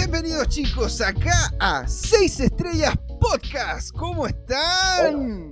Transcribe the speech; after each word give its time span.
Bienvenidos 0.00 0.46
chicos 0.46 1.00
acá 1.00 1.52
a 1.58 1.84
6 1.84 2.38
Estrellas 2.38 2.96
Podcast. 3.20 3.90
¿Cómo 3.96 4.28
están? 4.28 5.50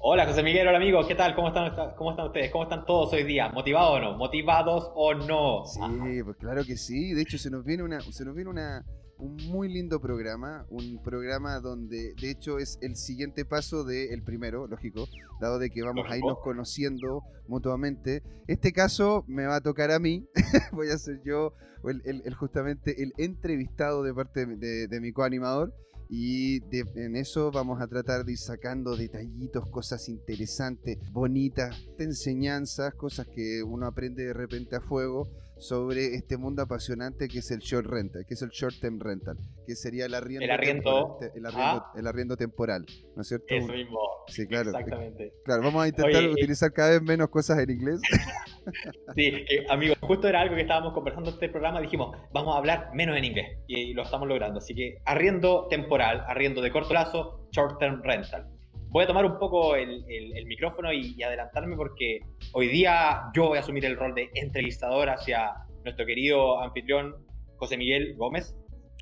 Hola 0.00 0.26
José 0.26 0.42
Miguel, 0.42 0.66
hola 0.66 0.78
amigos, 0.78 1.06
¿qué 1.06 1.14
tal? 1.14 1.36
¿Cómo 1.36 1.46
están, 1.46 1.72
¿Cómo 1.96 2.10
están 2.10 2.26
ustedes? 2.26 2.50
¿Cómo 2.50 2.64
están 2.64 2.84
todos 2.84 3.12
hoy 3.12 3.22
día? 3.22 3.48
¿Motivados 3.50 3.92
o 3.92 4.00
no? 4.00 4.16
¿Motivados 4.18 4.90
o 4.92 5.14
no? 5.14 5.64
Sí, 5.66 6.20
pues 6.24 6.36
claro 6.36 6.64
que 6.64 6.76
sí. 6.76 7.14
De 7.14 7.22
hecho, 7.22 7.38
se 7.38 7.48
nos 7.48 7.64
viene 7.64 7.84
una, 7.84 8.00
se 8.00 8.24
nos 8.24 8.34
viene 8.34 8.50
una, 8.50 8.84
un 9.18 9.36
muy 9.48 9.68
lindo 9.68 10.00
programa, 10.00 10.66
un 10.70 11.02
programa 11.02 11.60
donde 11.60 12.14
de 12.20 12.30
hecho 12.30 12.58
es 12.58 12.78
el 12.80 12.96
siguiente 12.96 13.44
paso 13.44 13.84
del 13.84 14.22
primero, 14.22 14.66
lógico, 14.66 15.06
dado 15.40 15.58
de 15.58 15.70
que 15.70 15.82
vamos 15.82 16.06
a 16.08 16.16
irnos 16.16 16.38
conociendo 16.42 17.22
mutuamente. 17.48 18.22
Este 18.46 18.72
caso 18.72 19.24
me 19.26 19.46
va 19.46 19.56
a 19.56 19.60
tocar 19.60 19.90
a 19.90 19.98
mí, 19.98 20.26
voy 20.72 20.90
a 20.90 20.98
ser 20.98 21.20
yo 21.24 21.52
el, 21.84 22.34
justamente 22.34 23.02
el 23.02 23.12
entrevistado 23.18 24.02
de 24.02 24.14
parte 24.14 24.46
de, 24.46 24.86
de 24.86 25.00
mi 25.00 25.12
coanimador. 25.12 25.74
Y 26.10 26.62
en 26.72 27.16
eso 27.16 27.50
vamos 27.50 27.82
a 27.82 27.86
tratar 27.86 28.24
de 28.24 28.32
ir 28.32 28.38
sacando 28.38 28.96
detallitos, 28.96 29.68
cosas 29.68 30.08
interesantes, 30.08 30.96
bonitas, 31.12 31.86
enseñanzas, 31.98 32.94
cosas 32.94 33.26
que 33.26 33.62
uno 33.62 33.86
aprende 33.86 34.24
de 34.24 34.32
repente 34.32 34.76
a 34.76 34.80
fuego 34.80 35.28
sobre 35.58 36.14
este 36.14 36.36
mundo 36.36 36.62
apasionante 36.62 37.28
que 37.28 37.38
es 37.38 37.50
el 37.50 37.58
short 37.58 37.86
rental, 37.86 38.24
que 38.26 38.34
es 38.34 38.42
el 38.42 38.50
short 38.50 38.76
term 38.80 39.00
rental, 39.00 39.36
que 39.66 39.74
sería 39.74 40.06
el 40.06 40.14
arriendo, 40.14 40.44
el 40.44 40.50
arriendo, 40.50 41.18
temporal, 41.20 41.32
el 41.34 41.46
arriendo, 41.46 41.86
el 41.96 42.06
arriendo 42.06 42.36
temporal, 42.36 42.86
¿no 43.16 43.22
es 43.22 43.28
cierto? 43.28 43.46
Eso 43.48 43.72
mismo. 43.72 43.98
Sí, 44.28 44.46
claro. 44.46 44.70
Exactamente. 44.70 45.32
Claro, 45.44 45.62
vamos 45.62 45.84
a 45.84 45.88
intentar 45.88 46.24
utilizar 46.28 46.72
cada 46.72 46.90
vez 46.90 47.02
menos 47.02 47.28
cosas 47.28 47.58
en 47.58 47.70
inglés. 47.70 48.00
sí, 49.16 49.32
amigo, 49.68 49.94
justo 50.00 50.28
era 50.28 50.40
algo 50.40 50.54
que 50.54 50.62
estábamos 50.62 50.92
conversando 50.92 51.30
en 51.30 51.34
este 51.34 51.48
programa, 51.48 51.80
dijimos, 51.80 52.16
vamos 52.32 52.54
a 52.54 52.58
hablar 52.58 52.90
menos 52.94 53.16
en 53.16 53.24
inglés 53.24 53.58
y 53.66 53.94
lo 53.94 54.02
estamos 54.02 54.28
logrando, 54.28 54.58
así 54.58 54.74
que 54.74 54.98
arriendo 55.04 55.66
temporal, 55.68 56.24
arriendo 56.26 56.62
de 56.62 56.70
corto 56.70 56.90
plazo, 56.90 57.48
short 57.52 57.78
term 57.78 58.02
rental 58.02 58.57
voy 58.90 59.04
a 59.04 59.06
tomar 59.06 59.24
un 59.24 59.38
poco 59.38 59.74
el, 59.76 60.04
micrófono 60.46 60.92
y, 60.92 61.22
adelantarme 61.22 61.76
porque 61.76 62.20
hoy 62.52 62.68
día 62.68 63.22
yo 63.34 63.48
voy 63.48 63.58
a 63.58 63.60
asumir 63.60 63.84
el 63.84 63.96
rol 63.96 64.14
de 64.14 64.30
entrevistador 64.34 65.10
hacia 65.10 65.52
nuestro 65.84 66.06
querido 66.06 66.60
anfitrión 66.60 67.14
José 67.56 67.76
Miguel 67.76 68.14
Gómez, 68.16 68.54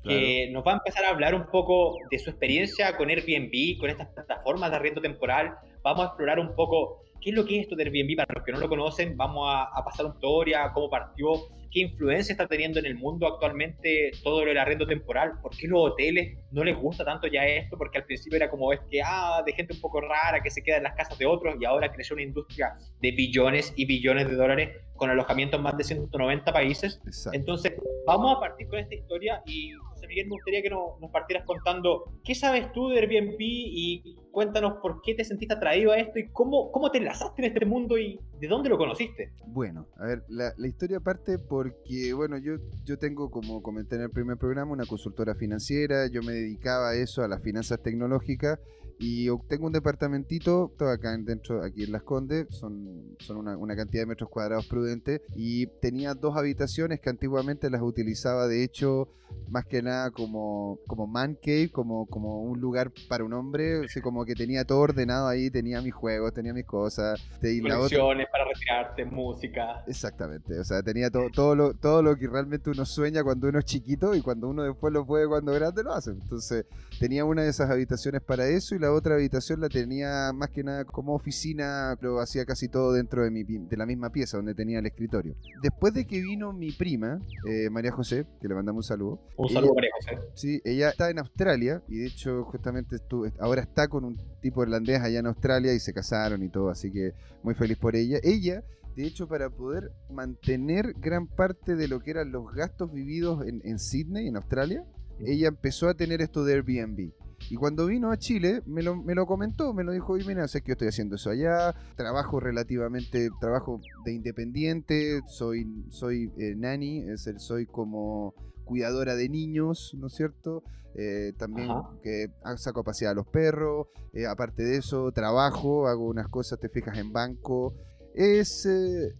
que 0.03 0.49
nos 0.51 0.65
va 0.65 0.73
a 0.73 0.75
empezar 0.75 1.03
a 1.05 1.09
hablar 1.09 1.35
un 1.35 1.47
poco 1.47 1.97
de 2.09 2.19
su 2.19 2.29
experiencia 2.29 2.95
con 2.95 3.09
Airbnb, 3.09 3.77
con 3.79 3.89
estas 3.89 4.07
plataformas 4.07 4.71
de 4.71 4.77
arriendo 4.77 5.01
temporal. 5.01 5.55
Vamos 5.83 6.01
a 6.01 6.07
explorar 6.07 6.39
un 6.39 6.55
poco 6.55 7.03
qué 7.21 7.31
es 7.31 7.35
lo 7.35 7.45
que 7.45 7.57
es 7.57 7.63
esto 7.63 7.75
de 7.75 7.83
Airbnb 7.83 8.15
para 8.15 8.33
los 8.33 8.43
que 8.45 8.51
no 8.53 8.59
lo 8.59 8.69
conocen. 8.69 9.17
Vamos 9.17 9.49
a, 9.49 9.63
a 9.63 9.83
pasar 9.83 10.05
una 10.05 10.15
historia, 10.15 10.71
cómo 10.73 10.89
partió, 10.89 11.31
qué 11.71 11.81
influencia 11.81 12.33
está 12.33 12.47
teniendo 12.47 12.79
en 12.79 12.85
el 12.85 12.95
mundo 12.95 13.27
actualmente 13.27 14.11
todo 14.23 14.41
lo 14.41 14.49
del 14.49 14.57
arriendo 14.57 14.87
temporal, 14.87 15.39
por 15.41 15.55
qué 15.55 15.67
los 15.67 15.91
hoteles 15.91 16.37
no 16.51 16.63
les 16.63 16.77
gusta 16.77 17.05
tanto 17.05 17.27
ya 17.27 17.45
esto, 17.45 17.77
porque 17.77 17.99
al 17.99 18.05
principio 18.05 18.37
era 18.37 18.49
como 18.49 18.71
es 18.73 18.79
que, 18.89 19.01
ah, 19.03 19.43
de 19.45 19.53
gente 19.53 19.73
un 19.73 19.81
poco 19.81 20.01
rara 20.01 20.41
que 20.41 20.49
se 20.49 20.63
queda 20.63 20.77
en 20.77 20.83
las 20.83 20.95
casas 20.95 21.17
de 21.17 21.25
otros 21.25 21.55
y 21.59 21.65
ahora 21.65 21.91
creció 21.91 22.15
una 22.15 22.23
industria 22.23 22.73
de 22.99 23.11
billones 23.11 23.73
y 23.75 23.85
billones 23.85 24.29
de 24.29 24.35
dólares 24.35 24.69
con 24.95 25.09
alojamientos 25.09 25.59
en 25.59 25.63
más 25.63 25.77
de 25.77 25.83
190 25.83 26.51
países. 26.51 26.99
Entonces, 27.31 27.73
vamos 28.05 28.35
a 28.35 28.39
partir 28.39 28.67
con 28.67 28.79
esta 28.79 28.95
historia 28.95 29.41
y 29.45 29.71
José 29.71 30.07
Miguel, 30.07 30.25
me 30.27 30.31
gustaría 30.31 30.61
que 30.61 30.69
nos, 30.69 30.99
nos, 30.99 31.11
partieras 31.11 31.45
contando 31.45 32.19
qué 32.23 32.35
sabes 32.35 32.71
tú 32.73 32.89
de 32.89 32.99
Airbnb 32.99 33.37
y 33.39 34.15
cuéntanos 34.31 34.73
por 34.81 35.01
qué 35.01 35.15
te 35.15 35.23
sentiste 35.23 35.55
atraído 35.55 35.91
a 35.91 35.97
esto 35.97 36.19
y 36.19 36.29
cómo, 36.29 36.71
cómo 36.71 36.91
te 36.91 36.99
enlazaste 36.99 37.41
en 37.41 37.53
este 37.53 37.65
mundo 37.65 37.97
y 37.97 38.19
de 38.39 38.47
dónde 38.47 38.69
lo 38.69 38.77
conociste. 38.77 39.31
Bueno, 39.47 39.87
a 39.97 40.05
ver, 40.05 40.23
la, 40.27 40.53
la 40.57 40.67
historia 40.67 40.99
parte 40.99 41.39
porque, 41.57 42.13
bueno, 42.13 42.37
yo, 42.37 42.57
yo 42.85 42.99
tengo, 42.99 43.31
como 43.31 43.63
comenté 43.63 43.95
en 43.95 44.03
el 44.03 44.11
primer 44.11 44.37
programa, 44.37 44.73
una 44.73 44.85
consultora 44.85 45.33
financiera, 45.33 46.05
yo 46.05 46.21
me 46.21 46.33
dedicaba 46.33 46.89
a 46.89 46.93
eso, 46.93 47.23
a 47.23 47.27
las 47.27 47.41
finanzas 47.41 47.81
tecnológicas 47.81 48.59
y 48.99 49.27
tengo 49.47 49.67
un 49.67 49.73
departamentito, 49.73 50.73
todo 50.77 50.89
acá 50.89 51.15
dentro, 51.17 51.63
aquí 51.63 51.83
en 51.83 51.91
Las 51.91 52.03
Condes, 52.03 52.47
son, 52.49 53.15
son 53.19 53.37
una, 53.37 53.55
una, 53.55 53.75
cantidad 53.75 54.03
de 54.03 54.07
metros 54.07 54.29
cuadrados 54.29 54.65
prudente. 54.65 55.21
Y 55.35 55.67
tenía 55.67 56.15
dos 56.15 56.35
habitaciones 56.35 56.99
que 56.99 57.09
antiguamente 57.09 57.69
las 57.69 57.81
utilizaba, 57.81 58.47
de 58.47 58.63
hecho, 58.63 59.09
más 59.49 59.65
que 59.65 59.81
nada 59.81 60.11
como, 60.11 60.79
como 60.87 61.07
man 61.07 61.35
cave, 61.35 61.69
como, 61.71 62.05
como 62.07 62.41
un 62.41 62.59
lugar 62.59 62.91
para 63.07 63.23
un 63.23 63.33
hombre. 63.33 63.79
O 63.79 63.85
como 64.01 64.25
que 64.25 64.35
tenía 64.35 64.65
todo 64.65 64.79
ordenado 64.79 65.27
ahí, 65.27 65.49
tenía 65.49 65.81
mis 65.81 65.93
juegos, 65.93 66.33
tenía 66.33 66.53
mis 66.53 66.65
cosas. 66.65 67.19
Colecciones 67.39 68.27
para 68.31 68.45
retirarte, 68.45 69.05
música. 69.05 69.83
Exactamente, 69.87 70.59
o 70.59 70.63
sea, 70.63 70.81
tenía 70.81 71.09
todo, 71.09 71.29
todo, 71.33 71.55
lo, 71.55 71.73
todo 71.73 72.01
lo 72.01 72.15
que 72.15 72.27
realmente 72.27 72.69
uno 72.69 72.85
sueña 72.85 73.23
cuando 73.23 73.47
uno 73.47 73.59
es 73.59 73.65
chiquito 73.65 74.15
y 74.15 74.21
cuando 74.21 74.49
uno 74.49 74.63
después 74.63 74.93
lo 74.93 75.05
puede 75.05 75.27
cuando 75.27 75.53
grande 75.53 75.83
lo 75.83 75.93
hace. 75.93 76.11
Entonces, 76.11 76.65
tenía 76.99 77.25
una 77.25 77.43
de 77.43 77.49
esas 77.49 77.69
habitaciones 77.69 78.21
para 78.21 78.47
eso 78.47 78.75
y 78.75 78.79
la 78.79 78.91
otra 78.91 79.15
habitación 79.15 79.61
la 79.61 79.69
tenía 79.69 80.31
más 80.33 80.49
que 80.49 80.63
nada 80.63 80.85
como 80.85 81.13
oficina, 81.13 81.95
pero 81.99 82.19
hacía 82.19 82.45
casi 82.45 82.67
todo 82.67 82.93
dentro 82.93 83.23
de, 83.23 83.31
mi, 83.31 83.43
de 83.43 83.77
la 83.77 83.85
misma 83.85 84.11
pieza 84.11 84.37
donde 84.37 84.53
tenía 84.53 84.79
el 84.79 84.85
escritorio. 84.85 85.35
Después 85.61 85.93
de 85.93 86.05
que 86.05 86.21
vino 86.21 86.53
mi 86.53 86.71
prima, 86.71 87.21
eh, 87.47 87.69
María 87.69 87.91
José, 87.91 88.25
que 88.41 88.47
le 88.47 88.55
mandamos 88.55 88.85
un 88.85 88.87
saludo. 88.87 89.21
Un 89.37 89.49
saludo, 89.49 89.73
María 89.75 89.91
José. 89.95 90.19
Sí, 90.33 90.61
ella 90.65 90.89
está 90.89 91.09
en 91.09 91.19
Australia 91.19 91.83
y 91.87 91.97
de 91.97 92.07
hecho 92.07 92.43
justamente 92.45 92.97
ahora 93.39 93.61
está 93.61 93.87
con 93.87 94.03
un 94.03 94.17
tipo 94.41 94.63
irlandés 94.63 95.01
allá 95.01 95.19
en 95.19 95.27
Australia 95.27 95.73
y 95.73 95.79
se 95.79 95.93
casaron 95.93 96.43
y 96.43 96.49
todo, 96.49 96.69
así 96.69 96.91
que 96.91 97.13
muy 97.43 97.53
feliz 97.53 97.77
por 97.77 97.95
ella. 97.95 98.19
Ella 98.23 98.63
de 98.95 99.05
hecho, 99.05 99.27
para 99.27 99.51
poder 99.51 99.91
mantener 100.09 100.95
gran 100.99 101.27
parte 101.27 101.75
de 101.75 101.87
lo 101.87 101.99
que 101.99 102.09
eran 102.09 102.31
los 102.31 102.51
gastos 102.51 102.91
vividos 102.91 103.45
en, 103.45 103.61
en 103.63 103.77
Sydney, 103.77 104.27
en 104.27 104.37
Australia, 104.37 104.83
ella 105.19 105.47
empezó 105.47 105.89
a 105.89 105.93
tener 105.93 106.21
esto 106.21 106.43
de 106.43 106.53
Airbnb. 106.53 107.11
Y 107.49 107.55
cuando 107.55 107.85
vino 107.85 108.11
a 108.11 108.17
Chile, 108.17 108.61
me 108.65 108.81
lo, 108.83 108.95
me 108.95 109.15
lo 109.15 109.25
comentó, 109.25 109.73
me 109.73 109.83
lo 109.83 109.91
dijo, 109.91 110.13
oye, 110.13 110.25
mira, 110.25 110.47
sé 110.47 110.61
que 110.61 110.69
yo 110.69 110.73
estoy 110.73 110.89
haciendo 110.89 111.15
eso 111.15 111.29
allá, 111.29 111.73
trabajo 111.95 112.39
relativamente, 112.39 113.29
trabajo 113.39 113.79
de 114.03 114.13
independiente, 114.13 115.21
soy, 115.27 115.85
soy 115.89 116.31
eh, 116.37 116.55
nani, 116.55 117.09
es 117.09 117.27
el, 117.27 117.39
soy 117.39 117.65
como 117.65 118.33
cuidadora 118.65 119.15
de 119.15 119.29
niños, 119.29 119.95
¿no 119.97 120.07
es 120.07 120.13
cierto? 120.13 120.63
Eh, 120.95 121.33
también 121.37 121.69
que 122.01 122.31
saco 122.57 122.79
a 122.79 122.83
pasear 122.83 123.11
a 123.11 123.15
los 123.15 123.27
perros, 123.27 123.87
eh, 124.13 124.25
aparte 124.25 124.63
de 124.63 124.77
eso, 124.77 125.11
trabajo, 125.11 125.87
hago 125.87 126.07
unas 126.07 126.27
cosas, 126.27 126.59
te 126.59 126.69
fijas 126.69 126.97
en 126.97 127.13
banco, 127.13 127.75
es, 128.17 128.65
eh, 128.65 129.13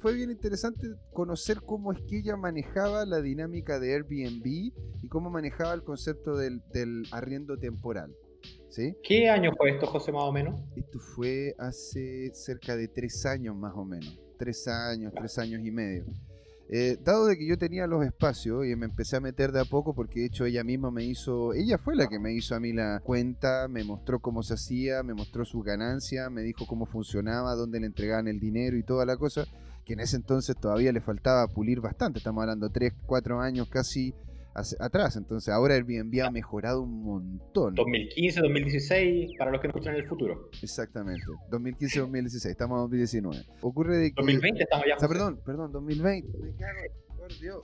fue 0.00 0.12
bien 0.14 0.30
interesante 0.30 0.88
conocer 1.12 1.58
cómo 1.64 1.92
es 1.92 2.00
que 2.02 2.18
ella 2.18 2.36
manejaba 2.36 3.06
la 3.06 3.20
dinámica 3.20 3.78
de 3.78 3.94
Airbnb 3.94 4.44
y 4.44 5.08
cómo 5.08 5.30
manejaba 5.30 5.72
el 5.72 5.84
concepto 5.84 6.36
del, 6.36 6.60
arriendo 7.12 7.56
temporal. 7.56 8.12
¿sí? 8.68 8.96
¿Qué 9.04 9.28
año 9.28 9.52
fue 9.56 9.70
esto, 9.70 9.86
José, 9.86 10.10
más 10.10 10.24
o 10.24 10.32
menos? 10.32 10.60
Esto 10.74 10.98
fue 10.98 11.54
hace 11.58 12.32
cerca 12.34 12.76
de 12.76 12.88
tres 12.88 13.24
años 13.24 13.54
más 13.54 13.72
o 13.76 13.84
menos. 13.84 14.18
Tres 14.36 14.66
años, 14.66 15.12
tres 15.14 15.38
años 15.38 15.60
y 15.64 15.70
medio. 15.70 16.04
Eh, 16.72 16.98
dado 17.02 17.26
de 17.26 17.36
que 17.36 17.44
yo 17.44 17.58
tenía 17.58 17.88
los 17.88 18.06
espacios 18.06 18.64
y 18.64 18.76
me 18.76 18.86
empecé 18.86 19.16
a 19.16 19.20
meter 19.20 19.50
de 19.50 19.58
a 19.58 19.64
poco 19.64 19.92
porque 19.92 20.20
de 20.20 20.26
hecho 20.26 20.44
ella 20.44 20.62
misma 20.62 20.92
me 20.92 21.02
hizo, 21.02 21.52
ella 21.52 21.78
fue 21.78 21.96
la 21.96 22.06
que 22.06 22.20
me 22.20 22.32
hizo 22.32 22.54
a 22.54 22.60
mí 22.60 22.72
la 22.72 23.00
cuenta, 23.00 23.66
me 23.66 23.82
mostró 23.82 24.20
cómo 24.20 24.44
se 24.44 24.54
hacía, 24.54 25.02
me 25.02 25.12
mostró 25.12 25.44
sus 25.44 25.64
ganancias, 25.64 26.30
me 26.30 26.42
dijo 26.42 26.68
cómo 26.68 26.86
funcionaba, 26.86 27.56
dónde 27.56 27.80
le 27.80 27.86
entregaban 27.86 28.28
el 28.28 28.38
dinero 28.38 28.76
y 28.76 28.84
toda 28.84 29.04
la 29.04 29.16
cosa, 29.16 29.46
que 29.84 29.94
en 29.94 30.00
ese 30.00 30.14
entonces 30.14 30.54
todavía 30.60 30.92
le 30.92 31.00
faltaba 31.00 31.48
pulir 31.48 31.80
bastante, 31.80 32.18
estamos 32.18 32.42
hablando 32.42 32.70
3, 32.70 32.92
4 33.04 33.40
años 33.40 33.68
casi 33.68 34.14
atrás. 34.54 35.16
Entonces 35.16 35.52
ahora 35.52 35.74
Airbnb 35.74 36.22
ha 36.22 36.30
mejorado 36.30 36.82
un 36.82 37.02
montón. 37.02 37.74
2015, 37.74 38.40
2016, 38.40 39.30
para 39.38 39.50
los 39.50 39.60
que 39.60 39.68
no 39.68 39.72
escuchan 39.72 39.94
en 39.94 40.00
el 40.00 40.08
futuro. 40.08 40.50
Exactamente. 40.62 41.22
2015, 41.50 42.00
2016, 42.00 42.52
estamos 42.52 42.76
en 42.76 42.82
2019. 42.82 43.44
Ocurre 43.62 43.96
de 43.96 44.10
que... 44.10 44.14
2020 44.16 44.62
estamos 44.62 44.86
ya. 44.88 44.96
O 44.96 44.98
sea, 44.98 45.08
perdón, 45.08 45.40
perdón, 45.44 45.72
2020. 45.72 46.38
Me 46.38 46.54
cago, 46.54 46.80
por 47.16 47.38
Dios. 47.38 47.62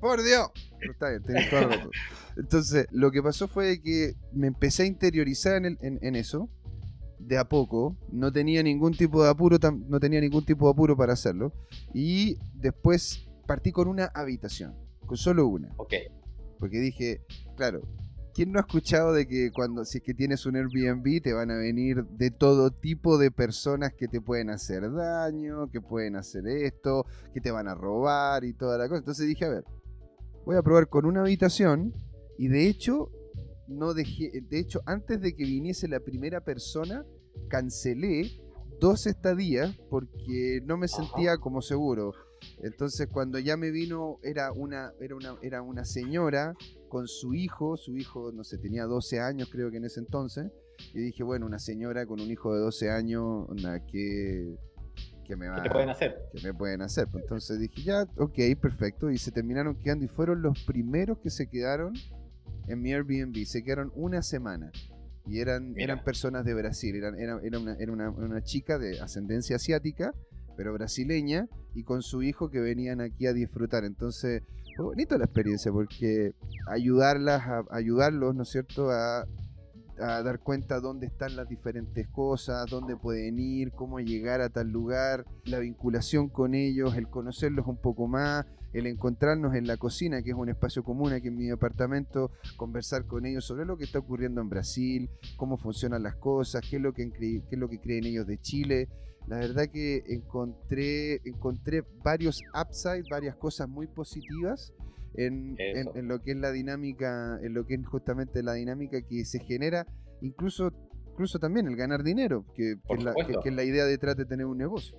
Por 0.00 0.22
Dios. 0.22 0.50
está 0.90 1.10
bien, 1.10 1.22
tenés 1.22 1.50
todo 1.50 1.90
Entonces, 2.36 2.86
lo 2.90 3.10
que 3.10 3.22
pasó 3.22 3.48
fue 3.48 3.80
que 3.80 4.14
me 4.32 4.46
empecé 4.48 4.82
a 4.82 4.86
interiorizar 4.86 5.64
en, 5.64 5.78
en, 5.80 6.16
eso 6.16 6.50
de 7.18 7.38
a 7.38 7.48
poco, 7.48 7.96
no 8.12 8.30
tenía 8.30 8.62
ningún 8.62 8.94
tipo 8.94 9.22
de 9.22 9.30
apuro, 9.30 9.58
no 9.88 9.98
tenía 9.98 10.20
ningún 10.20 10.44
tipo 10.44 10.66
de 10.66 10.72
apuro 10.72 10.96
para 10.96 11.14
hacerlo. 11.14 11.52
Y 11.94 12.36
después 12.54 13.26
partí 13.46 13.72
con 13.72 13.88
una 13.88 14.06
habitación, 14.14 14.74
con 15.06 15.16
solo 15.16 15.46
una. 15.46 15.72
Ok. 15.78 15.94
Porque 16.58 16.78
dije, 16.78 17.20
claro, 17.56 17.82
¿quién 18.34 18.52
no 18.52 18.58
ha 18.58 18.62
escuchado 18.62 19.12
de 19.12 19.26
que 19.26 19.50
cuando 19.52 19.84
si 19.84 19.98
es 19.98 20.04
que 20.04 20.14
tienes 20.14 20.46
un 20.46 20.56
Airbnb 20.56 21.22
te 21.22 21.32
van 21.32 21.50
a 21.50 21.56
venir 21.56 22.04
de 22.04 22.30
todo 22.30 22.70
tipo 22.70 23.18
de 23.18 23.30
personas 23.30 23.92
que 23.94 24.08
te 24.08 24.20
pueden 24.20 24.50
hacer 24.50 24.92
daño, 24.92 25.70
que 25.70 25.80
pueden 25.80 26.16
hacer 26.16 26.46
esto, 26.46 27.06
que 27.32 27.40
te 27.40 27.50
van 27.50 27.68
a 27.68 27.74
robar 27.74 28.44
y 28.44 28.52
toda 28.52 28.78
la 28.78 28.88
cosa? 28.88 28.98
Entonces 28.98 29.26
dije, 29.26 29.44
a 29.44 29.50
ver, 29.50 29.64
voy 30.44 30.56
a 30.56 30.62
probar 30.62 30.88
con 30.88 31.06
una 31.06 31.20
habitación 31.20 31.92
y 32.38 32.48
de 32.48 32.68
hecho 32.68 33.10
no 33.68 33.94
dejé, 33.94 34.30
de 34.48 34.58
hecho 34.58 34.80
antes 34.86 35.20
de 35.20 35.34
que 35.34 35.44
viniese 35.44 35.88
la 35.88 36.00
primera 36.00 36.42
persona 36.42 37.04
cancelé 37.48 38.30
dos 38.80 39.06
estadías 39.06 39.76
porque 39.90 40.60
no 40.64 40.76
me 40.76 40.88
sentía 40.88 41.38
como 41.38 41.62
seguro. 41.62 42.12
Entonces 42.62 43.08
cuando 43.10 43.38
ya 43.38 43.56
me 43.56 43.70
vino, 43.70 44.18
era 44.22 44.52
una, 44.52 44.92
era 45.00 45.14
una, 45.14 45.36
era 45.42 45.62
una 45.62 45.84
señora 45.84 46.54
con 46.88 47.06
su 47.06 47.34
hijo, 47.34 47.76
su 47.76 47.96
hijo, 47.96 48.32
no 48.32 48.44
sé, 48.44 48.58
tenía 48.58 48.84
12 48.84 49.20
años 49.20 49.48
creo 49.50 49.70
que 49.70 49.76
en 49.78 49.84
ese 49.84 50.00
entonces, 50.00 50.50
y 50.94 51.00
dije, 51.00 51.22
bueno, 51.22 51.46
una 51.46 51.58
señora 51.58 52.06
con 52.06 52.20
un 52.20 52.30
hijo 52.30 52.54
de 52.54 52.60
12 52.60 52.90
años, 52.90 53.46
que... 53.90 54.56
Que 55.24 55.34
me, 55.34 55.48
va, 55.48 55.60
¿Qué 55.60 55.70
pueden 55.70 55.90
hacer? 55.90 56.16
que 56.32 56.40
me 56.46 56.54
pueden 56.54 56.82
hacer. 56.82 57.08
Pues 57.10 57.24
entonces 57.24 57.58
dije, 57.58 57.82
ya, 57.82 58.06
ok, 58.16 58.38
perfecto. 58.60 59.10
Y 59.10 59.18
se 59.18 59.32
terminaron 59.32 59.74
quedando 59.74 60.04
y 60.04 60.08
fueron 60.08 60.40
los 60.40 60.62
primeros 60.62 61.18
que 61.18 61.30
se 61.30 61.48
quedaron 61.48 61.94
en 62.68 62.80
mi 62.80 62.92
Airbnb. 62.92 63.44
Se 63.44 63.64
quedaron 63.64 63.90
una 63.96 64.22
semana. 64.22 64.70
Y 65.26 65.40
eran, 65.40 65.74
eran 65.76 66.04
personas 66.04 66.44
de 66.44 66.54
Brasil. 66.54 66.94
Eran, 66.94 67.18
era, 67.18 67.40
era, 67.42 67.58
una, 67.58 67.74
era 67.74 67.92
una, 67.92 68.10
una, 68.10 68.42
chica 68.42 68.78
de 68.78 69.00
ascendencia 69.00 69.56
asiática, 69.56 70.14
pero 70.56 70.72
brasileña, 70.72 71.48
y 71.74 71.82
con 71.82 72.02
su 72.02 72.22
hijo 72.22 72.50
que 72.50 72.60
venían 72.60 73.00
aquí 73.00 73.26
a 73.26 73.32
disfrutar. 73.32 73.84
Entonces, 73.84 74.42
fue 74.76 74.84
bonito 74.86 75.16
la 75.18 75.24
experiencia 75.24 75.72
porque 75.72 76.34
ayudarlas, 76.66 77.42
a, 77.46 77.64
ayudarlos, 77.70 78.34
¿no 78.34 78.42
es 78.42 78.48
cierto?, 78.50 78.90
a 78.90 79.26
a 79.98 80.22
dar 80.22 80.40
cuenta 80.40 80.80
dónde 80.80 81.06
están 81.06 81.36
las 81.36 81.48
diferentes 81.48 82.08
cosas, 82.08 82.68
dónde 82.70 82.96
pueden 82.96 83.38
ir, 83.38 83.72
cómo 83.72 84.00
llegar 84.00 84.40
a 84.40 84.48
tal 84.48 84.68
lugar, 84.68 85.24
la 85.44 85.58
vinculación 85.58 86.28
con 86.28 86.54
ellos, 86.54 86.96
el 86.96 87.08
conocerlos 87.08 87.66
un 87.66 87.80
poco 87.80 88.06
más, 88.06 88.46
el 88.72 88.86
encontrarnos 88.86 89.54
en 89.54 89.66
la 89.66 89.76
cocina, 89.76 90.22
que 90.22 90.30
es 90.30 90.36
un 90.36 90.48
espacio 90.48 90.84
común 90.84 91.12
aquí 91.12 91.28
en 91.28 91.36
mi 91.36 91.46
departamento, 91.46 92.30
conversar 92.56 93.06
con 93.06 93.24
ellos 93.24 93.44
sobre 93.44 93.64
lo 93.64 93.76
que 93.76 93.84
está 93.84 93.98
ocurriendo 93.98 94.40
en 94.40 94.50
Brasil, 94.50 95.10
cómo 95.36 95.56
funcionan 95.56 96.02
las 96.02 96.16
cosas, 96.16 96.62
qué 96.68 96.76
es 96.76 96.82
lo 96.82 96.92
que, 96.92 97.10
qué 97.10 97.42
es 97.50 97.58
lo 97.58 97.68
que 97.68 97.80
creen 97.80 98.04
ellos 98.04 98.26
de 98.26 98.38
Chile. 98.38 98.88
La 99.26 99.38
verdad 99.38 99.68
que 99.72 100.04
encontré, 100.08 101.20
encontré 101.24 101.82
varios 102.04 102.42
upsides, 102.54 103.08
varias 103.08 103.34
cosas 103.36 103.68
muy 103.68 103.86
positivas 103.86 104.72
en, 105.16 105.56
lo 106.08 106.22
que 106.22 106.32
es 106.32 106.36
la 106.36 106.52
dinámica, 106.52 107.38
en 107.42 107.54
lo 107.54 107.66
que 107.66 107.74
es 107.74 107.86
justamente 107.86 108.42
la 108.42 108.54
dinámica 108.54 109.00
que 109.02 109.24
se 109.24 109.40
genera, 109.40 109.86
incluso, 110.20 110.70
incluso 111.10 111.38
también 111.38 111.66
el 111.66 111.76
ganar 111.76 112.02
dinero, 112.02 112.44
que, 112.54 112.72
es 112.72 113.04
la, 113.04 113.14
que, 113.14 113.48
es 113.48 113.54
la, 113.54 113.64
idea 113.64 113.84
detrás 113.84 114.16
de 114.16 114.26
tener 114.26 114.46
un 114.46 114.58
negocio. 114.58 114.96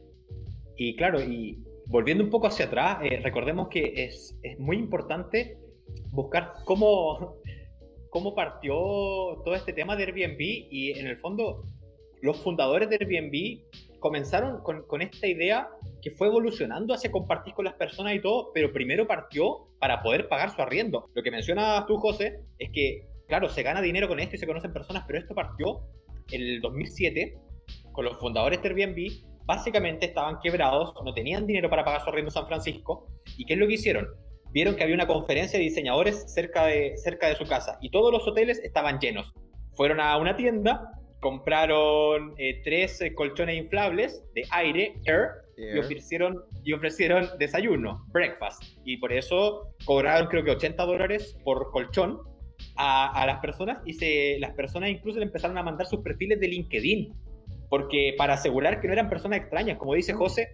Y 0.75 0.95
claro, 0.95 1.21
y 1.21 1.63
volviendo 1.87 2.23
un 2.23 2.29
poco 2.29 2.47
hacia 2.47 2.65
atrás, 2.65 2.99
eh, 3.03 3.19
recordemos 3.23 3.69
que 3.69 3.93
es, 3.95 4.37
es, 4.43 4.59
muy 4.59 4.77
importante 4.77 5.57
buscar 6.11 6.53
cómo, 6.65 7.37
cómo 8.09 8.35
partió 8.35 8.75
todo 9.43 9.55
este 9.55 9.73
tema 9.73 9.95
de 9.95 10.03
Airbnb 10.03 10.39
y 10.39 10.91
en 10.99 11.07
el 11.07 11.17
fondo 11.17 11.63
los 12.21 12.41
fundadores 12.41 12.89
de 12.89 12.97
Airbnb 12.99 13.61
comenzaron 13.99 14.61
con, 14.61 14.83
con, 14.87 15.01
esta 15.01 15.27
idea 15.27 15.69
que 16.01 16.11
fue 16.11 16.27
evolucionando 16.27 16.93
hacia 16.93 17.11
compartir 17.11 17.53
con 17.53 17.65
las 17.65 17.73
personas 17.75 18.13
y 18.15 18.21
todo, 18.21 18.51
pero 18.53 18.71
primero 18.71 19.07
partió 19.07 19.67
para 19.79 20.01
poder 20.01 20.27
pagar 20.27 20.55
su 20.55 20.61
arriendo. 20.61 21.09
Lo 21.13 21.23
que 21.23 21.31
mencionas 21.31 21.85
tú, 21.85 21.97
José, 21.97 22.39
es 22.59 22.69
que, 22.71 23.07
claro, 23.27 23.49
se 23.49 23.63
gana 23.63 23.81
dinero 23.81 24.07
con 24.07 24.19
esto 24.19 24.35
y 24.35 24.39
se 24.39 24.47
conocen 24.47 24.73
personas, 24.73 25.03
pero 25.07 25.19
esto 25.19 25.33
partió 25.33 25.81
en 26.31 26.41
el 26.41 26.61
2007 26.61 27.37
con 27.91 28.05
los 28.05 28.17
fundadores 28.19 28.61
de 28.61 28.69
Airbnb. 28.69 29.11
Básicamente 29.45 30.07
estaban 30.07 30.39
quebrados, 30.41 30.93
no 31.03 31.13
tenían 31.13 31.47
dinero 31.47 31.69
para 31.69 31.85
pagar 31.85 32.01
su 32.01 32.09
arriendo 32.09 32.29
en 32.29 32.33
San 32.33 32.47
Francisco. 32.47 33.07
¿Y 33.37 33.45
qué 33.45 33.53
es 33.53 33.59
lo 33.59 33.67
que 33.67 33.75
hicieron? 33.75 34.07
Vieron 34.51 34.75
que 34.75 34.83
había 34.83 34.95
una 34.95 35.07
conferencia 35.07 35.57
de 35.57 35.65
diseñadores 35.65 36.31
cerca 36.33 36.65
de, 36.65 36.97
cerca 36.97 37.27
de 37.27 37.35
su 37.35 37.45
casa 37.45 37.77
y 37.81 37.89
todos 37.89 38.11
los 38.11 38.27
hoteles 38.27 38.59
estaban 38.59 38.99
llenos. 38.99 39.33
Fueron 39.73 39.99
a 39.99 40.17
una 40.17 40.35
tienda, 40.35 40.91
compraron 41.19 42.33
eh, 42.37 42.61
tres 42.63 43.01
eh, 43.01 43.13
colchones 43.13 43.57
inflables 43.57 44.23
de 44.33 44.45
aire, 44.51 44.95
air, 45.05 45.29
y 45.57 45.79
ofrecieron, 45.79 46.43
y 46.63 46.73
ofrecieron 46.73 47.29
desayuno, 47.39 48.05
breakfast. 48.09 48.63
Y 48.85 48.97
por 48.97 49.11
eso 49.11 49.73
cobraron 49.85 50.27
creo 50.27 50.43
que 50.43 50.51
80 50.51 50.83
dólares 50.85 51.35
por 51.43 51.71
colchón 51.71 52.19
a, 52.75 53.11
a, 53.19 53.25
las 53.25 53.39
personas 53.39 53.79
y 53.85 53.93
se, 53.93 54.37
las 54.39 54.53
personas 54.53 54.91
incluso 54.91 55.17
le 55.17 55.25
empezaron 55.25 55.57
a 55.57 55.63
mandar 55.63 55.87
sus 55.87 56.01
perfiles 56.01 56.39
de 56.39 56.47
LinkedIn 56.47 57.13
porque 57.69 58.15
para 58.17 58.35
asegurar 58.35 58.79
que 58.79 58.87
no 58.87 58.93
eran 58.93 59.09
personas 59.09 59.39
extrañas, 59.39 59.77
como 59.77 59.93
dice 59.93 60.13
José, 60.13 60.49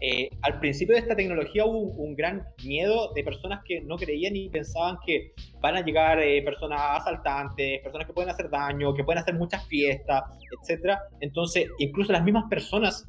eh, 0.00 0.30
al 0.42 0.58
principio 0.58 0.94
de 0.94 1.00
esta 1.00 1.14
tecnología 1.14 1.64
hubo 1.64 1.78
un, 1.78 2.16
gran 2.16 2.44
miedo 2.64 3.12
de 3.14 3.22
personas 3.22 3.60
que 3.64 3.80
no 3.82 3.96
creían 3.96 4.34
y 4.34 4.48
pensaban 4.48 4.98
que 5.06 5.32
van 5.60 5.76
a 5.76 5.84
llegar 5.84 6.20
eh, 6.20 6.42
personas 6.42 6.80
asaltantes, 7.00 7.80
personas 7.82 8.06
que 8.06 8.12
pueden 8.12 8.30
hacer 8.30 8.50
daño, 8.50 8.92
que 8.94 9.04
pueden 9.04 9.22
hacer 9.22 9.34
muchas 9.34 9.66
fiestas, 9.68 10.22
etc. 10.68 10.98
Entonces, 11.20 11.68
incluso 11.78 12.12
las 12.12 12.24
mismas 12.24 12.44
personas 12.50 13.06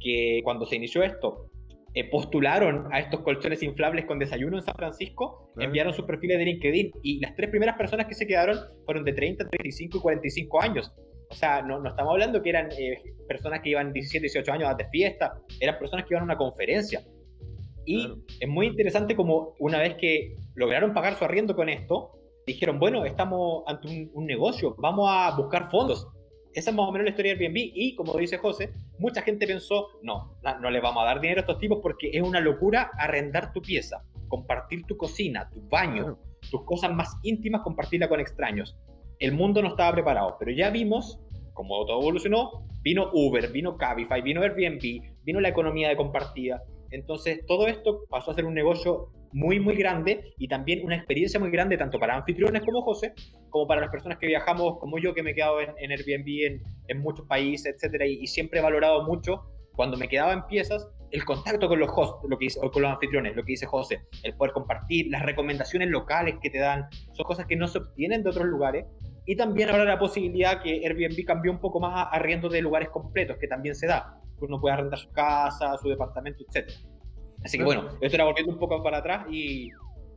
que 0.00 0.40
cuando 0.42 0.66
se 0.66 0.76
inició 0.76 1.02
esto 1.02 1.50
eh, 1.94 2.08
postularon 2.08 2.86
a 2.92 3.00
estos 3.00 3.20
colchones 3.20 3.62
inflables 3.62 4.04
con 4.04 4.18
desayuno 4.18 4.56
en 4.56 4.62
San 4.62 4.74
Francisco, 4.74 5.50
enviaron 5.58 5.92
sus 5.92 6.04
perfiles 6.04 6.38
de 6.38 6.44
LinkedIn 6.44 6.92
y 7.02 7.20
las 7.20 7.34
tres 7.34 7.50
primeras 7.50 7.76
personas 7.76 8.06
que 8.06 8.14
se 8.14 8.26
quedaron 8.26 8.58
fueron 8.84 9.04
de 9.04 9.12
30, 9.12 9.48
35 9.48 9.98
y 9.98 10.00
45 10.00 10.62
años. 10.62 10.92
O 11.30 11.34
sea, 11.34 11.62
no, 11.62 11.78
no 11.78 11.90
estamos 11.90 12.10
hablando 12.10 12.42
que 12.42 12.50
eran 12.50 12.68
eh, 12.72 13.02
personas 13.28 13.60
que 13.60 13.70
iban 13.70 13.92
17, 13.92 14.22
18 14.24 14.52
años 14.52 14.76
de 14.76 14.88
fiesta, 14.88 15.40
eran 15.60 15.78
personas 15.78 16.04
que 16.04 16.14
iban 16.14 16.22
a 16.22 16.24
una 16.24 16.36
conferencia. 16.36 17.02
Y 17.86 18.08
es 18.40 18.48
muy 18.48 18.66
interesante 18.66 19.14
como 19.14 19.54
una 19.60 19.78
vez 19.78 19.94
que 19.94 20.34
lograron 20.54 20.92
pagar 20.92 21.16
su 21.16 21.24
arriendo 21.24 21.54
con 21.54 21.68
esto, 21.68 22.10
dijeron, 22.46 22.80
bueno, 22.80 23.04
estamos 23.04 23.62
ante 23.66 24.10
un, 24.12 24.26
negocio, 24.26 24.74
vamos 24.78 25.08
a 25.08 25.36
buscar 25.36 25.70
fondos. 25.70 26.08
Esa 26.52 26.70
es 26.70 26.76
más 26.76 26.88
o 26.88 26.92
menos 26.92 27.04
la 27.04 27.10
historia 27.10 27.34
del 27.34 27.42
Airbnb 27.42 27.70
y 27.74 27.94
como 27.94 28.16
dice 28.16 28.38
José, 28.38 28.72
mucha 28.98 29.22
gente 29.22 29.46
pensó, 29.46 29.86
no, 30.02 30.36
no, 30.60 30.70
le 30.70 30.80
vamos 30.80 31.04
a 31.04 31.06
dar 31.06 31.20
dinero 31.20 31.40
a 31.40 31.42
estos 31.42 31.60
tipos 31.60 31.78
porque 31.80 32.10
es 32.12 32.22
una 32.22 32.40
locura 32.40 32.90
arrendar 32.98 33.52
tu 33.52 33.62
pieza, 33.62 34.02
compartir 34.26 34.84
tu 34.84 34.96
cocina, 34.96 35.48
tu 35.52 35.60
baño, 35.68 36.18
tus 36.50 36.64
cosas 36.64 36.92
más 36.92 37.16
íntimas, 37.22 37.62
compartirla 37.62 38.08
con 38.08 38.18
extraños 38.18 38.76
el 39.20 39.32
mundo 39.32 39.62
no 39.62 39.68
estaba 39.68 39.92
preparado, 39.92 40.36
pero 40.38 40.50
ya 40.50 40.70
vimos 40.70 41.20
cómo 41.52 41.84
todo 41.84 42.00
evolucionó, 42.00 42.66
vino 42.82 43.10
Uber, 43.12 43.52
vino 43.52 43.76
Cabify, 43.76 44.22
vino 44.22 44.40
Airbnb, 44.42 45.02
vino 45.22 45.40
la 45.40 45.50
economía 45.50 45.90
de 45.90 45.96
compartida. 45.96 46.62
Entonces, 46.90 47.44
todo 47.46 47.66
esto 47.68 48.04
pasó 48.08 48.30
a 48.30 48.34
ser 48.34 48.46
un 48.46 48.54
negocio 48.54 49.10
muy, 49.32 49.60
muy 49.60 49.76
grande 49.76 50.32
y 50.38 50.48
también 50.48 50.84
una 50.84 50.96
experiencia 50.96 51.38
muy 51.38 51.50
grande 51.50 51.76
tanto 51.76 51.98
para 51.98 52.16
anfitriones 52.16 52.62
como 52.64 52.82
José, 52.82 53.12
como 53.50 53.66
para 53.66 53.82
las 53.82 53.90
personas 53.90 54.18
que 54.18 54.26
viajamos, 54.26 54.78
como 54.78 54.98
yo, 54.98 55.14
que 55.14 55.22
me 55.22 55.30
he 55.30 55.34
quedado 55.34 55.60
en, 55.60 55.90
Airbnb 55.90 56.62
en, 56.88 56.98
muchos 57.00 57.26
países, 57.26 57.74
etcétera, 57.74 58.06
y, 58.06 58.26
siempre 58.26 58.58
he 58.58 58.62
valorado 58.62 59.04
mucho 59.04 59.42
cuando 59.76 59.96
me 59.96 60.08
quedaba 60.08 60.32
en 60.32 60.46
piezas 60.46 60.88
el 61.10 61.24
contacto 61.24 61.68
con 61.68 61.78
los 61.78 61.90
hosts, 61.94 62.26
lo 62.28 62.38
que 62.38 62.46
dice, 62.46 62.60
o 62.62 62.70
con 62.70 62.82
los 62.82 62.92
anfitriones, 62.92 63.36
lo 63.36 63.44
que 63.44 63.52
dice 63.52 63.66
José, 63.66 64.02
el 64.22 64.34
poder 64.34 64.52
compartir, 64.52 65.08
las 65.10 65.22
recomendaciones 65.22 65.90
locales 65.90 66.36
que 66.40 66.50
te 66.50 66.58
dan, 66.58 66.88
son 67.12 67.24
cosas 67.24 67.46
que 67.46 67.56
no 67.56 67.66
se 67.66 67.78
obtienen 67.78 68.22
de 68.22 68.30
otros 68.30 68.46
lugares 68.46 68.86
y 69.26 69.36
también 69.36 69.70
ahora 69.70 69.84
la 69.84 69.98
posibilidad 69.98 70.62
que 70.62 70.86
Airbnb 70.86 71.24
cambió 71.24 71.52
un 71.52 71.60
poco 71.60 71.80
más 71.80 71.92
a 71.94 72.02
arriendo 72.10 72.48
de 72.48 72.62
lugares 72.62 72.88
completos, 72.88 73.36
que 73.38 73.46
también 73.46 73.74
se 73.74 73.86
da. 73.86 74.20
Uno 74.40 74.60
puede 74.60 74.74
arrendar 74.74 74.98
su 74.98 75.10
casa, 75.10 75.76
su 75.78 75.88
departamento, 75.88 76.44
etc. 76.48 76.70
Así 77.44 77.58
que 77.58 77.64
bueno, 77.64 77.88
esto 78.00 78.16
era 78.16 78.24
volviendo 78.24 78.52
un 78.52 78.58
poco 78.58 78.82
para 78.82 78.98
atrás 78.98 79.26
y, 79.30 79.70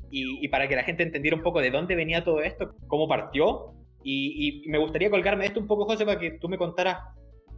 y, 0.09 0.47
para 0.49 0.67
que 0.67 0.75
la 0.75 0.83
gente 0.83 1.03
entendiera 1.03 1.35
un 1.35 1.43
poco 1.43 1.59
de 1.59 1.71
dónde 1.71 1.95
venía 1.95 2.23
todo 2.23 2.41
esto, 2.41 2.75
cómo 2.87 3.07
partió. 3.07 3.73
Y, 4.03 4.63
me 4.67 4.77
gustaría 4.77 5.09
colgarme 5.09 5.45
esto 5.45 5.59
un 5.59 5.67
poco, 5.67 5.85
José, 5.85 6.05
para 6.05 6.19
que 6.19 6.37
tú 6.39 6.49
me 6.49 6.57
contaras, 6.57 6.97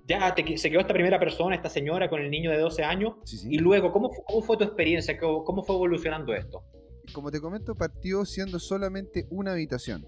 ya 0.08 0.34
te, 0.36 0.58
se 0.58 0.70
quedó 0.70 0.82
esta 0.82 0.94
primera 0.94 1.20
persona, 1.20 1.56
esta 1.56 1.70
señora 1.70 2.10
con 2.10 2.22
el 2.22 2.30
niño 2.30 2.52
de 2.52 2.60
12 2.60 2.84
años, 2.84 3.14
y 3.50 3.58
luego, 3.58 3.92
¿cómo, 3.92 4.10
¿cómo, 4.26 4.42
fue 4.42 4.58
tu 4.58 4.64
experiencia? 4.64 5.18
¿Cómo, 5.20 5.44
¿Cómo 5.44 5.64
fue 5.64 5.76
evolucionando 5.76 6.34
esto? 6.34 6.64
Como 7.14 7.32
te 7.32 7.40
comento, 7.40 7.76
partió 7.76 8.26
siendo 8.26 8.60
solamente 8.60 9.26
una 9.30 9.54
habitación. 9.54 10.06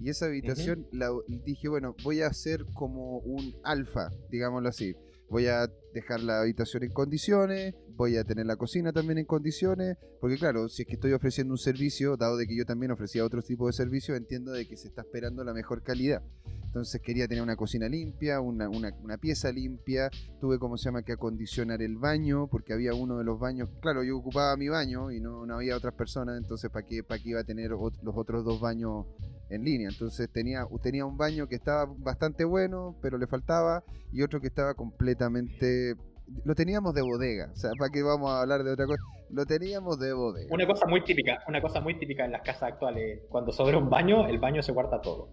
Y 0.00 0.10
esa 0.10 0.26
habitación 0.26 0.86
la, 0.92 1.10
dije, 1.44 1.68
bueno, 1.68 1.96
voy 2.04 2.22
a 2.22 2.28
hacer 2.28 2.64
como 2.74 3.18
un 3.18 3.54
alfa, 3.64 4.10
digámoslo 4.30 4.68
así. 4.68 4.94
Voy 5.28 5.46
a 5.46 5.70
dejar 5.92 6.20
la 6.20 6.40
habitación 6.40 6.84
en 6.84 6.92
condiciones, 6.92 7.74
voy 7.96 8.16
a 8.16 8.24
tener 8.24 8.46
la 8.46 8.56
cocina 8.56 8.92
también 8.92 9.18
en 9.18 9.26
condiciones, 9.26 9.98
porque 10.20 10.38
claro, 10.38 10.68
si 10.68 10.82
es 10.82 10.88
que 10.88 10.94
estoy 10.94 11.12
ofreciendo 11.12 11.52
un 11.52 11.58
servicio, 11.58 12.16
dado 12.16 12.36
de 12.36 12.46
que 12.46 12.56
yo 12.56 12.64
también 12.64 12.92
ofrecía 12.92 13.24
otro 13.24 13.42
tipo 13.42 13.66
de 13.66 13.72
servicio, 13.74 14.14
entiendo 14.14 14.52
de 14.52 14.66
que 14.66 14.76
se 14.76 14.88
está 14.88 15.02
esperando 15.02 15.44
la 15.44 15.52
mejor 15.52 15.82
calidad. 15.82 16.22
Entonces 16.64 17.00
quería 17.02 17.26
tener 17.26 17.42
una 17.42 17.56
cocina 17.56 17.88
limpia, 17.88 18.40
una, 18.40 18.70
pieza 19.18 19.50
limpia, 19.50 20.10
tuve 20.40 20.58
como 20.58 20.78
se 20.78 20.84
llama 20.84 21.02
que 21.02 21.12
acondicionar 21.12 21.82
el 21.82 21.96
baño, 21.96 22.46
porque 22.46 22.72
había 22.72 22.94
uno 22.94 23.18
de 23.18 23.24
los 23.24 23.38
baños, 23.38 23.68
claro, 23.82 24.04
yo 24.04 24.16
ocupaba 24.16 24.56
mi 24.56 24.68
baño 24.68 25.10
y 25.10 25.20
no, 25.20 25.44
no 25.44 25.56
había 25.56 25.76
otras 25.76 25.94
personas, 25.94 26.38
entonces 26.38 26.70
¿para 26.70 26.86
qué, 26.86 27.02
para 27.02 27.20
qué 27.20 27.30
iba 27.30 27.40
a 27.40 27.44
tener 27.44 27.70
los 27.70 28.16
otros 28.16 28.44
dos 28.44 28.60
baños 28.60 29.06
en 29.50 29.64
línea. 29.64 29.88
Entonces 29.88 30.30
tenía, 30.30 30.66
tenía 30.82 31.04
un 31.04 31.16
baño 31.16 31.48
que 31.48 31.54
estaba 31.54 31.92
bastante 31.98 32.44
bueno, 32.44 32.96
pero 33.02 33.18
le 33.18 33.26
faltaba, 33.26 33.82
y 34.12 34.22
otro 34.22 34.40
que 34.40 34.48
estaba 34.48 34.74
completamente... 34.74 35.94
Lo 36.44 36.54
teníamos 36.54 36.92
de 36.94 37.00
bodega, 37.00 37.50
o 37.52 37.56
sea, 37.56 37.70
¿para 37.78 37.90
qué 37.90 38.02
vamos 38.02 38.30
a 38.30 38.42
hablar 38.42 38.62
de 38.62 38.72
otra 38.72 38.84
cosa? 38.84 39.02
Lo 39.30 39.46
teníamos 39.46 39.98
de 39.98 40.12
bodega. 40.12 40.54
Una 40.54 40.66
cosa 40.66 40.86
muy 40.86 41.02
típica, 41.02 41.42
una 41.48 41.62
cosa 41.62 41.80
muy 41.80 41.98
típica 41.98 42.26
en 42.26 42.32
las 42.32 42.42
casas 42.42 42.72
actuales, 42.74 43.22
cuando 43.30 43.50
sobra 43.50 43.78
un 43.78 43.88
baño, 43.88 44.26
el 44.26 44.38
baño 44.38 44.62
se 44.62 44.72
guarda 44.72 45.00
todo. 45.00 45.30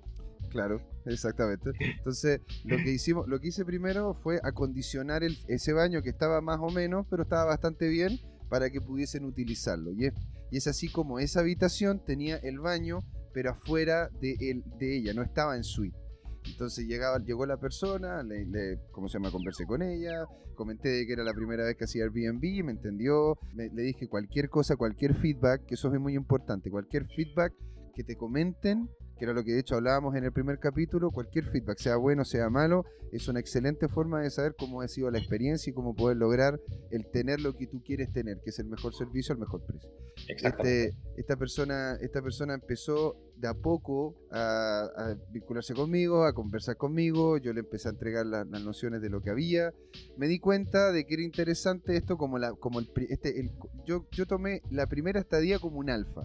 Claro, 0.51 0.79
exactamente. 1.05 1.71
Entonces, 1.97 2.39
lo 2.63 2.77
que 2.77 2.91
hicimos, 2.91 3.27
lo 3.27 3.41
que 3.41 3.49
hice 3.49 3.65
primero 3.65 4.13
fue 4.13 4.39
acondicionar 4.41 5.21
el, 5.25 5.37
ese 5.49 5.73
baño 5.73 6.01
que 6.01 6.11
estaba 6.11 6.39
más 6.39 6.59
o 6.61 6.69
menos, 6.69 7.05
pero 7.09 7.23
estaba 7.23 7.43
bastante 7.43 7.89
bien, 7.89 8.21
para 8.47 8.69
que 8.69 8.79
pudiesen 8.79 9.25
utilizarlo. 9.25 9.91
Y 9.91 10.05
es, 10.05 10.13
y 10.49 10.57
es 10.57 10.67
así 10.67 10.89
como 10.89 11.19
esa 11.19 11.41
habitación 11.41 11.99
tenía 12.05 12.37
el 12.37 12.59
baño, 12.59 12.99
pero 13.35 13.51
afuera 13.51 14.09
de, 14.21 14.37
el, 14.39 14.63
de 14.79 14.97
ella, 14.97 15.13
no 15.13 15.21
estaba 15.21 15.57
en 15.57 15.63
suite. 15.65 15.97
Entonces 16.45 16.87
llegaba, 16.87 17.19
llegó 17.19 17.45
la 17.45 17.57
persona, 17.57 18.23
le, 18.23 18.79
¿cómo 18.91 19.09
se 19.09 19.17
llama? 19.17 19.29
Conversé 19.29 19.65
con 19.65 19.81
ella, 19.81 20.25
comenté 20.55 21.05
que 21.05 21.11
era 21.11 21.23
la 21.25 21.33
primera 21.33 21.65
vez 21.65 21.75
que 21.75 21.83
hacía 21.83 22.05
Airbnb, 22.05 22.63
me 22.63 22.71
entendió, 22.71 23.37
le 23.53 23.69
dije 23.81 24.07
cualquier 24.07 24.49
cosa, 24.49 24.77
cualquier 24.77 25.15
feedback, 25.15 25.65
que 25.65 25.73
eso 25.73 25.93
es 25.93 25.99
muy 25.99 26.15
importante, 26.15 26.71
cualquier 26.71 27.07
feedback 27.07 27.51
que 27.93 28.05
te 28.05 28.15
comenten, 28.15 28.89
que 29.17 29.25
era 29.25 29.33
lo 29.33 29.43
que 29.43 29.53
de 29.53 29.59
hecho 29.59 29.75
hablábamos 29.75 30.15
en 30.15 30.23
el 30.23 30.31
primer 30.31 30.59
capítulo, 30.59 31.11
cualquier 31.11 31.45
feedback, 31.45 31.79
sea 31.79 31.95
bueno, 31.97 32.25
sea 32.25 32.49
malo, 32.49 32.85
es 33.11 33.27
una 33.27 33.39
excelente 33.39 33.87
forma 33.87 34.21
de 34.21 34.29
saber 34.29 34.55
cómo 34.57 34.81
ha 34.81 34.87
sido 34.87 35.09
la 35.09 35.19
experiencia 35.19 35.71
y 35.71 35.73
cómo 35.73 35.95
poder 35.95 36.17
lograr 36.17 36.59
el 36.91 37.09
tener 37.11 37.39
lo 37.39 37.55
que 37.55 37.67
tú 37.67 37.81
quieres 37.83 38.11
tener, 38.11 38.39
que 38.43 38.49
es 38.49 38.59
el 38.59 38.67
mejor 38.67 38.93
servicio 38.93 39.33
al 39.33 39.39
mejor 39.39 39.63
precio. 39.65 39.89
Este, 40.27 40.95
esta, 41.17 41.35
persona, 41.35 41.97
esta 42.01 42.21
persona 42.21 42.53
empezó 42.53 43.15
de 43.37 43.47
a 43.47 43.53
poco 43.53 44.15
a, 44.31 45.15
vincularse 45.31 45.73
conmigo, 45.73 46.25
a 46.25 46.33
conversar 46.33 46.77
conmigo, 46.77 47.37
yo 47.37 47.53
le 47.53 47.61
empecé 47.61 47.89
a 47.89 47.91
entregar 47.91 48.25
las 48.25 48.47
nociones 48.47 49.01
de 49.01 49.09
lo 49.09 49.21
que 49.21 49.29
había, 49.29 49.73
me 50.17 50.27
di 50.27 50.39
cuenta 50.39 50.91
de 50.91 51.05
que 51.05 51.15
era 51.15 51.23
interesante 51.23 51.95
esto 51.95 52.17
como, 52.17 52.37
la, 52.37 52.53
como 52.53 52.79
el, 52.79 52.89
este, 53.09 53.51
yo, 53.85 54.07
yo 54.11 54.25
tomé 54.25 54.61
la 54.71 54.87
primera 54.87 55.19
estadía 55.19 55.59
como 55.59 55.79
un 55.79 55.89
alfa 55.89 56.23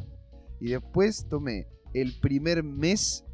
y 0.61 0.71
después 0.71 1.27
tomé 1.29 1.67
el 1.95 2.19
primer 2.21 2.63
mes 2.63 3.25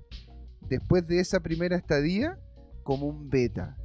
después 0.69 1.07
de 1.07 1.21
esa 1.21 1.41
primera 1.41 1.77
estadía 1.77 2.39
como 2.83 3.07
un 3.07 3.29
beta. 3.29 3.77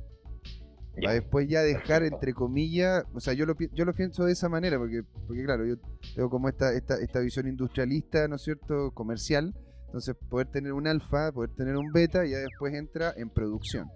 Para 0.96 1.14
después 1.14 1.48
ya 1.48 1.62
dejar, 1.62 2.04
entre 2.04 2.34
comillas, 2.34 3.06
o 3.14 3.20
sea, 3.20 3.34
yo 3.34 3.46
lo, 3.46 3.56
yo 3.74 3.86
lo 3.86 3.94
pienso 3.94 4.26
de 4.26 4.34
esa 4.34 4.50
manera, 4.50 4.78
porque, 4.78 5.04
porque 5.26 5.44
claro, 5.44 5.66
yo 5.66 5.76
tengo 6.16 6.30
como 6.30 6.50
esta, 6.50 6.74
esta, 6.74 6.96
esta 6.96 7.22
visión 7.22 7.48
industrialista, 7.48 8.28
¿no 8.28 8.36
es 8.36 8.42
cierto?, 8.42 8.92
comercial. 8.94 9.54
Entonces, 9.86 10.16
poder 10.30 10.48
tener 10.48 10.74
un 10.74 10.88
alfa, 10.88 11.32
poder 11.32 11.50
tener 11.56 11.78
un 11.78 11.92
beta, 11.92 12.26
y 12.26 12.32
ya 12.32 12.40
después 12.40 12.74
entra 12.74 13.14
en 13.16 13.30
producción. 13.30 13.88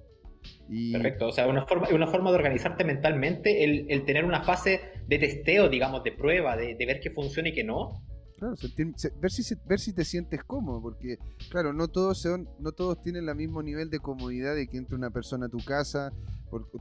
Y... 0.70 0.94
Perfecto, 0.94 1.28
o 1.28 1.32
sea, 1.32 1.48
una 1.48 1.66
forma, 1.66 1.90
una 1.94 2.08
forma 2.08 2.32
de 2.32 2.38
organizarte 2.38 2.86
mentalmente, 2.86 3.64
el, 3.66 3.86
el 3.90 4.06
tener 4.06 4.24
una 4.24 4.44
fase 4.44 4.80
de 5.08 5.20
testeo, 5.20 5.70
digamos, 5.70 6.04
de 6.04 6.14
prueba, 6.14 6.56
de, 6.56 6.76
de 6.76 6.86
ver 6.86 7.00
qué 7.02 7.12
funciona 7.12 7.50
y 7.50 7.54
qué 7.54 7.64
no, 7.64 8.02
Claro, 8.38 8.56
ver, 9.22 9.32
si, 9.32 9.56
ver 9.66 9.80
si 9.80 9.94
te 9.94 10.04
sientes 10.04 10.44
cómodo, 10.44 10.82
porque 10.82 11.18
claro, 11.50 11.72
no 11.72 11.88
todos, 11.88 12.22
son, 12.22 12.50
no 12.60 12.74
todos 12.74 13.02
tienen 13.02 13.30
el 13.30 13.36
mismo 13.36 13.64
nivel 13.64 13.90
de 13.90 14.00
comodidad 14.00 14.56
de 14.56 14.68
que 14.68 14.78
entre 14.78 14.96
una 14.96 15.10
persona 15.10 15.46
a 15.46 15.50
tu 15.50 15.60
casa, 15.60 16.12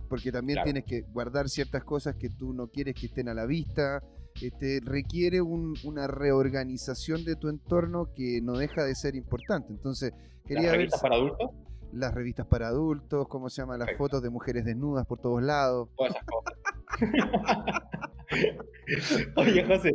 porque, 0.08 0.32
también 0.32 0.60
tienes 0.64 0.84
que 0.84 1.02
guardar 1.02 1.48
ciertas 1.48 1.84
cosas 1.84 2.16
que 2.16 2.28
tú 2.28 2.52
no 2.52 2.68
quieres 2.68 2.94
que 2.94 3.06
estén 3.06 3.28
a 3.28 3.34
la 3.34 3.46
vista. 3.46 4.02
Este, 4.40 4.80
requiere 4.84 5.40
una 5.40 6.06
reorganización 6.06 7.24
de 7.24 7.36
tu 7.36 7.48
entorno 7.48 8.12
que 8.14 8.40
no 8.42 8.54
deja 8.58 8.84
de 8.84 8.94
ser 8.94 9.14
importante. 9.14 9.72
Entonces, 9.72 10.12
quería 10.44 10.68
¿Las 10.68 10.72
revistas 10.72 11.00
para 11.00 11.14
adultos? 11.14 11.50
Las 11.92 12.14
revistas 12.14 12.46
para 12.46 12.68
adultos, 12.68 13.28
¿cómo 13.28 13.48
se 13.48 13.62
llama? 13.62 13.76
Las 13.78 13.96
fotos 13.96 14.22
de 14.22 14.30
mujeres 14.30 14.64
desnudas 14.64 15.06
por 15.06 15.20
todos 15.20 15.42
lados. 15.42 15.88
Todas 15.96 16.12
esas 16.12 16.24
cosas. 16.24 16.54
Oye, 19.36 19.64
José, 19.64 19.94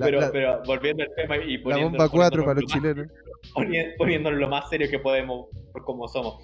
pero, 0.00 0.20
pero, 0.32 0.62
volviendo 0.66 1.02
al 1.02 1.10
tema 1.16 1.36
y 1.36 1.58
poniendo. 1.58 1.98
La 1.98 2.04
bomba 2.04 2.08
4 2.08 2.44
para 2.44 2.60
los 2.60 2.70
chilenos. 2.70 3.06
Poniéndolo 3.98 4.36
lo 4.36 4.48
más 4.48 4.68
serio 4.68 4.88
que 4.90 4.98
podemos, 4.98 5.46
por 5.72 5.84
como 5.84 6.08
somos. 6.08 6.42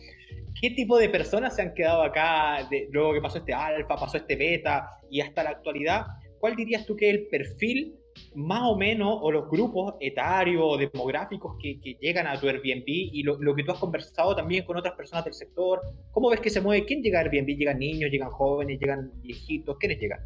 ¿Qué 0.61 0.71
tipo 0.71 0.99
de 0.99 1.09
personas 1.09 1.57
se 1.57 1.63
han 1.63 1.75
quedado 1.75 2.03
acá 2.03 2.67
de, 2.71 2.89
luego 2.91 3.13
que 3.13 3.21
pasó 3.21 3.39
este 3.39 3.53
alfa, 3.53 3.97
pasó 3.97 4.17
este 4.17 4.37
beta 4.37 4.89
y 5.11 5.21
hasta 5.21 5.43
la 5.43 5.51
actualidad? 5.51 6.07
¿Cuál 6.39 6.57
dirías 6.57 6.87
tú 6.87 6.97
que 6.97 7.11
es 7.11 7.17
el 7.17 7.27
perfil 7.27 7.97
más 8.35 8.63
o 8.65 8.77
menos, 8.77 9.19
o 9.21 9.31
los 9.31 9.49
grupos 9.49 9.95
etarios 10.01 10.63
o 10.65 10.77
demográficos 10.77 11.57
que, 11.61 11.81
que, 11.81 11.97
llegan 12.01 12.27
a 12.27 12.39
tu 12.39 12.49
Airbnb 12.49 12.85
y 12.87 13.23
lo, 13.23 13.37
lo, 13.41 13.55
que 13.55 13.65
tú 13.65 13.73
has 13.73 13.79
conversado 13.79 14.37
también 14.37 14.65
con 14.65 14.77
otras 14.77 14.95
personas 14.95 15.25
del 15.25 15.35
sector? 15.35 15.81
¿Cómo 16.13 16.31
ves 16.31 16.41
que 16.41 16.51
se 16.51 16.61
mueve? 16.61 16.87
¿Quién 16.87 17.03
llega 17.03 17.19
a 17.19 17.23
Airbnb? 17.23 17.57
¿Llegan 17.57 17.79
niños? 17.79 18.11
¿Llegan 18.11 18.31
jóvenes? 18.31 18.79
¿Llegan 18.79 19.11
viejitos? 19.23 19.77
¿Quiénes 19.79 19.99
llegan? 19.99 20.21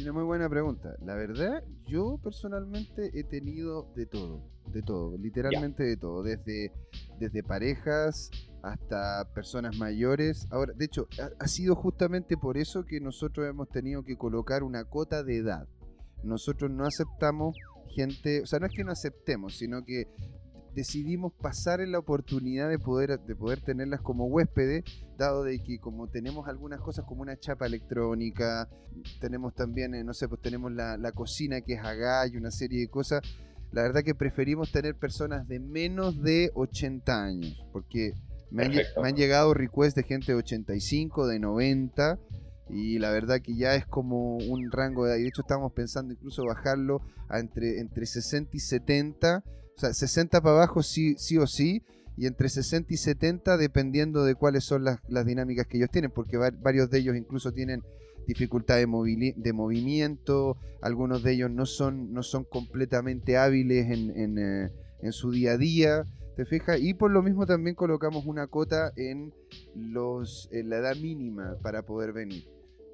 Una 0.00 0.12
muy 0.12 0.22
buena 0.22 0.48
pregunta. 0.48 0.94
La 1.04 1.14
verdad, 1.14 1.64
yo 1.84 2.20
personalmente 2.22 3.10
he 3.18 3.24
tenido 3.24 3.92
de 3.96 4.06
todo, 4.06 4.48
de 4.66 4.80
todo, 4.82 5.18
literalmente 5.18 5.82
de 5.82 5.96
todo, 5.96 6.22
desde, 6.22 6.72
desde 7.18 7.42
parejas 7.42 8.30
hasta 8.62 9.28
personas 9.34 9.76
mayores. 9.76 10.46
Ahora, 10.50 10.72
de 10.72 10.84
hecho, 10.84 11.08
ha, 11.40 11.48
sido 11.48 11.74
justamente 11.74 12.36
por 12.36 12.58
eso 12.58 12.84
que 12.84 13.00
nosotros 13.00 13.48
hemos 13.48 13.68
tenido 13.70 14.04
que 14.04 14.16
colocar 14.16 14.62
una 14.62 14.84
cota 14.84 15.24
de 15.24 15.38
edad. 15.38 15.66
Nosotros 16.22 16.70
no 16.70 16.84
aceptamos 16.84 17.56
gente, 17.88 18.42
o 18.42 18.46
sea, 18.46 18.60
no 18.60 18.66
es 18.66 18.72
que 18.72 18.84
no 18.84 18.92
aceptemos, 18.92 19.56
sino 19.56 19.84
que 19.84 20.04
decidimos 20.74 21.32
pasar 21.32 21.80
en 21.80 21.92
la 21.92 21.98
oportunidad 21.98 22.68
de 22.68 22.78
poder, 22.78 23.20
de 23.20 23.34
poder 23.34 23.60
tenerlas 23.60 24.00
como 24.00 24.26
huéspedes, 24.26 24.84
dado 25.16 25.44
de 25.44 25.62
que 25.62 25.78
como 25.78 26.08
tenemos 26.08 26.48
algunas 26.48 26.80
cosas 26.80 27.04
como 27.04 27.22
una 27.22 27.38
chapa 27.38 27.66
electrónica, 27.66 28.68
tenemos 29.20 29.54
también, 29.54 29.94
eh, 29.94 30.04
no 30.04 30.14
sé, 30.14 30.28
pues 30.28 30.40
tenemos 30.40 30.72
la, 30.72 31.12
cocina 31.12 31.60
que 31.60 31.74
es 31.74 31.80
agá 31.84 32.26
y 32.26 32.36
una 32.36 32.50
serie 32.50 32.80
de 32.80 32.88
cosas, 32.88 33.22
la 33.72 33.82
verdad 33.82 34.02
que 34.02 34.14
preferimos 34.14 34.72
tener 34.72 34.94
personas 34.94 35.46
de 35.48 35.60
menos 35.60 36.22
de 36.22 36.50
80 36.54 37.24
años, 37.24 37.66
porque 37.72 38.14
me 38.50 38.64
han, 38.64 38.72
me 38.72 39.08
han, 39.08 39.16
llegado 39.16 39.52
requests 39.54 39.94
de 39.94 40.04
gente 40.04 40.32
de 40.32 40.38
85, 40.38 41.26
de 41.26 41.38
90, 41.38 42.18
y 42.70 42.98
la 42.98 43.10
verdad 43.10 43.40
que 43.40 43.56
ya 43.56 43.74
es 43.74 43.86
como 43.86 44.36
un 44.36 44.70
rango 44.70 45.06
de... 45.06 45.18
De 45.18 45.26
hecho 45.26 45.42
estamos 45.42 45.72
pensando 45.72 46.12
incluso 46.12 46.44
bajarlo 46.44 47.00
a 47.28 47.40
entre, 47.40 47.80
entre 47.80 48.06
60 48.06 48.56
y 48.56 48.60
70 48.60 49.44
o 49.78 49.80
sea, 49.80 49.94
60 49.94 50.40
para 50.40 50.56
abajo 50.56 50.82
sí, 50.82 51.14
sí 51.18 51.38
o 51.38 51.46
sí, 51.46 51.82
y 52.16 52.26
entre 52.26 52.48
60 52.48 52.92
y 52.92 52.96
70 52.96 53.56
dependiendo 53.56 54.24
de 54.24 54.34
cuáles 54.34 54.64
son 54.64 54.82
las, 54.82 54.98
dinámicas 55.24 55.68
que 55.68 55.76
ellos 55.76 55.90
tienen, 55.90 56.10
porque 56.10 56.36
varios 56.36 56.90
de 56.90 56.98
ellos 56.98 57.16
incluso 57.16 57.52
tienen 57.52 57.84
dificultad 58.26 58.74
de, 58.74 59.34
de 59.36 59.52
movimiento, 59.52 60.56
algunos 60.82 61.22
de 61.22 61.34
ellos 61.34 61.50
no 61.52 61.64
son, 61.64 62.12
no 62.12 62.24
son 62.24 62.42
completamente 62.42 63.36
hábiles 63.36 63.88
en, 63.88 64.38
eh, 64.38 64.68
en, 65.00 65.12
su 65.12 65.30
día 65.30 65.52
a 65.52 65.56
día, 65.58 66.02
¿te 66.34 66.44
fijas? 66.44 66.80
Y 66.80 66.94
por 66.94 67.12
lo 67.12 67.22
mismo 67.22 67.46
también 67.46 67.76
colocamos 67.76 68.26
una 68.26 68.48
cota 68.48 68.92
en, 68.96 69.32
los, 69.76 70.48
en 70.50 70.70
la 70.70 70.78
edad 70.78 70.96
mínima 70.96 71.56
para 71.62 71.82
poder 71.82 72.12
venir, 72.12 72.48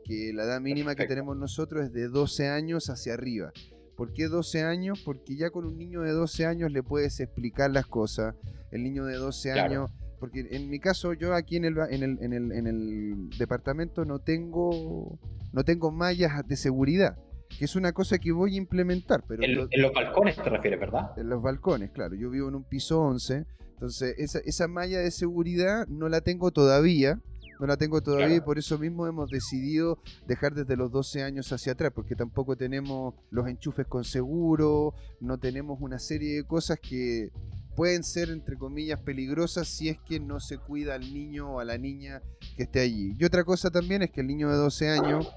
que 0.04 0.34
la 0.34 0.44
edad 0.44 0.60
mínima 0.60 0.94
que 0.94 1.06
tenemos 1.06 1.34
nosotros 1.34 1.86
es 1.86 1.92
de 1.94 2.08
12 2.08 2.48
años 2.48 2.90
hacia 2.90 3.14
arriba. 3.14 3.52
¿Por 3.96 4.12
qué 4.12 4.28
12 4.28 4.62
años? 4.62 5.02
Porque 5.04 5.36
ya 5.36 5.50
con 5.50 5.64
un 5.64 5.78
niño 5.78 6.02
de 6.02 6.12
12 6.12 6.46
años 6.46 6.72
le 6.72 6.82
puedes 6.82 7.20
explicar 7.20 7.70
las 7.70 7.86
cosas. 7.86 8.34
El 8.70 8.82
niño 8.82 9.04
de 9.04 9.16
12 9.16 9.52
años, 9.52 9.90
porque 10.18 10.48
en 10.50 10.68
mi 10.68 10.80
caso 10.80 11.12
yo 11.12 11.34
aquí 11.34 11.56
en 11.56 11.64
el, 11.64 11.78
en 11.90 12.02
el, 12.02 12.18
en 12.20 12.32
el, 12.32 12.52
en 12.52 12.66
el 12.66 13.30
departamento 13.38 14.04
no 14.04 14.18
tengo, 14.18 15.18
no 15.52 15.64
tengo 15.64 15.92
mallas 15.92 16.46
de 16.46 16.56
seguridad 16.56 17.16
que 17.58 17.64
es 17.64 17.76
una 17.76 17.92
cosa 17.92 18.18
que 18.18 18.32
voy 18.32 18.54
a 18.54 18.58
implementar. 18.58 19.24
Pero 19.26 19.42
en, 19.44 19.54
los 19.54 19.92
balcones 19.92 20.36
te 20.36 20.50
refieres, 20.50 20.80
¿verdad? 20.80 21.12
En 21.16 21.28
los 21.28 21.42
balcones, 21.42 21.90
claro. 21.90 22.14
Yo 22.14 22.30
vivo 22.30 22.48
en 22.48 22.56
un 22.56 22.64
piso 22.64 23.00
11, 23.00 23.44
entonces 23.74 24.14
esa, 24.18 24.40
esa 24.40 24.68
malla 24.68 24.98
de 24.98 25.10
seguridad 25.10 25.86
no 25.88 26.08
la 26.08 26.20
tengo 26.20 26.50
todavía, 26.50 27.20
no 27.58 27.66
la 27.66 27.76
tengo 27.76 28.02
todavía 28.02 28.36
y 28.36 28.40
por 28.40 28.58
eso 28.58 28.78
mismo 28.78 29.06
hemos 29.06 29.30
decidido 29.30 29.98
dejar 30.26 30.54
desde 30.54 30.76
los 30.76 30.90
12 30.90 31.22
años 31.22 31.52
hacia 31.52 31.72
atrás, 31.72 31.92
porque 31.94 32.16
tampoco 32.16 32.56
tenemos 32.56 33.14
los 33.30 33.48
enchufes 33.48 33.86
con 33.86 34.04
seguro, 34.04 34.94
no 35.20 35.38
tenemos 35.38 35.78
una 35.80 35.98
serie 35.98 36.36
de 36.36 36.44
cosas 36.44 36.78
que 36.80 37.30
pueden 37.74 38.04
ser, 38.04 38.30
entre 38.30 38.56
comillas, 38.56 39.00
peligrosas 39.00 39.68
si 39.68 39.88
es 39.88 39.98
que 39.98 40.20
no 40.20 40.40
se 40.40 40.58
cuida 40.58 40.94
al 40.94 41.12
niño 41.12 41.54
o 41.54 41.60
a 41.60 41.64
la 41.64 41.78
niña 41.78 42.22
que 42.56 42.64
esté 42.64 42.80
allí. 42.80 43.14
Y 43.18 43.24
otra 43.24 43.44
cosa 43.44 43.70
también 43.70 44.02
es 44.02 44.10
que 44.10 44.20
el 44.20 44.26
niño 44.26 44.48
de 44.50 44.56
12 44.56 44.90
años, 44.90 45.28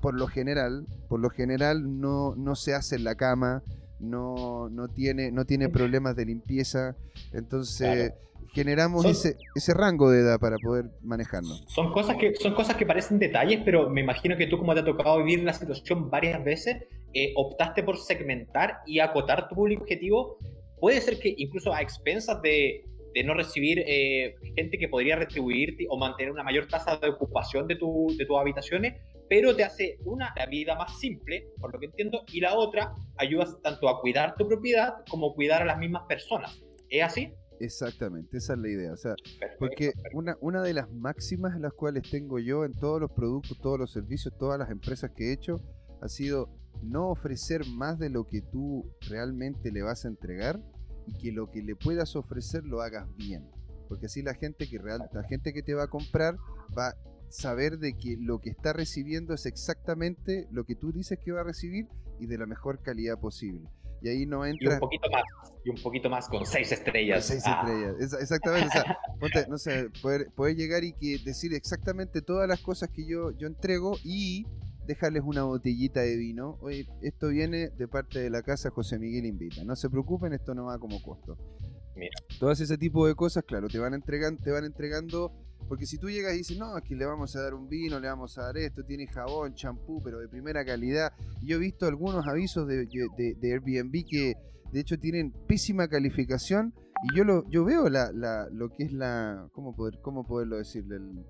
por 0.00 0.14
lo 0.14 0.26
general, 0.26 0.86
por 1.08 1.20
lo 1.20 1.30
general 1.30 2.00
no, 2.00 2.34
no 2.36 2.54
se 2.54 2.74
hace 2.74 2.96
en 2.96 3.04
la 3.04 3.14
cama, 3.14 3.62
no, 4.02 4.68
no, 4.68 4.88
tiene, 4.88 5.30
no 5.30 5.44
tiene 5.44 5.68
problemas 5.68 6.16
de 6.16 6.26
limpieza, 6.26 6.96
entonces 7.32 8.12
generamos 8.52 9.04
ese, 9.06 9.36
ese 9.54 9.72
rango 9.72 10.10
de 10.10 10.20
edad 10.20 10.38
para 10.38 10.58
poder 10.58 10.90
manejarnos. 11.02 11.64
Son 11.68 11.92
cosas, 11.92 12.16
que, 12.16 12.34
son 12.34 12.54
cosas 12.54 12.76
que 12.76 12.84
parecen 12.84 13.18
detalles, 13.18 13.60
pero 13.64 13.88
me 13.88 14.02
imagino 14.02 14.36
que 14.36 14.46
tú, 14.46 14.58
como 14.58 14.74
te 14.74 14.80
ha 14.80 14.84
tocado 14.84 15.18
vivir 15.18 15.42
la 15.42 15.52
situación 15.52 16.10
varias 16.10 16.42
veces, 16.44 16.76
eh, 17.14 17.32
optaste 17.36 17.82
por 17.82 17.96
segmentar 17.98 18.80
y 18.86 19.00
acotar 19.00 19.48
tu 19.48 19.54
público 19.54 19.82
objetivo. 19.82 20.36
Puede 20.80 21.00
ser 21.00 21.18
que 21.18 21.34
incluso 21.36 21.72
a 21.72 21.80
expensas 21.80 22.42
de, 22.42 22.84
de 23.14 23.24
no 23.24 23.34
recibir 23.34 23.82
eh, 23.86 24.34
gente 24.56 24.78
que 24.78 24.88
podría 24.88 25.16
retribuirte 25.16 25.86
o 25.88 25.98
mantener 25.98 26.32
una 26.32 26.42
mayor 26.42 26.66
tasa 26.66 26.96
de 26.96 27.08
ocupación 27.08 27.66
de, 27.68 27.76
tu, 27.76 28.14
de 28.18 28.26
tus 28.26 28.36
habitaciones, 28.38 28.94
pero 29.32 29.56
te 29.56 29.64
hace 29.64 29.98
una 30.04 30.30
la 30.36 30.44
vida 30.44 30.74
más 30.74 30.98
simple, 30.98 31.48
por 31.58 31.72
lo 31.72 31.80
que 31.80 31.86
entiendo, 31.86 32.22
y 32.30 32.40
la 32.40 32.54
otra 32.54 32.92
ayudas 33.16 33.56
tanto 33.62 33.88
a 33.88 33.98
cuidar 34.02 34.34
tu 34.34 34.46
propiedad 34.46 34.92
como 35.08 35.34
cuidar 35.34 35.62
a 35.62 35.64
las 35.64 35.78
mismas 35.78 36.02
personas. 36.06 36.62
¿Es 36.90 37.02
así? 37.02 37.32
Exactamente, 37.58 38.36
esa 38.36 38.52
es 38.52 38.58
la 38.58 38.68
idea. 38.68 38.92
O 38.92 38.96
sea, 38.98 39.14
porque 39.58 39.92
una, 40.12 40.36
una 40.42 40.62
de 40.62 40.74
las 40.74 40.92
máximas 40.92 41.56
en 41.56 41.62
las 41.62 41.72
cuales 41.72 42.02
tengo 42.10 42.40
yo 42.40 42.66
en 42.66 42.74
todos 42.74 43.00
los 43.00 43.10
productos, 43.10 43.58
todos 43.58 43.78
los 43.78 43.90
servicios, 43.90 44.36
todas 44.38 44.58
las 44.58 44.68
empresas 44.68 45.10
que 45.16 45.30
he 45.30 45.32
hecho, 45.32 45.62
ha 46.02 46.08
sido 46.10 46.50
no 46.82 47.08
ofrecer 47.08 47.62
más 47.66 47.98
de 47.98 48.10
lo 48.10 48.24
que 48.24 48.42
tú 48.42 48.84
realmente 49.08 49.72
le 49.72 49.80
vas 49.80 50.04
a 50.04 50.08
entregar 50.08 50.60
y 51.06 51.16
que 51.16 51.32
lo 51.32 51.50
que 51.50 51.62
le 51.62 51.74
puedas 51.74 52.16
ofrecer 52.16 52.64
lo 52.64 52.82
hagas 52.82 53.08
bien. 53.16 53.48
Porque 53.88 54.06
así 54.06 54.20
la 54.20 54.34
gente 54.34 54.68
que 54.68 54.76
real, 54.76 55.08
la 55.10 55.22
gente 55.22 55.54
que 55.54 55.62
te 55.62 55.72
va 55.72 55.84
a 55.84 55.88
comprar 55.88 56.36
va 56.76 56.94
saber 57.32 57.78
de 57.78 57.96
que 57.96 58.16
lo 58.20 58.40
que 58.40 58.50
está 58.50 58.72
recibiendo 58.72 59.34
es 59.34 59.46
exactamente 59.46 60.46
lo 60.50 60.64
que 60.64 60.74
tú 60.74 60.92
dices 60.92 61.18
que 61.18 61.32
va 61.32 61.40
a 61.40 61.44
recibir 61.44 61.88
y 62.20 62.26
de 62.26 62.38
la 62.38 62.46
mejor 62.46 62.82
calidad 62.82 63.18
posible. 63.18 63.68
Y 64.02 64.08
ahí 64.08 64.26
no 64.26 64.44
entra. 64.44 64.70
Y 64.70 64.74
un 64.74 64.80
poquito 64.80 65.10
más, 65.10 65.22
y 65.64 65.70
un 65.70 65.82
poquito 65.82 66.10
más 66.10 66.28
con 66.28 66.44
seis 66.44 66.72
estrellas. 66.72 67.24
seis 67.24 67.42
ah. 67.46 67.62
estrellas, 67.64 68.20
exactamente. 68.20 68.78
O 69.20 69.28
sea, 69.28 69.46
no 69.48 69.58
sé, 69.58 69.90
poder, 70.02 70.30
poder, 70.34 70.56
llegar 70.56 70.84
y 70.84 70.92
que 70.92 71.18
decir 71.24 71.54
exactamente 71.54 72.20
todas 72.20 72.48
las 72.48 72.60
cosas 72.60 72.90
que 72.90 73.06
yo, 73.06 73.30
yo 73.32 73.46
entrego 73.46 73.96
y 74.04 74.46
dejarles 74.86 75.22
una 75.24 75.44
botellita 75.44 76.00
de 76.00 76.16
vino. 76.16 76.58
Oye, 76.60 76.86
esto 77.00 77.28
viene 77.28 77.70
de 77.70 77.88
parte 77.88 78.18
de 78.20 78.30
la 78.30 78.42
casa 78.42 78.70
José 78.70 78.98
Miguel 78.98 79.24
Invita. 79.24 79.64
No 79.64 79.76
se 79.76 79.88
preocupen, 79.88 80.32
esto 80.32 80.54
no 80.54 80.64
va 80.64 80.78
como 80.78 81.00
costo. 81.02 81.38
Mira. 81.94 82.12
Todas 82.38 82.60
ese 82.60 82.78
tipo 82.78 83.06
de 83.06 83.14
cosas, 83.14 83.44
claro, 83.44 83.68
te 83.68 83.78
van 83.78 83.94
entregando, 83.94 84.42
te 84.42 84.50
van 84.50 84.64
entregando. 84.64 85.32
Porque 85.68 85.86
si 85.86 85.96
tú 85.96 86.10
llegas 86.10 86.34
y 86.34 86.38
dices, 86.38 86.58
no, 86.58 86.76
aquí 86.76 86.94
le 86.94 87.06
vamos 87.06 87.34
a 87.36 87.42
dar 87.42 87.54
un 87.54 87.68
vino, 87.68 87.98
le 87.98 88.08
vamos 88.08 88.36
a 88.36 88.42
dar 88.42 88.58
esto, 88.58 88.84
tiene 88.84 89.06
jabón, 89.06 89.54
champú, 89.54 90.02
pero 90.02 90.18
de 90.18 90.28
primera 90.28 90.64
calidad. 90.64 91.12
yo 91.42 91.56
he 91.56 91.60
visto 91.60 91.86
algunos 91.86 92.26
avisos 92.26 92.66
de, 92.66 92.86
de, 92.86 93.52
Airbnb 93.52 94.04
que 94.06 94.34
de 94.72 94.80
hecho 94.80 94.98
tienen 94.98 95.32
pésima 95.46 95.88
calificación. 95.88 96.74
Y 97.04 97.16
yo 97.16 97.24
lo, 97.24 97.48
yo 97.48 97.64
veo 97.64 97.88
la, 97.88 98.12
la, 98.12 98.48
lo 98.52 98.68
que 98.70 98.84
es 98.84 98.92
la. 98.92 99.48
¿Cómo, 99.52 99.74
poder, 99.74 99.98
cómo 100.02 100.24
poderlo 100.24 100.58
decir? 100.58 100.84
El, 100.90 101.24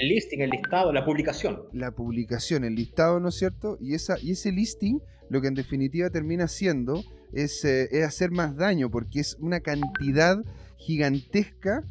el, 0.00 0.08
listing, 0.08 0.40
el 0.40 0.50
listado, 0.50 0.92
la 0.92 1.04
publicación. 1.04 1.62
La 1.72 1.90
publicación, 1.90 2.64
el 2.64 2.74
listado, 2.74 3.20
¿no 3.20 3.28
es 3.28 3.36
cierto? 3.36 3.78
Y, 3.80 3.94
esa, 3.94 4.18
y 4.20 4.32
ese 4.32 4.52
listing 4.52 5.00
lo 5.28 5.40
que 5.40 5.48
en 5.48 5.54
definitiva 5.54 6.10
termina 6.10 6.48
siendo 6.48 7.02
es, 7.32 7.64
eh, 7.64 7.88
es 7.90 8.04
hacer 8.04 8.30
más 8.30 8.56
daño, 8.56 8.90
porque 8.90 9.20
es 9.20 9.36
una 9.40 9.60
cantidad 9.60 10.38
gigantesca 10.78 11.82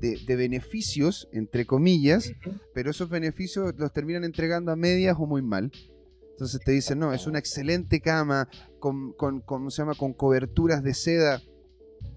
de, 0.00 0.36
beneficios, 0.36 1.28
entre 1.32 1.66
comillas, 1.66 2.32
pero 2.74 2.90
esos 2.90 3.08
beneficios 3.08 3.74
los 3.76 3.92
terminan 3.92 4.24
entregando 4.24 4.70
a 4.72 4.76
medias 4.76 5.16
o 5.18 5.26
muy 5.26 5.42
mal. 5.42 5.72
Entonces 6.30 6.60
te 6.64 6.70
dicen, 6.70 7.00
no, 7.00 7.12
es 7.12 7.26
una 7.26 7.40
excelente 7.40 8.00
cama 8.00 8.48
con, 8.78 9.12
con, 9.14 9.40
con 9.40 9.70
se 9.72 9.82
llama? 9.82 9.94
con 9.94 10.12
coberturas 10.12 10.84
de 10.84 10.94
seda. 10.94 11.42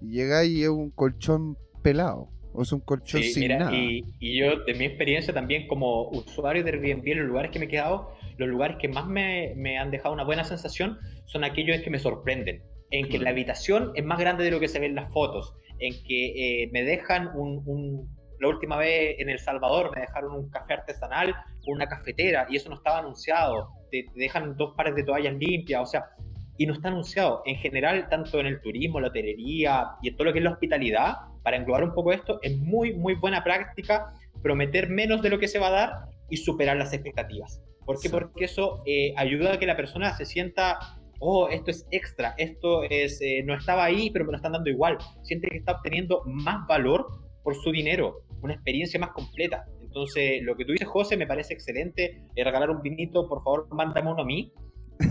Y 0.00 0.12
llega 0.12 0.44
y 0.44 0.62
es 0.62 0.68
un 0.68 0.90
colchón 0.90 1.56
pelado. 1.82 2.28
O 2.52 2.62
es 2.62 2.72
un 2.72 2.80
colchón 2.80 3.22
sin 3.22 3.48
nada. 3.48 3.74
Y, 3.74 4.04
y, 4.20 4.38
yo, 4.38 4.62
de 4.64 4.74
mi 4.74 4.84
experiencia 4.84 5.34
también 5.34 5.66
como 5.66 6.08
usuario 6.10 6.62
de 6.62 6.70
Airbnb, 6.70 7.08
en 7.08 7.18
los 7.18 7.28
lugares 7.28 7.50
que 7.50 7.58
me 7.58 7.64
he 7.64 7.68
quedado, 7.68 8.14
los 8.36 8.48
lugares 8.48 8.76
que 8.80 8.88
más 8.88 9.06
me, 9.06 9.54
me 9.56 9.78
han 9.78 9.90
dejado 9.90 10.14
una 10.14 10.24
buena 10.24 10.44
sensación 10.44 10.98
son 11.26 11.44
aquellos 11.44 11.80
que 11.82 11.90
me 11.90 11.98
sorprenden. 11.98 12.62
En 12.90 13.08
que 13.08 13.18
la 13.18 13.30
habitación 13.30 13.92
es 13.94 14.04
más 14.04 14.18
grande 14.18 14.44
de 14.44 14.50
lo 14.50 14.60
que 14.60 14.68
se 14.68 14.78
ve 14.78 14.86
en 14.86 14.94
las 14.94 15.10
fotos. 15.12 15.54
En 15.78 15.94
que 16.04 16.62
eh, 16.64 16.70
me 16.72 16.82
dejan 16.82 17.30
un, 17.34 17.62
un, 17.64 18.06
La 18.38 18.48
última 18.48 18.76
vez 18.76 19.16
en 19.18 19.30
El 19.30 19.38
Salvador 19.38 19.90
me 19.94 20.02
dejaron 20.02 20.32
un 20.32 20.50
café 20.50 20.74
artesanal 20.74 21.34
una 21.66 21.86
cafetera 21.86 22.46
y 22.50 22.56
eso 22.56 22.68
no 22.68 22.76
estaba 22.76 22.98
anunciado. 22.98 23.70
Te, 23.90 24.04
te 24.12 24.20
dejan 24.20 24.56
dos 24.56 24.74
pares 24.76 24.94
de 24.94 25.04
toallas 25.04 25.34
limpias. 25.34 25.80
O 25.80 25.86
sea, 25.86 26.04
y 26.58 26.66
no 26.66 26.74
está 26.74 26.88
anunciado. 26.88 27.42
En 27.46 27.56
general, 27.56 28.08
tanto 28.08 28.38
en 28.40 28.46
el 28.46 28.60
turismo, 28.60 29.00
la 29.00 29.08
hotelería 29.08 29.86
y 30.02 30.08
en 30.08 30.16
todo 30.16 30.26
lo 30.26 30.32
que 30.32 30.40
es 30.40 30.44
la 30.44 30.52
hospitalidad, 30.52 31.14
para 31.42 31.56
englobar 31.56 31.84
un 31.84 31.94
poco 31.94 32.12
esto, 32.12 32.38
es 32.42 32.56
muy, 32.58 32.94
muy 32.94 33.14
buena 33.14 33.42
práctica 33.42 34.14
prometer 34.42 34.88
menos 34.88 35.22
de 35.22 35.30
lo 35.30 35.38
que 35.38 35.48
se 35.48 35.58
va 35.58 35.68
a 35.68 35.70
dar 35.70 35.92
y 36.28 36.36
superar 36.36 36.76
las 36.76 36.92
expectativas. 36.92 37.62
¿Por 37.84 38.00
qué? 38.00 38.10
Porque 38.10 38.44
eso 38.44 38.82
eh, 38.86 39.12
ayuda 39.16 39.54
a 39.54 39.58
que 39.58 39.66
la 39.66 39.76
persona 39.76 40.16
se 40.16 40.24
sienta, 40.24 40.78
oh, 41.18 41.48
esto 41.48 41.70
es 41.70 41.86
extra, 41.90 42.34
esto 42.38 42.84
es, 42.84 43.20
eh, 43.20 43.42
no 43.44 43.54
estaba 43.54 43.84
ahí, 43.84 44.10
pero 44.10 44.24
me 44.24 44.32
lo 44.32 44.36
están 44.36 44.52
dando 44.52 44.70
igual. 44.70 44.98
Siente 45.22 45.48
que 45.48 45.58
está 45.58 45.72
obteniendo 45.72 46.22
más 46.26 46.66
valor 46.66 47.06
por 47.42 47.54
su 47.56 47.72
dinero, 47.72 48.22
una 48.42 48.54
experiencia 48.54 49.00
más 49.00 49.10
completa. 49.10 49.64
Entonces, 49.80 50.42
lo 50.42 50.56
que 50.56 50.64
tú 50.64 50.72
dices, 50.72 50.88
José, 50.88 51.16
me 51.16 51.26
parece 51.26 51.54
excelente. 51.54 52.22
Eh, 52.34 52.44
regalar 52.44 52.70
un 52.70 52.80
vinito, 52.80 53.28
por 53.28 53.42
favor, 53.42 53.68
mándame 53.72 54.10
uno 54.10 54.22
a 54.22 54.24
mí. 54.24 54.52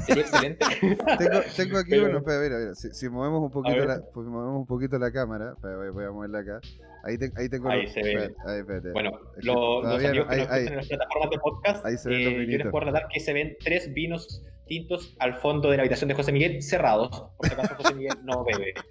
Sería 0.05 0.23
excelente. 0.23 0.65
tengo, 1.17 1.41
tengo, 1.55 1.77
aquí 1.77 1.97
uno, 1.97 2.17
espera, 2.17 2.39
mira, 2.41 2.57
mira. 2.59 2.75
Si, 2.75 2.91
si, 2.93 3.09
movemos 3.09 3.41
un 3.41 3.51
poquito 3.51 3.85
la, 3.85 4.01
pues 4.13 4.27
movemos 4.27 4.59
un 4.59 4.65
poquito 4.65 4.97
la 4.97 5.11
cámara, 5.11 5.55
voy, 5.61 5.89
voy, 5.89 6.05
a 6.05 6.11
moverla 6.11 6.39
acá. 6.39 6.59
Ahí, 7.03 7.17
te, 7.17 7.31
ahí 7.35 7.49
tengo 7.49 7.69
ahí 7.69 7.87
se 7.87 8.01
ve. 8.01 8.33
ahí. 8.45 8.61
Bueno, 8.93 9.11
lo, 9.37 9.81
los 9.83 10.03
amigos 10.03 10.27
que 10.27 10.35
nos 10.35 10.47
escuchan 10.47 10.67
en 10.67 10.75
las 10.77 10.87
plataformas 10.87 11.29
de 11.29 11.39
podcast, 11.39 11.85
ahí 11.85 11.97
se 11.97 12.09
ven 12.09 12.19
eh, 12.19 12.47
yo 12.49 12.57
les 12.57 12.67
puedo 12.67 12.85
relatar 12.85 13.09
que 13.09 13.19
se 13.19 13.33
ven 13.33 13.57
tres 13.59 13.93
vinos 13.93 14.43
tintos 14.67 15.15
al 15.19 15.33
fondo 15.33 15.69
de 15.69 15.77
la 15.77 15.83
habitación 15.83 16.07
de 16.07 16.13
José 16.13 16.31
Miguel 16.31 16.61
cerrados, 16.61 17.09
por 17.37 17.47
si 17.47 17.53
acaso 17.53 17.75
José 17.75 17.95
Miguel 17.95 18.15
no 18.23 18.43
bebe. 18.43 18.73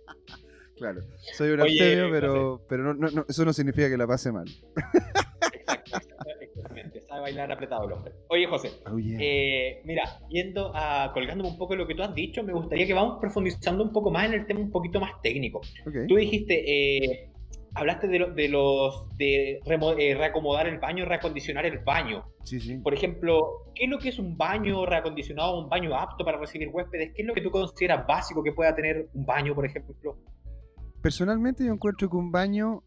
Claro, 0.81 1.03
soy 1.35 1.51
un 1.51 1.61
abstemio, 1.61 2.11
pero, 2.11 2.65
pero 2.67 2.95
no, 2.95 3.11
no, 3.11 3.27
eso 3.29 3.45
no 3.45 3.53
significa 3.53 3.91
que 3.91 3.99
la 3.99 4.07
pase 4.07 4.33
mal. 4.33 4.47
A 7.11 7.21
bailar 7.21 7.51
apretado 7.51 7.87
el 7.87 7.93
hombre. 7.93 8.13
Oye, 8.29 8.47
José, 8.47 8.71
oh, 8.87 8.97
eh, 8.99 9.83
mira, 9.85 10.05
yendo 10.29 10.73
a 10.75 11.11
colgándome 11.13 11.51
un 11.51 11.59
poco 11.59 11.75
de 11.75 11.79
lo 11.79 11.87
que 11.87 11.95
tú 11.95 12.03
has 12.03 12.15
dicho, 12.15 12.43
me 12.43 12.53
gustaría 12.53 12.87
que 12.87 12.95
vamos 12.95 13.19
profundizando 13.21 13.83
un 13.83 13.93
poco 13.93 14.11
más 14.11 14.27
en 14.27 14.35
el 14.35 14.47
tema 14.47 14.61
un 14.61 14.71
poquito 14.71 15.01
más 15.01 15.21
técnico. 15.23 15.61
Tú 16.09 16.17
dijiste, 16.17 16.65
eh, 16.67 17.31
hablaste 17.75 18.09
de, 18.09 18.33
de 18.35 18.49
los 18.49 19.09
de 19.17 19.59
eh, 19.59 20.15
reacomodar 20.15 20.67
el 20.69 20.79
baño, 20.79 21.05
reacondicionar 21.05 21.67
el 21.67 21.79
baño. 21.79 22.25
Sí, 22.45 22.61
sí. 22.61 22.79
Por 22.79 22.95
ejemplo, 22.95 23.65
¿qué 23.75 23.85
es 23.85 23.91
lo 23.91 23.99
que 23.99 24.11
es 24.11 24.19
un 24.19 24.37
baño 24.37 24.87
reacondicionado, 24.87 25.61
un 25.61 25.69
baño 25.69 25.97
apto 25.97 26.25
para 26.25 26.39
recibir 26.39 26.69
huéspedes? 26.73 27.13
¿Qué 27.15 27.23
es 27.23 27.29
lo 27.29 27.35
que 27.35 27.43
tú 27.43 27.51
consideras 27.51 28.07
básico 28.07 28.43
que 28.43 28.53
pueda 28.53 28.75
tener 28.75 29.09
un 29.15 29.27
baño, 29.27 29.55
por 29.55 29.67
ejemplo? 29.67 29.95
Personalmente 31.03 31.65
yo 31.65 31.73
encuentro 31.73 32.09
que 32.09 32.17
un 32.17 32.31
baño 32.31 32.83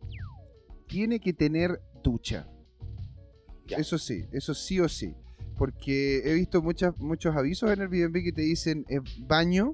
tiene 0.87 1.19
que 1.19 1.33
tener 1.33 1.79
ducha. 2.03 2.47
Eso 3.77 3.97
sí, 3.97 4.25
eso 4.31 4.53
sí 4.53 4.79
o 4.79 4.89
sí. 4.89 5.15
Porque 5.57 6.21
he 6.25 6.33
visto 6.33 6.61
muchas, 6.61 6.97
muchos 6.97 7.35
avisos 7.35 7.71
en 7.71 7.81
el 7.81 7.93
Airbnb 7.93 8.23
que 8.23 8.31
te 8.31 8.41
dicen 8.41 8.85
eh, 8.89 8.99
baño. 9.19 9.73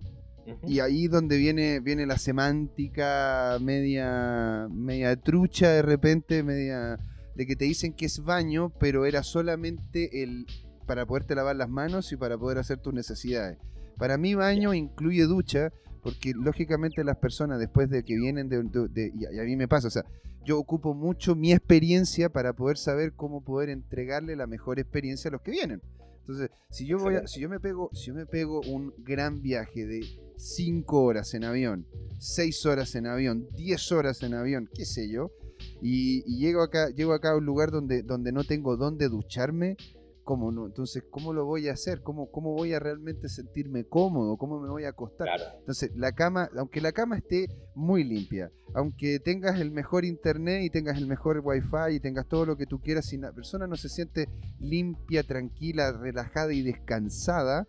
Y 0.68 0.80
ahí 0.80 1.08
donde 1.08 1.38
viene, 1.38 1.80
viene 1.80 2.08
la 2.08 2.18
semántica 2.18 3.60
media, 3.62 4.68
media 4.72 5.16
trucha 5.16 5.70
de 5.70 5.84
repente, 5.84 6.42
media 6.42 6.98
de 7.36 7.46
que 7.46 7.56
te 7.56 7.66
dicen 7.66 7.94
que 7.94 8.08
es 8.08 8.24
baño, 8.24 8.74
pero 8.80 9.06
era 9.06 9.22
solamente 9.22 10.24
el 10.24 10.48
para 10.88 11.06
poderte 11.06 11.36
lavar 11.36 11.56
las 11.56 11.70
manos 11.70 12.12
y 12.12 12.18
para 12.18 12.36
poder 12.36 12.58
hacer 12.58 12.80
tus 12.80 12.96
necesidades. 12.96 13.60
Para 14.00 14.18
mí 14.18 14.34
baño 14.34 14.74
incluye 14.74 15.24
ducha, 15.26 15.72
porque 16.02 16.34
lógicamente 16.36 17.04
las 17.04 17.18
personas 17.18 17.60
después 17.60 17.90
de 17.90 18.04
que 18.04 18.16
vienen 18.16 18.50
de, 18.50 19.12
y 19.16 19.40
a 19.40 19.44
mí 19.44 19.56
me 19.56 19.68
pasa, 19.68 19.88
o 19.88 19.92
sea, 19.92 20.06
yo 20.44 20.58
ocupo 20.58 20.94
mucho 20.94 21.36
mi 21.36 21.52
experiencia 21.52 22.30
para 22.30 22.54
poder 22.54 22.78
saber 22.78 23.14
cómo 23.14 23.44
poder 23.44 23.70
entregarle 23.70 24.36
la 24.36 24.48
mejor 24.48 24.80
experiencia 24.80 25.30
a 25.30 25.32
los 25.32 25.42
que 25.42 25.52
vienen. 25.52 25.82
Entonces, 26.22 26.50
si 26.70 26.86
yo 26.86 26.98
voy 27.00 27.16
si 27.26 27.40
yo 27.40 27.50
me 27.50 27.60
pego, 27.60 27.90
si 27.94 28.08
yo 28.08 28.14
me 28.14 28.26
pego 28.26 28.62
un 28.62 28.94
gran 29.00 29.42
viaje 29.42 29.86
de 29.86 30.02
5 30.38 31.04
horas 31.04 31.34
en 31.34 31.44
avión, 31.44 31.88
6 32.20 32.66
horas 32.68 32.96
en 32.96 33.08
avión, 33.08 33.48
10 33.56 33.92
horas 33.92 34.22
en 34.24 34.36
avión, 34.36 34.70
qué 34.74 34.86
sé 34.86 35.10
yo, 35.10 35.32
y, 35.82 36.24
y, 36.26 36.40
llego 36.40 36.62
acá, 36.62 36.90
llego 36.90 37.14
acá 37.14 37.32
a 37.32 37.38
un 37.38 37.46
lugar 37.46 37.72
donde, 37.72 38.04
donde 38.04 38.32
no 38.32 38.44
tengo 38.44 38.78
dónde 38.78 39.10
ducharme, 39.10 39.76
¿Cómo 40.30 40.52
no? 40.52 40.68
Entonces, 40.68 41.04
¿cómo 41.10 41.34
lo 41.34 41.44
voy 41.44 41.70
a 41.70 41.74
hacer? 41.74 42.04
¿Cómo, 42.04 42.30
¿Cómo 42.30 42.54
voy 42.54 42.74
a 42.74 42.80
realmente 42.80 43.28
sentirme 43.30 43.86
cómodo? 43.86 44.38
¿Cómo 44.38 44.60
me 44.60 44.70
voy 44.70 44.84
a 44.84 44.90
acostar? 44.90 45.28
Entonces, 45.58 45.90
la 45.96 46.12
cama, 46.12 46.52
aunque 46.56 46.82
la 46.82 46.92
cama 46.92 47.18
esté 47.18 47.48
muy 47.74 48.04
limpia, 48.04 48.52
aunque 48.76 49.20
tengas 49.20 49.60
el 49.60 49.72
mejor 49.72 50.06
internet 50.06 50.62
y 50.62 50.70
tengas 50.70 51.00
el 51.00 51.08
mejor 51.08 51.42
wifi 51.44 51.96
y 51.96 52.00
tengas 52.00 52.28
todo 52.28 52.46
lo 52.46 52.58
que 52.58 52.68
tú 52.68 52.80
quieras, 52.80 53.08
si 53.08 53.18
la 53.18 53.32
persona 53.32 53.66
no 53.66 53.76
se 53.76 53.90
siente 53.90 54.30
limpia, 54.60 55.24
tranquila, 55.24 55.94
relajada 55.94 56.54
y 56.54 56.62
descansada, 56.62 57.68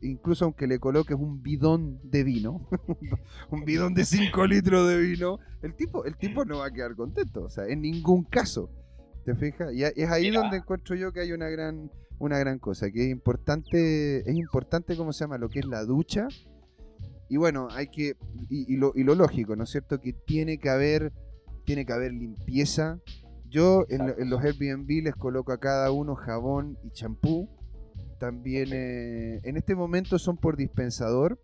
incluso 0.00 0.46
aunque 0.46 0.66
le 0.66 0.78
coloques 0.78 1.18
un 1.18 1.42
bidón 1.42 2.00
de 2.04 2.24
vino, 2.24 2.70
un 3.50 3.66
bidón 3.66 3.92
de 3.92 4.06
5 4.06 4.46
litros 4.46 4.88
de 4.88 4.98
vino, 4.98 5.40
el 5.60 5.74
tipo, 5.74 6.06
el 6.06 6.16
tipo 6.16 6.46
no 6.46 6.60
va 6.60 6.68
a 6.68 6.70
quedar 6.70 6.96
contento, 6.96 7.42
o 7.42 7.50
sea, 7.50 7.66
en 7.66 7.82
ningún 7.82 8.24
caso. 8.24 8.70
¿Te 9.24 9.34
fijas? 9.34 9.72
Y 9.72 9.84
es 9.84 10.10
ahí 10.10 10.30
donde 10.30 10.58
encuentro 10.58 10.96
yo 10.96 11.12
que 11.12 11.20
hay 11.20 11.32
una 11.32 11.48
gran, 11.48 11.90
una 12.18 12.38
gran 12.38 12.58
cosa, 12.58 12.90
que 12.90 13.04
es 13.04 13.10
importante, 13.10 14.28
es 14.28 14.36
importante, 14.36 14.96
¿cómo 14.96 15.12
se 15.12 15.24
llama? 15.24 15.38
Lo 15.38 15.48
que 15.48 15.60
es 15.60 15.66
la 15.66 15.84
ducha. 15.84 16.26
Y 17.28 17.36
bueno, 17.36 17.68
hay 17.70 17.86
que, 17.86 18.16
y, 18.50 18.76
lo, 18.76 18.92
y 18.94 19.04
lo 19.04 19.14
lógico, 19.14 19.56
¿no 19.56 19.64
es 19.64 19.70
cierto? 19.70 20.00
Que 20.00 20.12
tiene 20.12 20.58
que 20.58 20.68
haber, 20.68 21.12
tiene 21.64 21.86
que 21.86 21.92
haber 21.92 22.12
limpieza. 22.12 22.98
Yo 23.48 23.84
en, 23.88 24.28
los 24.28 24.42
Airbnb 24.42 24.88
les 25.02 25.14
coloco 25.14 25.52
a 25.52 25.58
cada 25.58 25.92
uno 25.92 26.14
jabón 26.14 26.78
y 26.82 26.90
champú. 26.90 27.48
También 28.18 28.70
eh, 28.72 29.40
en 29.44 29.56
este 29.56 29.74
momento 29.74 30.18
son 30.18 30.36
por 30.36 30.56
dispensador, 30.56 31.38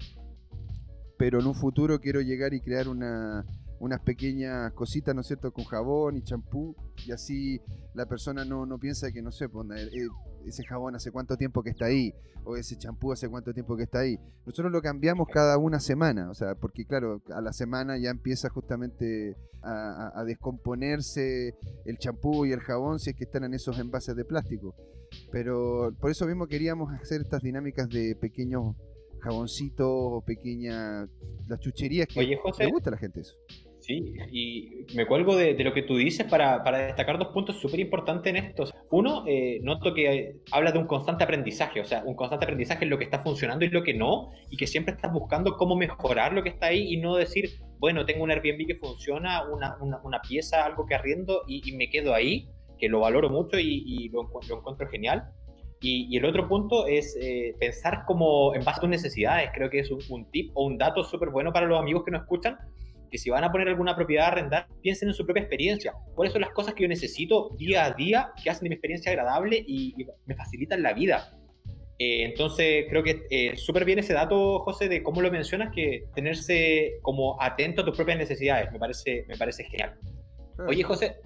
pero 1.16 1.40
en 1.40 1.46
un 1.46 1.54
futuro 1.54 2.00
quiero 2.00 2.20
llegar 2.20 2.54
y 2.54 2.60
crear 2.60 2.88
una, 2.88 3.44
unas 3.80 4.00
pequeñas 4.00 4.72
cositas, 4.72 5.14
¿no 5.14 5.20
es 5.20 5.26
cierto?, 5.26 5.52
con 5.52 5.64
jabón 5.64 6.16
y 6.16 6.22
champú, 6.22 6.74
y 7.06 7.12
así 7.12 7.60
la 7.94 8.06
persona 8.06 8.44
no, 8.44 8.66
no 8.66 8.78
piensa 8.78 9.10
que, 9.12 9.22
no 9.22 9.30
sé, 9.30 9.48
pues, 9.48 9.68
eh, 9.70 10.08
ese 10.46 10.64
jabón 10.64 10.96
hace 10.96 11.10
cuánto 11.10 11.36
tiempo 11.36 11.62
que 11.62 11.70
está 11.70 11.86
ahí, 11.86 12.14
o 12.44 12.56
ese 12.56 12.76
champú 12.76 13.12
hace 13.12 13.28
cuánto 13.28 13.52
tiempo 13.52 13.76
que 13.76 13.84
está 13.84 14.00
ahí. 14.00 14.18
Nosotros 14.46 14.72
lo 14.72 14.80
cambiamos 14.80 15.28
cada 15.28 15.58
una 15.58 15.80
semana, 15.80 16.30
o 16.30 16.34
sea, 16.34 16.54
porque 16.54 16.84
claro, 16.84 17.22
a 17.30 17.40
la 17.40 17.52
semana 17.52 17.98
ya 17.98 18.10
empieza 18.10 18.48
justamente 18.48 19.36
a, 19.62 20.24
descomponerse 20.24 21.54
el 21.84 21.98
champú 21.98 22.46
y 22.46 22.52
el 22.52 22.60
jabón 22.60 22.98
si 22.98 23.10
es 23.10 23.16
que 23.16 23.24
están 23.24 23.44
en 23.44 23.54
esos 23.54 23.78
envases 23.78 24.16
de 24.16 24.24
plástico. 24.24 24.74
Pero 25.30 25.92
por 26.00 26.10
eso 26.10 26.26
mismo 26.26 26.46
queríamos 26.46 26.92
hacer 26.92 27.20
estas 27.20 27.42
dinámicas 27.42 27.88
de 27.88 28.16
pequeños 28.16 28.76
jaboncitos 29.20 29.86
o 29.88 30.22
pequeñas 30.24 31.08
las 31.48 31.60
chucherías 31.60 32.06
que 32.06 32.20
Oye, 32.20 32.38
José, 32.42 32.64
le 32.64 32.70
gusta 32.70 32.90
a 32.90 32.92
la 32.92 32.98
gente 32.98 33.20
eso. 33.20 33.34
Sí, 33.88 34.12
y 34.30 34.94
me 34.94 35.06
cuelgo 35.06 35.34
de, 35.34 35.54
lo 35.64 35.72
que 35.72 35.80
tú 35.80 35.96
dices 35.96 36.26
para, 36.26 36.58
destacar 36.58 37.18
dos 37.18 37.28
puntos 37.28 37.56
súper 37.56 37.80
importantes 37.80 38.28
en 38.28 38.36
esto. 38.36 38.64
Uno, 38.90 39.24
eh, 39.26 39.60
noto 39.62 39.94
que 39.94 40.42
habla 40.52 40.72
de 40.72 40.78
un 40.78 40.86
constante 40.86 41.24
aprendizaje, 41.24 41.80
o 41.80 41.84
sea, 41.86 42.02
un 42.04 42.14
constante 42.14 42.44
aprendizaje 42.44 42.84
en 42.84 42.90
lo 42.90 42.98
que 42.98 43.04
está 43.04 43.20
funcionando 43.20 43.64
y 43.64 43.70
lo 43.70 43.82
que 43.82 43.94
no, 43.94 44.28
y 44.50 44.58
que 44.58 44.66
siempre 44.66 44.92
estás 44.92 45.10
buscando 45.10 45.56
cómo 45.56 45.74
mejorar 45.74 46.34
lo 46.34 46.42
que 46.42 46.50
está 46.50 46.66
ahí 46.66 46.92
y 46.92 46.98
no 46.98 47.16
decir, 47.16 47.48
bueno, 47.78 48.04
tengo 48.04 48.24
un 48.24 48.30
Airbnb 48.30 48.66
que 48.66 48.74
funciona, 48.74 49.44
una, 49.48 50.20
pieza, 50.20 50.66
algo 50.66 50.84
que 50.84 50.94
arriendo 50.94 51.44
y, 51.48 51.72
me 51.72 51.88
quedo 51.88 52.12
ahí, 52.12 52.46
que 52.78 52.90
lo 52.90 53.00
valoro 53.00 53.30
mucho 53.30 53.58
y, 53.58 54.10
lo, 54.10 54.28
encuentro 54.54 54.86
genial. 54.90 55.30
Y, 55.80 56.14
el 56.14 56.26
otro 56.26 56.46
punto 56.46 56.86
es 56.86 57.16
eh, 57.22 57.54
pensar 57.58 58.04
como 58.06 58.54
en 58.54 58.62
base 58.64 58.80
a 58.80 58.82
tus 58.82 58.90
necesidades. 58.90 59.48
Creo 59.54 59.70
que 59.70 59.78
es 59.78 59.90
un, 59.90 60.00
un 60.10 60.30
tip 60.30 60.50
o 60.52 60.66
un 60.66 60.76
dato 60.76 61.02
súper 61.04 61.30
bueno 61.30 61.54
para 61.54 61.64
los 61.64 61.80
amigos 61.80 62.04
que 62.04 62.10
nos 62.10 62.20
escuchan, 62.20 62.58
que 63.10 63.18
si 63.18 63.30
van 63.30 63.44
a 63.44 63.52
poner 63.52 63.68
alguna 63.68 63.96
propiedad 63.96 64.26
a 64.26 64.28
arrendar, 64.28 64.66
piensen 64.82 65.08
en 65.08 65.14
su 65.14 65.24
propia 65.24 65.42
experiencia. 65.42 65.92
¿Cuáles 66.14 66.32
son 66.32 66.42
las 66.42 66.50
cosas 66.50 66.74
que 66.74 66.82
yo 66.82 66.88
necesito 66.88 67.50
día 67.56 67.84
a 67.84 67.92
día 67.92 68.32
que 68.42 68.50
hacen 68.50 68.64
de 68.64 68.70
mi 68.70 68.74
experiencia 68.74 69.10
agradable 69.12 69.62
y, 69.66 69.94
me 70.26 70.34
facilitan 70.34 70.82
la 70.82 70.92
vida? 70.92 71.32
Eh, 71.98 72.24
entonces, 72.24 72.86
creo 72.88 73.02
que 73.02 73.26
eh, 73.30 73.56
súper 73.56 73.84
bien 73.84 73.98
ese 73.98 74.12
dato, 74.12 74.60
José, 74.60 74.88
de 74.88 75.02
cómo 75.02 75.20
lo 75.20 75.30
mencionas, 75.30 75.74
que 75.74 76.04
tenerse 76.14 76.98
como 77.02 77.40
atento 77.42 77.82
a 77.82 77.84
tus 77.84 77.96
propias 77.96 78.18
necesidades, 78.18 78.70
me 78.72 78.78
parece, 78.78 79.24
me 79.28 79.36
parece 79.36 79.64
genial. 79.64 79.98
Oye, 80.66 80.82
José, 80.82 81.16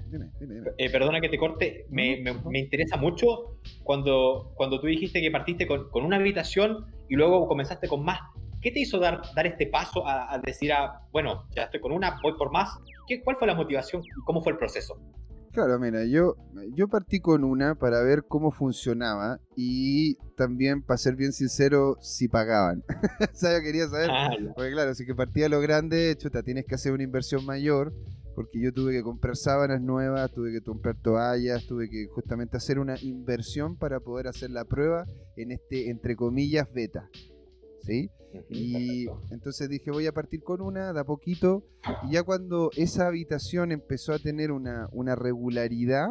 eh, 0.77 0.90
perdona 0.90 1.21
que 1.21 1.31
te 1.31 1.38
corte, 1.38 1.87
me, 1.88 2.23
me, 2.23 2.59
interesa 2.59 2.99
mucho 2.99 3.57
cuando, 3.83 4.53
cuando 4.55 4.79
tú 4.79 4.87
dijiste 4.87 5.23
que 5.23 5.31
partiste 5.31 5.66
con, 5.66 5.88
con, 5.88 6.05
una 6.05 6.16
habitación 6.16 6.85
y 7.09 7.14
luego 7.14 7.49
comenzaste 7.49 7.88
con 7.88 8.05
más. 8.05 8.21
¿Qué 8.62 8.70
te 8.70 8.79
hizo 8.79 9.01
dar, 9.01 9.20
dar 9.35 9.46
este 9.46 9.66
paso 9.66 10.07
a, 10.07 10.38
decir, 10.38 10.72
a, 10.72 11.01
bueno, 11.11 11.48
ya 11.55 11.64
estoy 11.64 11.81
con 11.81 11.90
una, 11.90 12.20
voy 12.22 12.35
por 12.38 12.53
más? 12.53 12.79
¿Qué, 13.09 13.20
¿Cuál 13.20 13.35
fue 13.37 13.48
la 13.48 13.57
motivación 13.57 14.03
y 14.05 14.25
cómo 14.25 14.40
fue 14.40 14.53
el 14.53 14.59
proceso? 14.59 14.96
Claro, 15.51 15.79
mira, 15.81 16.05
yo, 16.05 16.37
yo 16.72 16.87
partí 16.87 17.20
con 17.20 17.42
una 17.42 17.75
para 17.75 18.01
ver 18.03 18.22
cómo 18.27 18.53
funcionaba 18.53 19.40
y 19.57 20.14
también, 20.37 20.81
para 20.81 20.96
ser 20.96 21.16
bien 21.16 21.33
sincero, 21.33 21.96
si 22.01 22.29
pagaban. 22.29 22.85
o 23.35 23.37
sea, 23.37 23.59
yo 23.59 23.62
quería 23.64 23.88
saber, 23.88 24.11
ah, 24.11 24.31
porque 24.55 24.70
claro, 24.70 24.94
si 24.94 25.05
que 25.05 25.14
partía 25.14 25.48
lo 25.48 25.61
grande, 25.61 26.16
chuta, 26.16 26.44
tienes 26.44 26.64
que 26.64 26.77
hacer 26.77 26.92
una 26.92 27.03
inversión 27.03 27.44
mayor, 27.44 27.92
porque 28.37 28.61
yo 28.62 28.72
tuve 28.72 28.92
que 28.92 29.03
comprar 29.03 29.37
sábanas 29.37 29.83
nuevas, 29.83 30.31
tuve 30.33 30.53
que 30.53 30.62
comprar 30.62 30.96
toallas, 31.03 31.66
tuve 31.66 31.90
que 31.90 32.07
justamente 32.07 32.57
hacer 32.57 32.79
una 32.79 32.94
inversión 33.03 33.77
para 33.77 33.98
poder 33.98 34.29
hacer 34.29 34.51
la 34.51 34.64
prueba 34.64 35.05
en 35.37 35.51
este, 35.51 35.90
entre 35.90 36.14
comillas, 36.14 36.72
beta. 36.72 37.11
¿Sí? 37.83 38.11
Y 38.49 39.07
entonces 39.31 39.68
dije, 39.68 39.90
voy 39.90 40.07
a 40.07 40.12
partir 40.12 40.42
con 40.42 40.61
una, 40.61 40.92
de 40.92 41.01
a 41.01 41.05
poquito. 41.05 41.64
Y 42.09 42.12
ya 42.12 42.23
cuando 42.23 42.71
esa 42.77 43.07
habitación 43.07 43.73
empezó 43.73 44.12
a 44.14 44.18
tener 44.18 44.53
una, 44.53 44.88
una 44.92 45.14
regularidad 45.14 46.09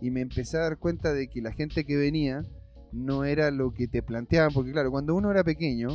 y 0.00 0.10
me 0.10 0.20
empecé 0.20 0.58
a 0.58 0.62
dar 0.62 0.78
cuenta 0.78 1.12
de 1.12 1.28
que 1.28 1.40
la 1.40 1.52
gente 1.52 1.84
que 1.84 1.96
venía 1.96 2.42
no 2.92 3.24
era 3.24 3.50
lo 3.50 3.72
que 3.72 3.88
te 3.88 4.02
planteaban, 4.02 4.52
porque 4.52 4.72
claro, 4.72 4.90
cuando 4.90 5.14
uno 5.14 5.30
era 5.30 5.44
pequeño, 5.44 5.88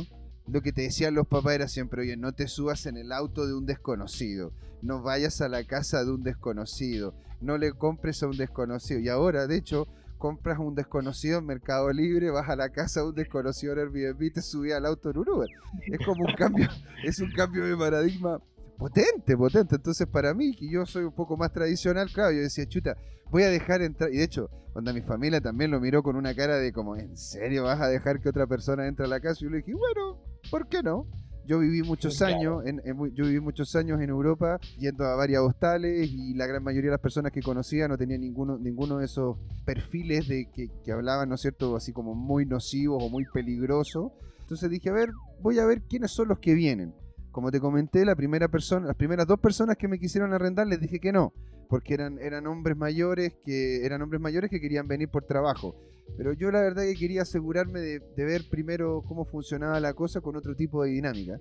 lo 0.48 0.62
que 0.62 0.72
te 0.72 0.82
decían 0.82 1.14
los 1.14 1.28
papás 1.28 1.54
era 1.54 1.68
siempre, 1.68 2.02
oye, 2.02 2.16
no 2.16 2.32
te 2.32 2.48
subas 2.48 2.86
en 2.86 2.96
el 2.96 3.12
auto 3.12 3.46
de 3.46 3.54
un 3.54 3.66
desconocido, 3.66 4.52
no 4.82 5.02
vayas 5.02 5.40
a 5.40 5.48
la 5.48 5.62
casa 5.64 6.04
de 6.04 6.10
un 6.10 6.22
desconocido, 6.22 7.14
no 7.40 7.58
le 7.58 7.72
compres 7.72 8.22
a 8.22 8.28
un 8.28 8.36
desconocido. 8.36 8.98
Y 8.98 9.08
ahora, 9.08 9.46
de 9.46 9.56
hecho, 9.56 9.86
compras 10.18 10.58
un 10.58 10.74
desconocido 10.74 11.38
en 11.38 11.46
Mercado 11.46 11.90
Libre, 11.92 12.30
vas 12.30 12.48
a 12.48 12.56
la 12.56 12.70
casa 12.70 13.00
de 13.00 13.08
un 13.08 13.14
desconocido 13.14 13.72
en 13.72 13.78
Airbnb 13.78 14.32
te 14.32 14.42
subís 14.42 14.74
al 14.74 14.86
auto 14.86 15.10
en 15.10 15.18
Uruguay. 15.18 15.48
Es 15.86 16.04
como 16.04 16.24
un 16.24 16.34
cambio, 16.34 16.68
es 17.04 17.20
un 17.20 17.30
cambio 17.30 17.64
de 17.64 17.76
paradigma 17.76 18.40
potente, 18.76 19.36
potente. 19.36 19.76
Entonces, 19.76 20.06
para 20.06 20.34
mí, 20.34 20.54
que 20.54 20.70
yo 20.70 20.84
soy 20.86 21.04
un 21.04 21.14
poco 21.14 21.36
más 21.36 21.52
tradicional, 21.52 22.10
claro, 22.12 22.32
yo 22.32 22.40
decía, 22.40 22.66
chuta, 22.66 22.96
voy 23.30 23.42
a 23.42 23.48
dejar 23.48 23.82
entrar. 23.82 24.12
Y 24.12 24.18
de 24.18 24.24
hecho, 24.24 24.50
cuando 24.72 24.92
mi 24.94 25.02
familia 25.02 25.40
también 25.40 25.70
lo 25.70 25.80
miró 25.80 26.02
con 26.02 26.16
una 26.16 26.34
cara 26.34 26.56
de 26.56 26.72
como, 26.72 26.96
¿en 26.96 27.16
serio 27.16 27.64
vas 27.64 27.80
a 27.80 27.88
dejar 27.88 28.20
que 28.20 28.28
otra 28.28 28.46
persona 28.46 28.86
entre 28.86 29.06
a 29.06 29.08
la 29.08 29.20
casa? 29.20 29.38
Y 29.40 29.44
yo 29.44 29.50
le 29.50 29.58
dije, 29.58 29.74
bueno, 29.74 30.22
¿por 30.50 30.68
qué 30.68 30.82
no? 30.82 31.06
Yo 31.48 31.60
viví 31.60 31.82
muchos 31.82 32.20
años, 32.20 32.62
en, 32.66 32.82
yo 33.14 33.24
viví 33.24 33.40
muchos 33.40 33.74
años 33.74 34.02
en 34.02 34.10
Europa 34.10 34.60
yendo 34.78 35.06
a 35.06 35.16
varias 35.16 35.40
hostales 35.40 36.06
y 36.12 36.34
la 36.34 36.46
gran 36.46 36.62
mayoría 36.62 36.90
de 36.90 36.96
las 36.96 37.00
personas 37.00 37.32
que 37.32 37.40
conocía 37.40 37.88
no 37.88 37.96
tenían 37.96 38.20
ninguno, 38.20 38.58
ninguno 38.58 38.98
de 38.98 39.06
esos 39.06 39.38
perfiles 39.64 40.28
de 40.28 40.50
que, 40.50 40.68
que 40.84 40.92
hablaban, 40.92 41.30
¿no 41.30 41.36
es 41.36 41.40
cierto?, 41.40 41.74
así 41.74 41.90
como 41.90 42.14
muy 42.14 42.44
nocivos 42.44 43.02
o 43.02 43.08
muy 43.08 43.24
peligrosos. 43.24 44.12
Entonces 44.40 44.68
dije, 44.68 44.90
a 44.90 44.92
ver, 44.92 45.10
voy 45.40 45.58
a 45.58 45.64
ver 45.64 45.80
quiénes 45.88 46.10
son 46.10 46.28
los 46.28 46.38
que 46.38 46.52
vienen. 46.52 46.92
Como 47.30 47.50
te 47.50 47.60
comenté, 47.60 48.04
la 48.04 48.14
primera 48.14 48.48
persona, 48.48 48.86
las 48.86 48.96
primeras 48.96 49.26
dos 49.26 49.40
personas 49.40 49.78
que 49.78 49.88
me 49.88 49.98
quisieron 49.98 50.34
arrendar 50.34 50.66
les 50.66 50.80
dije 50.80 51.00
que 51.00 51.12
no, 51.12 51.32
porque 51.68 51.94
eran, 51.94 52.18
eran 52.18 52.46
hombres 52.46 52.76
mayores 52.76 53.34
que 53.44 53.84
eran 53.84 54.02
hombres 54.02 54.20
mayores 54.20 54.50
que 54.50 54.60
querían 54.60 54.88
venir 54.88 55.08
por 55.08 55.24
trabajo. 55.24 55.76
Pero 56.16 56.32
yo 56.32 56.50
la 56.50 56.62
verdad 56.62 56.84
que 56.84 56.94
quería 56.94 57.22
asegurarme 57.22 57.80
de, 57.80 58.00
ver 58.16 58.42
primero 58.50 59.02
cómo 59.06 59.24
funcionaba 59.24 59.78
la 59.78 59.94
cosa 59.94 60.20
con 60.20 60.36
otro 60.36 60.54
tipo 60.54 60.82
de 60.82 60.90
dinámica. 60.90 61.40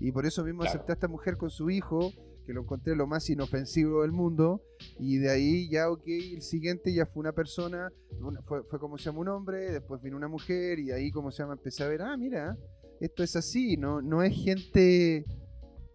Y 0.00 0.12
por 0.12 0.26
eso 0.26 0.44
mismo 0.44 0.62
acepté 0.62 0.92
a 0.92 0.94
esta 0.94 1.08
mujer 1.08 1.36
con 1.36 1.50
su 1.50 1.70
hijo, 1.70 2.12
que 2.44 2.52
lo 2.52 2.62
encontré 2.62 2.96
lo 2.96 3.06
más 3.06 3.28
inofensivo 3.28 4.02
del 4.02 4.12
mundo. 4.12 4.62
Y 4.98 5.18
de 5.18 5.30
ahí 5.30 5.68
ya, 5.68 5.90
ok, 5.90 6.06
el 6.06 6.42
siguiente 6.42 6.92
ya 6.94 7.06
fue 7.06 7.20
una 7.20 7.32
persona, 7.32 7.92
fue, 8.46 8.62
fue 8.64 8.78
como 8.78 8.98
se 8.98 9.04
llama 9.04 9.20
un 9.20 9.28
hombre, 9.28 9.70
después 9.70 10.02
vino 10.02 10.16
una 10.16 10.28
mujer 10.28 10.78
y 10.78 10.90
ahí 10.90 11.10
como 11.10 11.30
se 11.30 11.42
llama 11.42 11.54
empecé 11.54 11.84
a 11.84 11.88
ver, 11.88 12.02
ah, 12.02 12.16
mira, 12.16 12.56
esto 13.00 13.22
es 13.22 13.36
así, 13.36 13.76
no, 13.76 14.00
no 14.00 14.22
es 14.22 14.34
gente... 14.34 15.24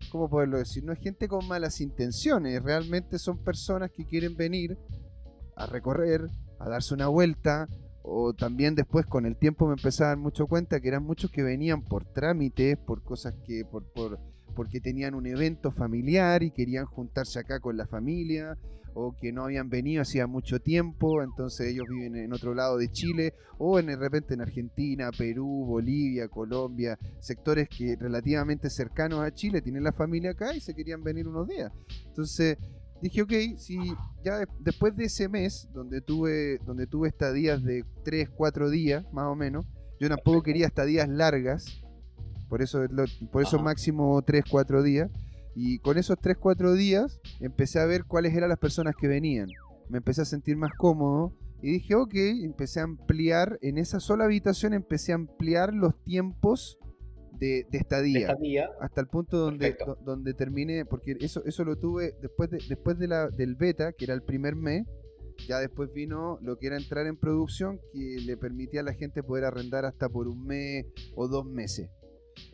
¿Cómo 0.09 0.29
poderlo 0.29 0.57
decir? 0.57 0.83
No 0.83 0.93
es 0.93 0.99
gente 0.99 1.27
con 1.27 1.47
malas 1.47 1.81
intenciones, 1.81 2.61
realmente 2.61 3.19
son 3.19 3.37
personas 3.37 3.91
que 3.91 4.05
quieren 4.05 4.35
venir 4.35 4.77
a 5.55 5.65
recorrer, 5.65 6.29
a 6.59 6.69
darse 6.69 6.93
una 6.93 7.07
vuelta, 7.07 7.67
o 8.03 8.33
también 8.33 8.75
después 8.75 9.05
con 9.05 9.25
el 9.25 9.37
tiempo 9.37 9.67
me 9.67 9.73
empecé 9.73 10.03
a 10.03 10.07
dar 10.07 10.17
mucho 10.17 10.47
cuenta 10.47 10.79
que 10.79 10.87
eran 10.87 11.03
muchos 11.03 11.31
que 11.31 11.43
venían 11.43 11.83
por 11.83 12.05
trámites, 12.05 12.77
por 12.77 13.03
cosas 13.03 13.35
que, 13.45 13.63
por, 13.63 13.83
por, 13.91 14.19
porque 14.51 14.79
tenían 14.79 15.15
un 15.15 15.27
evento 15.27 15.71
familiar 15.71 16.43
y 16.43 16.51
querían 16.51 16.85
juntarse 16.85 17.39
acá 17.39 17.59
con 17.59 17.77
la 17.77 17.87
familia, 17.87 18.57
o 18.93 19.15
que 19.15 19.31
no 19.31 19.45
habían 19.45 19.69
venido 19.69 20.01
hacía 20.01 20.27
mucho 20.27 20.59
tiempo, 20.59 21.23
entonces 21.23 21.67
ellos 21.67 21.85
viven 21.89 22.15
en 22.15 22.33
otro 22.33 22.53
lado 22.53 22.77
de 22.77 22.91
Chile, 22.91 23.33
o 23.57 23.79
en, 23.79 23.87
de 23.87 23.95
repente 23.95 24.33
en 24.33 24.41
Argentina, 24.41 25.11
Perú, 25.17 25.65
Bolivia, 25.65 26.27
Colombia, 26.27 26.97
sectores 27.19 27.69
que 27.69 27.95
relativamente 27.95 28.69
cercanos 28.69 29.21
a 29.21 29.31
Chile 29.31 29.61
tienen 29.61 29.83
la 29.83 29.91
familia 29.91 30.31
acá 30.31 30.53
y 30.53 30.59
se 30.59 30.73
querían 30.73 31.03
venir 31.03 31.27
unos 31.27 31.47
días. 31.47 31.71
Entonces 32.07 32.57
dije, 33.01 33.21
ok, 33.21 33.33
si 33.57 33.77
ya 34.23 34.43
después 34.59 34.95
de 34.95 35.05
ese 35.05 35.29
mes, 35.29 35.69
donde 35.73 36.01
tuve, 36.01 36.59
donde 36.65 36.87
tuve 36.87 37.07
estadías 37.07 37.63
de 37.63 37.85
3, 38.03 38.29
4 38.29 38.69
días, 38.69 39.05
más 39.13 39.27
o 39.27 39.35
menos, 39.35 39.65
yo 39.99 40.09
tampoco 40.09 40.41
quería 40.41 40.65
estadías 40.65 41.07
largas, 41.07 41.83
por 42.51 42.61
eso, 42.61 42.81
por 43.31 43.43
eso 43.43 43.59
máximo 43.59 44.21
3, 44.23 44.43
4 44.51 44.83
días, 44.83 45.09
y 45.55 45.79
con 45.79 45.97
esos 45.97 46.19
3, 46.19 46.35
4 46.37 46.73
días 46.73 47.21
empecé 47.39 47.79
a 47.79 47.85
ver 47.85 48.03
cuáles 48.03 48.35
eran 48.35 48.49
las 48.49 48.59
personas 48.59 48.93
que 48.99 49.07
venían. 49.07 49.47
Me 49.87 49.99
empecé 49.99 50.23
a 50.23 50.25
sentir 50.25 50.57
más 50.57 50.73
cómodo 50.77 51.31
y 51.61 51.71
dije, 51.71 51.95
ok, 51.95 52.13
empecé 52.43 52.81
a 52.81 52.83
ampliar, 52.83 53.57
en 53.61 53.77
esa 53.77 54.01
sola 54.01 54.25
habitación 54.25 54.73
empecé 54.73 55.13
a 55.13 55.15
ampliar 55.15 55.73
los 55.73 55.97
tiempos 56.03 56.77
de, 57.39 57.65
estadía, 57.71 58.35
hasta 58.81 58.99
el 58.99 59.07
punto 59.07 59.37
donde, 59.37 59.77
donde 60.03 60.33
terminé, 60.33 60.83
porque 60.83 61.15
eso, 61.21 61.45
eso 61.45 61.63
lo 61.63 61.77
tuve 61.77 62.15
después, 62.21 62.49
de, 62.49 62.57
después 62.67 62.99
de 62.99 63.07
la, 63.07 63.29
del 63.29 63.55
beta, 63.55 63.93
que 63.93 64.03
era 64.03 64.13
el 64.13 64.23
primer 64.23 64.57
mes, 64.57 64.85
ya 65.47 65.59
después 65.59 65.93
vino 65.93 66.37
lo 66.41 66.57
que 66.57 66.67
era 66.67 66.75
entrar 66.75 67.07
en 67.07 67.15
producción, 67.15 67.79
que 67.93 68.17
le 68.25 68.35
permitía 68.35 68.81
a 68.81 68.83
la 68.83 68.93
gente 68.93 69.23
poder 69.23 69.45
arrendar 69.45 69.85
hasta 69.85 70.09
por 70.09 70.27
un 70.27 70.45
mes 70.45 70.85
o 71.15 71.29
dos 71.29 71.45
meses. 71.45 71.89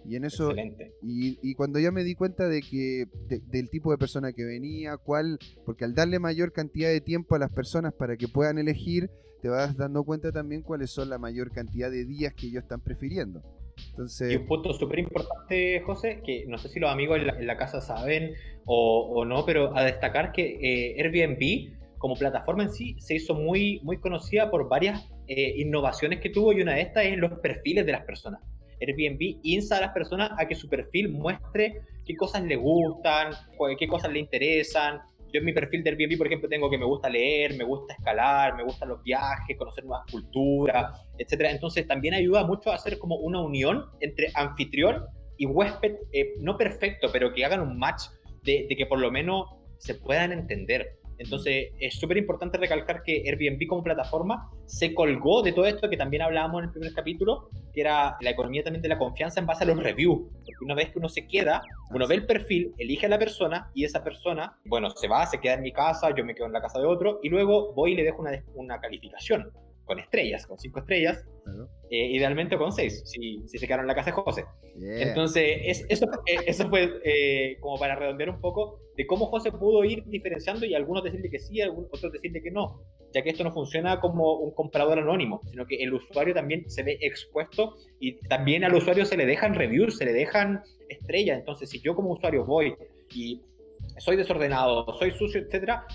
Y 0.06 0.16
en 0.16 0.26
eso, 0.26 0.54
y, 1.02 1.38
y, 1.42 1.54
cuando 1.56 1.80
ya 1.80 1.92
me 1.92 2.04
di 2.04 2.16
cuenta 2.16 2.48
de 2.48 2.62
que 2.62 3.06
del 3.28 3.70
tipo 3.70 3.92
de 3.92 3.98
persona 3.98 4.32
que 4.32 4.46
venía, 4.46 4.98
cuál, 4.98 5.38
porque 5.66 5.86
al 5.86 5.94
darle 5.94 6.20
mayor 6.20 6.54
cantidad 6.54 6.90
de 6.90 7.02
tiempo 7.02 7.36
a 7.36 7.40
las 7.40 7.52
personas 7.52 7.94
para 7.94 8.16
que 8.18 8.28
puedan 8.28 8.58
elegir, 8.58 9.10
te 9.42 9.50
vas 9.50 9.78
dando 9.78 10.04
cuenta 10.04 10.32
también 10.32 10.62
cuáles 10.62 10.92
son 10.92 11.10
la 11.10 11.18
mayor 11.18 11.52
cantidad 11.52 11.92
de 11.92 12.06
días 12.06 12.34
que 12.34 12.48
ellos 12.48 12.64
están 12.64 12.82
prefiriendo. 12.82 13.44
Y 14.30 14.36
un 14.36 14.46
punto 14.46 14.74
súper 14.74 15.00
importante, 15.00 15.82
José, 15.82 16.22
que 16.26 16.46
no 16.48 16.58
sé 16.58 16.70
si 16.70 16.80
los 16.80 16.90
amigos 16.90 17.20
en 17.20 17.48
la, 17.48 17.58
casa 17.58 17.82
saben 17.82 18.34
o, 18.66 19.24
no, 19.26 19.46
pero 19.46 19.76
a 19.76 19.84
destacar 19.84 20.32
que 20.32 20.58
eh, 20.62 21.02
Airbnb 21.02 21.78
como 21.98 22.16
plataforma 22.16 22.64
en 22.64 22.72
sí 22.72 22.96
se 23.00 23.16
hizo 23.16 23.34
muy, 23.34 23.80
muy 23.84 23.98
conocida 23.98 24.52
por 24.52 24.70
varias 24.70 25.10
eh, 25.28 25.54
innovaciones 25.58 26.20
que 26.20 26.30
tuvo 26.30 26.54
y 26.54 26.62
una 26.62 26.76
de 26.76 26.82
estas 26.82 27.06
es 27.06 27.18
los 27.18 27.40
perfiles 27.40 27.86
de 27.86 27.92
las 27.92 28.04
personas. 28.04 28.42
Airbnb 28.80 29.40
insta 29.44 29.78
a 29.78 29.82
las 29.82 29.92
personas 29.92 30.32
a 30.38 30.48
que 30.48 30.56
su 30.56 30.70
perfil 30.70 31.10
muestre 31.10 31.82
qué 32.06 32.16
cosas 32.16 32.44
le 32.44 32.56
gustan, 32.56 33.34
qué 33.78 33.88
cosas 33.88 34.12
le 34.12 34.20
interesan. 34.20 35.00
Yo 35.34 35.40
en 35.40 35.46
mi 35.46 35.54
perfil 35.54 35.84
de 35.84 35.90
Airbnb, 35.90 36.18
por 36.18 36.28
ejemplo, 36.28 36.48
tengo 36.48 36.70
que 36.70 36.78
me 36.78 36.86
gusta 36.86 37.10
leer, 37.10 37.58
me 37.58 37.66
gusta 37.66 37.94
escalar, 37.94 38.56
me 38.56 38.64
gustan 38.64 38.90
los 38.90 39.04
viajes, 39.04 39.58
conocer 39.58 39.84
nuevas 39.84 40.10
culturas, 40.10 41.02
etc. 41.18 41.48
Entonces 41.50 41.86
también 41.86 42.14
ayuda 42.14 42.46
mucho 42.46 42.72
a 42.72 42.76
hacer 42.76 42.98
como 42.98 43.18
una 43.18 43.42
unión 43.42 43.86
entre 44.00 44.30
anfitrión 44.36 45.06
y 45.38 45.46
huésped, 45.46 45.96
eh, 46.14 46.34
no 46.40 46.58
perfecto, 46.58 47.10
pero 47.12 47.34
que 47.34 47.44
hagan 47.44 47.60
un 47.60 47.78
match 47.78 48.04
de, 48.44 48.66
de 48.70 48.76
que 48.76 48.86
por 48.86 49.00
lo 49.00 49.12
menos 49.12 49.48
se 49.78 49.96
puedan 49.96 50.32
entender. 50.32 50.98
Entonces, 51.18 51.70
es 51.80 52.00
súper 52.00 52.18
importante 52.18 52.58
recalcar 52.58 53.04
que 53.04 53.24
Airbnb 53.26 53.68
como 53.68 53.84
plataforma 53.84 54.50
se 54.66 54.94
colgó 54.94 55.42
de 55.42 55.52
todo 55.52 55.66
esto 55.66 55.90
que 55.90 55.98
también 55.98 56.22
hablábamos 56.22 56.60
en 56.60 56.66
el 56.66 56.72
primer 56.72 56.94
capítulo, 56.94 57.50
que 57.74 57.82
era 57.82 58.18
la 58.22 58.30
economía 58.30 58.64
también 58.64 58.82
de 58.82 58.90
la 58.90 58.98
confianza 58.98 59.40
en 59.40 59.46
base 59.46 59.64
a 59.64 59.68
los 59.68 59.82
reviews. 59.82 60.28
Porque 60.46 60.64
una 60.64 60.76
vez 60.76 60.90
que 60.92 61.00
uno 61.00 61.10
se 61.10 61.28
queda, 61.28 61.62
uno 61.92 62.08
ve 62.08 62.16
el 62.16 62.26
perfil, 62.26 62.74
elige 62.78 63.06
a 63.06 63.10
la 63.10 63.20
persona 63.20 63.72
y 63.74 63.84
esa 63.84 64.04
persona, 64.04 64.58
bueno, 64.66 64.90
se 64.92 65.08
va, 65.08 65.26
se 65.26 65.40
queda 65.40 65.56
en 65.56 65.62
mi 65.62 65.72
casa, 65.72 66.14
yo 66.16 66.24
me 66.24 66.36
quedo 66.36 66.48
en 66.48 66.54
la 66.54 66.62
casa 66.62 66.80
de 66.80 66.86
otro 66.86 67.20
y 67.24 67.30
luego 67.30 67.74
voy 67.74 67.94
y 67.94 67.96
le 67.96 68.04
dejo 68.04 68.22
una, 68.22 68.44
una 68.56 68.80
calificación 68.80 69.52
con 69.88 70.00
estrellas, 70.00 70.46
con 70.46 70.60
cinco 70.60 70.80
estrellas, 70.80 71.26
eh, 71.90 72.08
idealmente 72.12 72.58
con 72.58 72.74
seis, 72.74 73.02
si, 73.06 73.42
si, 73.48 73.58
se 73.58 73.66
quedaron 73.66 73.86
en 73.86 73.88
la 73.88 73.96
casa 73.96 74.12
de 74.12 74.16
José. 74.18 74.46
Entonces, 74.80 75.60
es, 75.64 75.86
eso, 75.90 76.06
eh, 76.26 76.36
eso 76.46 76.68
fue 76.70 77.00
eh, 77.06 77.58
como 77.62 77.80
para 77.80 77.96
redondear 77.96 78.30
un 78.30 78.42
poco 78.42 78.82
de 78.98 79.08
cómo 79.08 79.28
José 79.28 79.52
pudo 79.52 79.84
ir 79.86 80.04
diferenciando 80.06 80.66
y 80.66 80.76
algunos 80.76 81.04
decirle 81.04 81.30
que 81.30 81.40
sí, 81.40 81.62
otros 81.62 82.12
decirle 82.12 82.44
que 82.44 82.52
no, 82.52 82.84
ya 83.14 83.22
que 83.22 83.30
esto 83.30 83.46
no 83.46 83.54
funciona 83.54 84.02
como 84.02 84.34
un 84.34 84.54
comprador 84.54 85.00
anónimo, 85.00 85.42
sino 85.50 85.66
que 85.66 85.78
el 85.78 85.94
usuario 85.94 86.34
también 86.34 86.70
se 86.70 86.84
ve 86.84 86.98
expuesto 87.02 87.76
y 88.00 88.18
también 88.28 88.66
al 88.66 88.76
usuario 88.76 89.06
se 89.06 89.16
le 89.16 89.26
dejan 89.26 89.56
reviews, 89.56 89.98
se 89.98 90.06
le 90.06 90.12
dejan 90.12 90.62
estrellas. 90.90 91.40
Entonces, 91.40 91.70
si 91.70 91.80
yo 91.80 91.96
como 91.96 92.12
usuario 92.12 92.46
voy 92.46 92.76
y 93.16 93.42
soy 94.00 94.18
desordenado, 94.18 94.86
soy 95.00 95.12
sucio, 95.12 95.40
etcétera, 95.40 95.86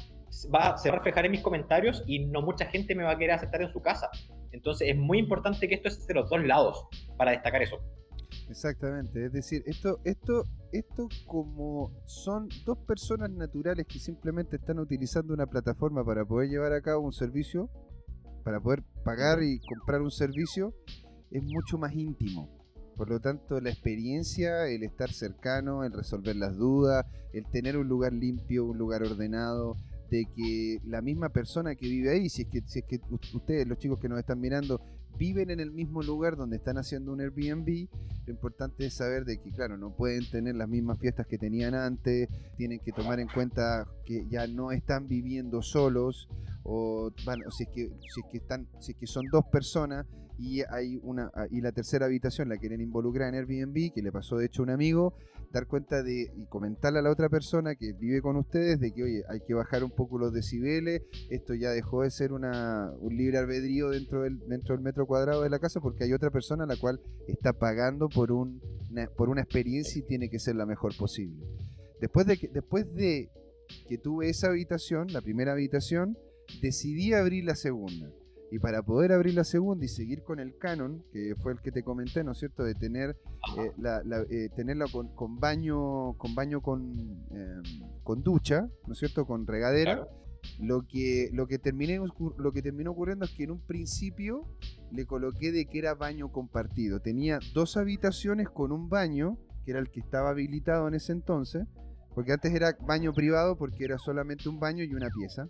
va, 0.53 0.77
se 0.79 0.89
va 0.89 0.97
a 0.97 0.99
reflejar 0.99 1.27
en 1.27 1.33
mis 1.33 1.43
comentarios 1.43 2.03
y 2.07 2.27
no 2.27 2.43
mucha 2.43 2.67
gente 2.67 2.95
me 2.95 3.05
va 3.05 3.13
a 3.13 3.19
querer 3.19 3.37
aceptar 3.37 3.63
en 3.63 3.73
su 3.73 3.81
casa. 3.81 4.11
Entonces 4.53 4.89
es 4.89 4.97
muy 4.97 5.19
importante 5.19 5.69
que 5.69 5.75
esto 5.75 5.89
esté 5.89 6.13
de 6.13 6.21
los 6.21 6.31
dos 6.31 6.45
lados 6.45 6.87
para 7.17 7.33
destacar 7.33 7.63
eso. 7.63 7.79
Exactamente, 8.49 9.27
es 9.27 9.33
decir, 9.33 9.63
esto, 9.67 10.01
esto, 10.05 10.45
esto 10.73 11.09
como 11.27 11.93
son 12.07 12.49
dos 12.65 12.79
personas 12.79 13.31
naturales 13.31 13.87
que 13.87 13.99
simplemente 13.99 14.57
están 14.57 14.79
utilizando 14.79 15.35
una 15.35 15.47
plataforma 15.47 16.05
para 16.05 16.25
poder 16.25 16.49
llevar 16.49 16.73
a 16.73 16.81
cabo 16.81 17.05
un 17.05 17.13
servicio, 17.13 17.71
para 18.43 18.61
poder 18.61 18.83
pagar 19.05 19.43
y 19.43 19.61
comprar 19.61 20.01
un 20.03 20.11
servicio, 20.11 20.75
es 21.31 21.43
mucho 21.43 21.79
más 21.79 21.93
íntimo. 21.95 22.49
Por 22.97 23.09
lo 23.09 23.21
tanto, 23.21 23.61
la 23.61 23.71
experiencia, 23.71 24.67
el 24.67 24.83
estar 24.83 25.11
cercano, 25.11 25.85
el 25.85 25.93
resolver 25.93 26.37
las 26.37 26.57
dudas, 26.57 27.07
el 27.33 27.47
tener 27.47 27.77
un 27.77 27.89
lugar 27.89 28.13
limpio, 28.13 28.67
un 28.67 28.77
lugar 28.77 29.03
ordenado, 29.03 29.77
de 30.13 30.27
que 30.27 30.79
la 30.85 31.01
misma 31.01 31.31
persona 31.31 31.75
que 31.75 31.89
vive 31.89 32.11
ahí, 32.11 32.29
si 32.29 32.43
es 32.43 32.49
que, 32.49 32.63
si 32.67 32.81
es 32.81 32.85
que 32.85 33.01
ustedes, 33.33 33.67
los 33.67 33.79
chicos 33.79 33.99
que 33.99 34.11
nos 34.11 34.19
están 34.19 34.39
mirando, 34.41 34.79
viven 35.17 35.51
en 35.51 35.59
el 35.59 35.71
mismo 35.71 36.03
lugar 36.03 36.37
donde 36.37 36.57
están 36.57 36.77
haciendo 36.77 37.15
un 37.15 37.23
Airbnb, 37.23 37.89
lo 38.27 38.33
importante 38.33 38.85
es 38.85 38.93
saber 38.93 39.25
de 39.25 39.41
que, 39.41 39.51
claro, 39.53 39.79
no 39.79 39.97
pueden 39.97 40.29
tener 40.31 40.55
las 40.55 40.69
mismas 40.69 40.99
fiestas 40.99 41.27
que 41.27 41.39
tenían 41.39 41.75
antes, 41.75 42.29
tienen 42.59 42.79
que 42.81 42.93
tomar 42.93 43.21
en 43.21 43.29
cuenta 43.29 43.87
que 44.05 44.27
ya 44.29 44.47
no 44.47 44.71
están 44.71 45.09
viviendo 45.09 45.63
solos, 45.63 46.29
o 46.63 47.11
bueno, 47.25 47.51
si 47.51 47.63
es 47.63 47.71
que, 47.71 47.89
si 48.13 48.21
es 48.21 48.27
que 48.31 48.37
están, 48.37 48.69
si 48.81 48.93
es 48.93 48.99
que 48.99 49.07
son 49.07 49.25
dos 49.33 49.47
personas 49.47 50.05
y 50.43 50.63
hay 50.71 50.99
una 51.05 51.31
y 51.51 51.61
la 51.61 51.71
tercera 51.71 52.07
habitación 52.07 52.49
la 52.49 52.57
quieren 52.57 52.81
involucrar 52.81 53.33
en 53.33 53.37
Airbnb, 53.37 53.93
que 53.95 54.03
le 54.03 54.11
pasó 54.11 54.37
de 54.37 54.47
hecho 54.47 54.63
a 54.63 54.65
un 54.65 54.71
amigo, 54.71 55.15
dar 55.53 55.69
cuenta 55.69 56.03
de 56.03 56.33
y 56.37 56.47
comentarle 56.47 56.99
a 56.99 57.03
la 57.03 57.13
otra 57.13 57.29
persona 57.29 57.77
que 57.77 57.93
vive 57.93 58.21
con 58.21 58.37
ustedes 58.37 58.81
de 58.81 58.93
que, 58.93 59.05
oye, 59.05 59.23
hay 59.29 59.41
que 59.47 59.55
bajar 59.55 59.85
un 59.85 59.93
poco 59.93 60.19
los 60.19 60.33
decibeles, 60.33 61.03
esto 61.31 61.55
ya 61.55 61.71
dejó 61.71 62.03
de 62.03 62.11
ser 62.11 62.33
una, 62.33 62.91
un 62.99 63.17
libre 63.17 63.39
albedrío 63.39 63.91
dentro 63.91 64.23
del, 64.23 64.41
dentro 64.49 64.75
del 64.75 64.83
metro 64.83 65.07
cuadrado 65.07 65.43
de 65.43 65.51
la 65.51 65.61
casa 65.61 65.81
porque 65.81 66.05
hay 66.05 66.13
otra 66.13 66.31
persona 66.31 66.67
la 66.67 66.77
cual 66.77 67.01
está 67.29 67.53
pagando 67.53 68.09
por, 68.09 68.33
un, 68.33 68.61
una, 68.91 69.07
por 69.07 69.29
una 69.29 69.43
experiencia 69.43 70.01
y 70.01 70.03
tiene 70.03 70.29
que 70.29 70.41
ser 70.41 70.57
la 70.57 70.67
mejor 70.67 70.97
posible. 70.97 71.47
Después 72.01 72.27
de 72.27 72.37
que, 72.37 72.49
después 72.49 72.93
de 72.95 73.31
que 73.89 73.97
tuve 73.97 74.29
esa 74.29 74.49
habitación, 74.49 75.13
la 75.13 75.21
primera 75.21 75.53
habitación, 75.53 76.19
decidí 76.61 77.13
abrir 77.13 77.45
la 77.45 77.55
segunda. 77.55 78.11
Y 78.53 78.59
para 78.59 78.83
poder 78.83 79.13
abrir 79.13 79.33
la 79.33 79.45
segunda 79.45 79.83
y 79.87 79.89
seguir 79.89 80.23
con 80.23 80.39
el 80.39 80.59
canon, 80.59 81.03
que 81.11 81.35
fue 81.37 81.53
el 81.53 81.63
que 81.63 81.73
te 81.73 81.83
comenté, 81.83 82.23
¿no 82.23 82.33
es 82.33 82.39
cierto? 82.39 82.65
De 82.65 82.75
tener 82.75 83.17
eh, 83.57 83.73
la, 83.79 84.03
eh, 84.29 84.51
tenerla 84.55 84.85
con, 84.93 85.41
baño, 85.41 86.13
con 86.19 86.35
baño 86.35 86.61
con, 86.61 86.83
em, 87.31 87.63
con 88.05 88.23
ducha, 88.23 88.69
¿no 88.87 88.93
es 88.93 88.99
cierto? 88.99 89.25
Con 89.25 89.47
regadera. 89.47 90.07
Lo 90.61 90.87
que, 90.87 91.31
lo, 91.33 91.47
que 91.47 91.59
terminé, 91.59 91.99
lo 92.37 92.53
que 92.53 92.61
terminó 92.61 92.91
ocurriendo 92.91 93.25
es 93.25 93.31
que 93.31 93.45
en 93.45 93.53
un 93.53 93.61
principio 93.61 94.47
le 94.91 95.07
coloqué 95.07 95.51
de 95.51 95.65
que 95.65 95.79
era 95.79 95.95
baño 95.95 96.31
compartido. 96.31 97.01
Tenía 97.01 97.39
dos 97.55 97.79
habitaciones 97.79 98.51
con 98.51 98.71
un 98.71 98.91
baño, 98.91 99.39
que 99.65 99.71
era 99.71 99.81
el 99.81 99.89
que 99.89 100.01
estaba 100.01 100.29
habilitado 100.29 100.89
en 100.89 100.95
ese 100.95 101.13
entonces, 101.13 101.67
porque 102.15 102.33
antes 102.33 102.53
era 102.53 102.77
baño 102.87 103.15
privado 103.15 103.57
porque 103.57 103.87
era 103.87 103.97
solamente 103.97 104.51
un 104.51 104.61
baño 104.61 104.85
y 104.85 104.93
una 104.93 105.09
pieza, 105.09 105.49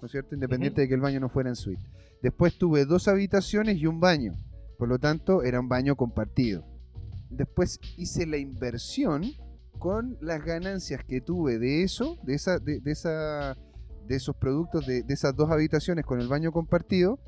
¿no 0.00 0.06
es 0.06 0.10
cierto? 0.10 0.34
Independiente 0.34 0.80
de 0.80 0.88
que 0.88 0.94
el 0.94 1.02
baño 1.02 1.20
no 1.20 1.28
fuera 1.28 1.50
en 1.50 1.56
suite. 1.56 1.84
Después 2.22 2.58
tuve 2.58 2.84
dos 2.84 3.08
habitaciones 3.08 3.78
y 3.78 3.86
un 3.86 4.00
baño. 4.00 4.34
Por 4.78 4.88
lo 4.88 4.98
tanto, 4.98 5.42
era 5.42 5.60
un 5.60 5.68
baño 5.68 5.96
compartido. 5.96 6.64
Después 7.30 7.80
hice 7.96 8.26
la 8.26 8.36
inversión 8.36 9.24
con 9.78 10.18
las 10.20 10.44
ganancias 10.44 11.04
que 11.04 11.20
tuve 11.20 11.58
de 11.58 11.82
eso, 11.82 12.18
de, 12.22 12.34
esa, 12.34 12.58
de, 12.58 12.80
esa, 12.84 13.56
de 14.06 14.16
esos 14.16 14.36
productos, 14.36 14.86
de, 14.86 15.04
esas 15.08 15.34
dos 15.34 15.50
habitaciones 15.50 16.04
con 16.04 16.20
el 16.20 16.28
baño 16.28 16.52
compartido, 16.52 17.18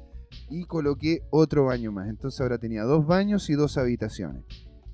y 0.49 0.65
coloqué 0.65 1.23
otro 1.31 1.67
baño 1.67 1.93
más. 1.93 2.09
Entonces 2.09 2.41
ahora 2.41 2.59
tenía 2.59 2.85
dos 2.85 3.07
baños 3.07 3.49
y 3.49 3.55
dos 3.55 3.79
habitaciones. 3.79 4.45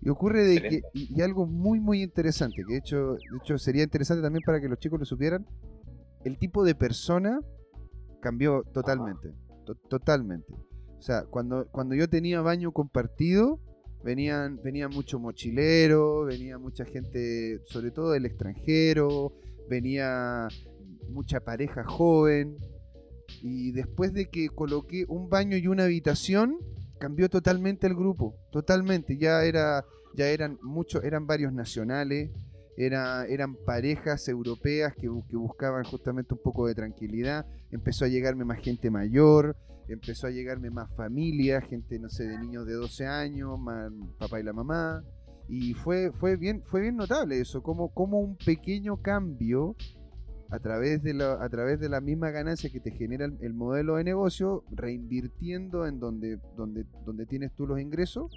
Y 0.01 0.11
ocurre 0.11 0.45
de 0.45 0.63
que, 0.63 0.83
y, 0.93 1.21
algo 1.23 1.47
muy 1.47 1.81
muy 1.81 2.03
interesante, 2.03 2.63
que 2.67 2.73
de 2.73 2.79
hecho, 2.79 3.15
de 3.15 3.39
hecho 3.43 3.59
sería 3.59 3.83
interesante 3.83 4.23
también 4.23 4.43
para 4.45 4.61
que 4.61 4.69
los 4.69 4.79
chicos 4.79 5.01
lo 5.01 5.05
supieran, 5.05 5.47
el 6.25 6.39
tipo 6.39 6.65
de 6.65 6.77
persona 6.77 7.41
cambió 8.21 8.63
totalmente 8.73 9.33
totalmente. 9.75 10.53
O 10.99 11.03
sea, 11.03 11.25
cuando, 11.25 11.69
cuando 11.71 11.95
yo 11.95 12.09
tenía 12.09 12.41
baño 12.41 12.73
compartido, 12.73 13.61
venían, 14.03 14.61
venía 14.63 14.89
mucho 14.89 15.19
mochilero, 15.19 16.25
venía 16.25 16.59
mucha 16.59 16.85
gente, 16.85 17.61
sobre 17.67 17.91
todo 17.91 18.13
del 18.13 18.27
extranjero, 18.27 19.33
venía 19.69 20.49
mucha 21.11 21.41
pareja 21.41 21.85
joven. 21.85 22.57
Y 23.43 23.73
después 23.73 24.13
de 24.13 24.27
que 24.27 24.49
coloqué 24.49 25.05
un 25.09 25.29
baño 25.29 25.57
y 25.57 25.69
una 25.69 25.85
habitación, 25.85 26.57
cambió 26.99 27.29
totalmente 27.29 27.87
el 27.87 27.95
grupo, 27.95 28.35
totalmente. 28.51 29.17
Ya 29.17 29.45
era, 29.45 29.85
ya 30.15 30.29
eran 30.29 30.59
muchos, 30.63 31.05
eran 31.05 31.27
varios 31.27 31.53
nacionales, 31.53 32.31
era, 32.79 33.27
eran 33.27 33.57
parejas 33.57 34.29
europeas 34.29 34.95
que, 34.95 35.09
buscaban 35.09 35.83
justamente 35.83 36.35
un 36.35 36.41
poco 36.41 36.69
de 36.69 36.77
tranquilidad, 36.77 37.45
empezó 37.73 38.05
a 38.05 38.09
llegarme 38.09 38.45
más 38.45 38.61
gente 38.61 38.89
mayor, 38.89 39.57
empezó 39.89 40.29
a 40.29 40.31
llegarme 40.31 40.71
más 40.71 40.89
familia, 40.95 41.61
gente, 41.61 41.99
no 41.99 42.09
sé, 42.09 42.29
de 42.29 42.39
niños 42.39 42.67
de 42.67 42.75
12 42.75 43.05
años, 43.05 43.59
más 43.59 43.91
papá 44.17 44.39
y 44.39 44.45
la 44.45 44.53
mamá, 44.53 45.03
y 45.49 45.75
fue, 45.75 46.13
fue, 46.13 46.37
bien, 46.37 46.63
fue 46.67 46.83
bien 46.83 46.97
notable 46.97 47.41
eso, 47.41 47.65
como, 47.65 47.89
como 47.89 48.21
un 48.21 48.37
pequeño 48.37 49.03
cambio 49.03 49.75
a 50.51 50.61
través, 50.61 51.03
de 51.03 51.15
la, 51.15 51.33
a 51.33 51.49
través 51.49 51.81
de 51.81 51.89
la 51.89 52.01
misma 52.01 52.31
ganancia 52.31 52.71
que 52.71 52.79
te 52.79 52.93
genera 52.93 53.25
el, 53.25 53.55
modelo 53.55 53.97
de 53.97 54.05
negocio, 54.05 54.63
reinvirtiendo 54.71 55.85
en 55.85 55.99
donde, 55.99 56.39
donde, 56.57 56.87
donde 57.05 57.27
tienes 57.27 57.53
tú 57.55 57.67
los 57.67 57.81
ingresos, 57.81 58.33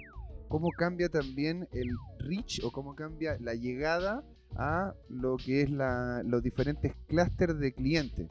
cómo 0.52 0.68
cambia 0.70 1.08
también 1.08 1.66
el 1.72 1.96
reach 2.18 2.62
o 2.62 2.70
cómo 2.70 2.94
cambia 2.94 3.38
la 3.40 3.54
llegada 3.54 4.22
a 4.54 4.92
lo 5.08 5.38
que 5.38 5.62
es 5.62 5.70
la, 5.70 6.22
los 6.26 6.42
diferentes 6.42 6.92
clústeres 7.06 7.58
de 7.58 7.72
clientes. 7.72 8.28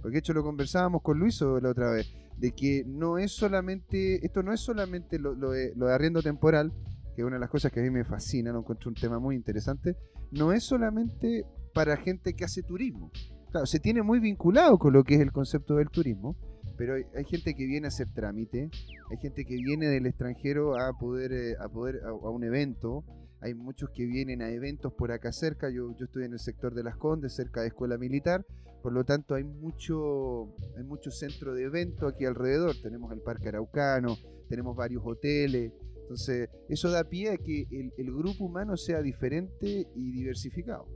Porque 0.00 0.12
de 0.12 0.18
hecho 0.20 0.34
lo 0.34 0.44
conversábamos 0.44 1.02
con 1.02 1.18
Luis 1.18 1.40
la 1.40 1.70
otra 1.70 1.90
vez, 1.90 2.14
de 2.36 2.52
que 2.52 2.84
no 2.86 3.18
es 3.18 3.32
solamente, 3.32 4.24
esto 4.24 4.44
no 4.44 4.52
es 4.52 4.60
solamente 4.60 5.18
lo, 5.18 5.34
de, 5.34 5.72
lo 5.74 5.86
de 5.86 5.94
arriendo 5.94 6.22
temporal, 6.22 6.72
que 7.16 7.22
es 7.22 7.26
una 7.26 7.36
de 7.36 7.40
las 7.40 7.50
cosas 7.50 7.72
que 7.72 7.80
a 7.80 7.82
mí 7.82 7.90
me 7.90 8.04
fascina, 8.04 8.52
lo 8.52 8.60
encuentro 8.60 8.90
un 8.90 8.94
tema 8.94 9.18
muy 9.18 9.34
interesante, 9.34 9.96
no 10.30 10.52
es 10.52 10.62
solamente 10.62 11.44
para 11.74 11.96
gente 11.96 12.34
que 12.34 12.44
hace 12.44 12.62
turismo. 12.62 13.10
Claro, 13.50 13.66
se 13.66 13.80
tiene 13.80 14.02
muy 14.02 14.20
vinculado 14.20 14.78
con 14.78 14.92
lo 14.92 15.02
que 15.02 15.16
es 15.16 15.20
el 15.20 15.32
concepto 15.32 15.74
del 15.74 15.88
turismo, 15.88 16.36
pero 16.76 16.94
hay, 16.94 17.24
gente 17.24 17.54
que 17.54 17.66
viene 17.66 17.86
a 17.86 17.88
hacer 17.88 18.08
trámite, 18.12 18.70
hay 19.10 19.16
gente 19.18 19.44
que 19.44 19.56
viene 19.56 19.86
del 19.86 20.06
extranjero 20.06 20.76
a 20.76 20.92
poder, 20.98 21.32
eh, 21.32 21.56
a, 21.60 21.68
poder 21.68 22.00
a, 22.04 22.12
un 22.12 22.44
evento, 22.44 23.04
hay 23.40 23.54
muchos 23.54 23.90
que 23.90 24.06
vienen 24.06 24.42
a 24.42 24.50
eventos 24.50 24.92
por 24.92 25.12
acá 25.12 25.32
cerca, 25.32 25.68
yo, 25.70 25.94
yo 25.96 26.06
estoy 26.06 26.24
en 26.24 26.32
el 26.32 26.38
sector 26.38 26.74
de 26.74 26.82
Las 26.82 26.96
Condes, 26.96 27.34
cerca 27.34 27.60
de 27.60 27.68
Escuela 27.68 27.98
Militar, 27.98 28.44
Por 28.82 28.92
lo 28.92 29.04
tanto, 29.04 29.34
hay 29.34 29.44
mucho, 29.44 30.54
hay 30.76 30.84
mucho 30.84 31.10
centro 31.10 31.54
de 31.54 31.64
evento 31.64 32.06
aquí 32.06 32.26
alrededor. 32.26 32.74
Tenemos 32.82 33.10
el 33.12 33.20
Parque 33.20 33.48
Araucano, 33.48 34.16
tenemos 34.48 34.76
varios 34.76 35.02
hoteles. 35.06 35.72
Entonces, 36.02 36.50
eso 36.68 36.90
da 36.90 37.04
pie 37.04 37.30
a 37.30 37.38
que 37.38 37.66
el, 37.70 37.92
el 37.96 38.12
grupo 38.12 38.44
humano 38.44 38.76
sea 38.76 39.00
diferente 39.00 39.86
y 39.94 40.12
diversificado. 40.12 40.86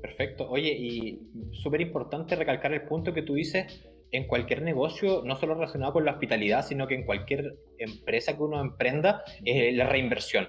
Perfecto. 0.00 0.48
Oye, 0.48 0.72
y 0.72 1.20
súper 1.52 1.80
importante 1.80 2.36
recalcar 2.36 2.72
el 2.72 2.82
punto 2.82 3.12
que 3.12 3.22
tú 3.22 3.34
dices 3.34 3.87
en 4.12 4.26
cualquier 4.26 4.62
negocio, 4.62 5.22
no 5.24 5.36
solo 5.36 5.54
relacionado 5.54 5.92
con 5.92 6.04
la 6.04 6.12
hospitalidad, 6.12 6.64
sino 6.64 6.86
que 6.86 6.94
en 6.94 7.04
cualquier 7.04 7.56
empresa 7.78 8.36
que 8.36 8.42
uno 8.42 8.60
emprenda, 8.60 9.22
es 9.44 9.74
la 9.74 9.86
reinversión. 9.86 10.48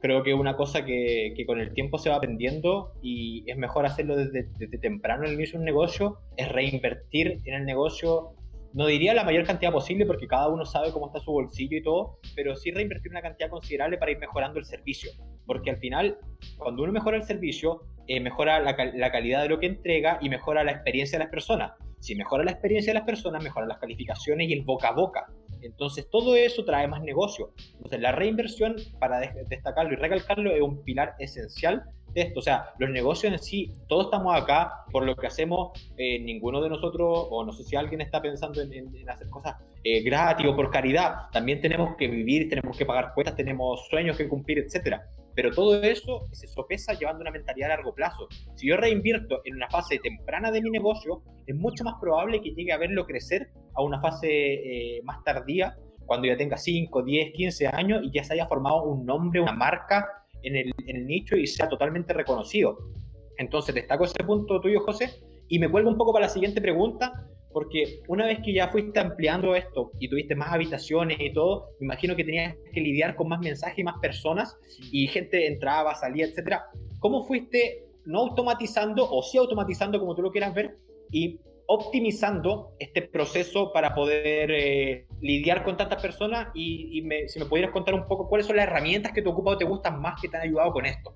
Creo 0.00 0.22
que 0.22 0.30
es 0.30 0.36
una 0.36 0.56
cosa 0.56 0.84
que, 0.84 1.34
con 1.46 1.60
el 1.60 1.74
tiempo 1.74 1.98
se 1.98 2.08
va 2.08 2.16
aprendiendo 2.16 2.92
y 3.02 3.44
es 3.50 3.56
mejor 3.56 3.84
hacerlo 3.84 4.16
desde, 4.16 4.48
desde 4.58 4.78
temprano 4.78 5.24
en 5.24 5.30
el 5.30 5.34
inicio 5.34 5.58
de 5.58 5.58
un 5.58 5.64
negocio, 5.66 6.18
es 6.36 6.48
reinvertir 6.50 7.38
en 7.44 7.54
el 7.54 7.64
negocio 7.64 8.34
no 8.72 8.86
diría 8.86 9.14
la 9.14 9.24
mayor 9.24 9.44
cantidad 9.44 9.72
posible 9.72 10.06
porque 10.06 10.28
cada 10.28 10.48
uno 10.48 10.64
sabe 10.64 10.92
cómo 10.92 11.06
está 11.06 11.18
su 11.18 11.32
bolsillo 11.32 11.76
y 11.76 11.82
todo, 11.82 12.18
pero 12.36 12.54
sí 12.54 12.70
reinvertir 12.70 13.10
una 13.10 13.22
cantidad 13.22 13.50
considerable 13.50 13.98
para 13.98 14.12
ir 14.12 14.18
mejorando 14.18 14.58
el 14.58 14.64
servicio. 14.64 15.10
Porque 15.44 15.70
al 15.70 15.78
final, 15.78 16.18
cuando 16.56 16.84
uno 16.84 16.92
mejora 16.92 17.16
el 17.16 17.24
servicio, 17.24 17.82
eh, 18.06 18.20
mejora 18.20 18.60
la, 18.60 18.76
la, 18.94 19.10
calidad 19.10 19.42
de 19.42 19.48
lo 19.48 19.58
que 19.58 19.66
entrega 19.66 20.18
y 20.20 20.28
mejora 20.28 20.62
la 20.62 20.72
experiencia 20.72 21.18
de 21.18 21.24
las 21.24 21.32
personas. 21.32 21.72
Si 22.00 22.14
mejora 22.14 22.44
la 22.44 22.50
experiencia 22.50 22.92
de 22.92 22.98
las 22.98 23.06
personas, 23.06 23.42
mejora 23.42 23.66
las 23.66 23.78
calificaciones 23.78 24.48
y 24.48 24.52
el 24.52 24.62
boca 24.62 24.88
a 24.88 24.92
boca. 24.92 25.26
Entonces 25.62 26.08
todo 26.10 26.36
eso 26.36 26.64
trae 26.64 26.88
más 26.88 27.02
negocio. 27.02 27.52
Entonces 27.74 28.00
la 28.00 28.12
reinversión, 28.12 28.76
para 28.98 29.20
destacarlo 29.20 29.92
y 29.92 29.96
recalcarlo, 29.96 30.50
es 30.50 30.62
un 30.62 30.82
pilar 30.82 31.14
esencial 31.18 31.84
de 32.14 32.22
esto. 32.22 32.40
O 32.40 32.42
sea, 32.42 32.70
los 32.78 32.90
negocios 32.90 33.32
en 33.32 33.38
sí, 33.38 33.72
todos 33.88 34.06
estamos 34.06 34.34
acá 34.34 34.84
por 34.90 35.04
lo 35.04 35.14
que 35.16 35.26
hacemos, 35.26 35.70
eh, 35.96 36.18
ninguno 36.18 36.60
de 36.60 36.68
nosotros, 36.68 37.28
o 37.30 37.44
no 37.44 37.52
sé 37.52 37.64
si 37.64 37.76
alguien 37.76 38.00
está 38.00 38.20
pensando 38.20 38.60
en, 38.60 39.08
hacer 39.08 39.28
cosas 39.28 39.56
eh, 39.84 40.02
gratis 40.02 40.46
o 40.46 40.56
por 40.56 40.70
caridad, 40.70 41.28
también 41.32 41.60
tenemos 41.60 41.96
que 41.96 42.08
vivir, 42.08 42.48
tenemos 42.48 42.76
que 42.76 42.86
pagar 42.86 43.12
cuentas, 43.14 43.36
tenemos 43.36 43.86
sueños 43.88 44.16
que 44.16 44.28
cumplir, 44.28 44.58
etcétera. 44.58 45.06
Pero 45.40 45.54
todo 45.54 45.82
eso 45.82 46.26
se 46.32 46.46
sopesa 46.46 46.92
llevando 46.92 47.22
una 47.22 47.30
mentalidad 47.30 47.72
a 47.72 47.76
largo 47.76 47.94
plazo. 47.94 48.28
Si 48.56 48.68
yo 48.68 48.76
reinvierto 48.76 49.40
en 49.46 49.54
una 49.54 49.70
fase 49.70 49.98
temprana 49.98 50.50
de 50.50 50.60
mi 50.60 50.68
negocio, 50.68 51.22
es 51.46 51.56
mucho 51.56 51.82
más 51.82 51.94
probable 51.98 52.42
que 52.42 52.50
llegue 52.50 52.74
a 52.74 52.76
verlo 52.76 53.06
crecer 53.06 53.48
a 53.72 53.82
una 53.82 54.02
fase 54.02 54.28
eh, 54.28 55.00
más 55.02 55.24
tardía, 55.24 55.78
cuando 56.04 56.26
ya 56.26 56.36
tenga 56.36 56.58
5, 56.58 57.02
10, 57.02 57.32
15 57.32 57.68
años 57.68 58.00
y 58.02 58.10
ya 58.12 58.22
se 58.22 58.34
haya 58.34 58.46
formado 58.48 58.82
un 58.82 59.06
nombre, 59.06 59.40
una 59.40 59.54
marca 59.54 60.06
en 60.42 60.56
el, 60.56 60.72
en 60.86 60.96
el 60.96 61.06
nicho 61.06 61.36
y 61.36 61.46
sea 61.46 61.70
totalmente 61.70 62.12
reconocido. 62.12 62.76
Entonces 63.38 63.74
destaco 63.74 64.04
ese 64.04 64.22
punto 64.22 64.60
tuyo, 64.60 64.80
José, 64.80 65.22
y 65.48 65.58
me 65.58 65.70
cuelgo 65.70 65.88
un 65.88 65.96
poco 65.96 66.12
para 66.12 66.26
la 66.26 66.30
siguiente 66.30 66.60
pregunta, 66.60 67.14
porque 67.52 68.00
una 68.08 68.26
vez 68.26 68.40
que 68.44 68.52
ya 68.52 68.68
fuiste 68.68 69.00
ampliando 69.00 69.54
esto 69.54 69.90
y 69.98 70.08
tuviste 70.08 70.34
más 70.34 70.52
habitaciones 70.52 71.18
y 71.20 71.32
todo, 71.32 71.70
me 71.80 71.86
imagino 71.86 72.14
que 72.16 72.24
tenías 72.24 72.56
que 72.72 72.80
lidiar 72.80 73.16
con 73.16 73.28
más 73.28 73.40
mensajes 73.40 73.78
y 73.78 73.84
más 73.84 73.98
personas 74.00 74.56
y 74.92 75.06
gente 75.08 75.46
entraba, 75.46 75.94
salía, 75.94 76.26
etcétera. 76.26 76.64
¿Cómo 76.98 77.26
fuiste 77.26 77.84
no 78.04 78.20
automatizando 78.20 79.08
o 79.10 79.22
sí 79.22 79.38
automatizando 79.38 79.98
como 79.98 80.14
tú 80.14 80.22
lo 80.22 80.30
quieras 80.30 80.54
ver 80.54 80.76
y 81.10 81.40
optimizando 81.66 82.72
este 82.80 83.02
proceso 83.02 83.72
para 83.72 83.94
poder 83.94 84.50
eh, 84.50 85.06
lidiar 85.20 85.62
con 85.62 85.76
tantas 85.76 86.02
personas 86.02 86.48
y, 86.52 86.98
y 86.98 87.02
me, 87.02 87.28
si 87.28 87.38
me 87.38 87.46
pudieras 87.46 87.70
contar 87.72 87.94
un 87.94 88.06
poco 88.06 88.28
cuáles 88.28 88.46
son 88.46 88.56
las 88.56 88.66
herramientas 88.66 89.12
que 89.12 89.22
te 89.22 89.28
ocupas 89.28 89.54
o 89.54 89.58
te 89.58 89.64
gustan 89.64 90.00
más 90.00 90.20
que 90.20 90.28
te 90.28 90.36
han 90.36 90.42
ayudado 90.42 90.72
con 90.72 90.86
esto. 90.86 91.14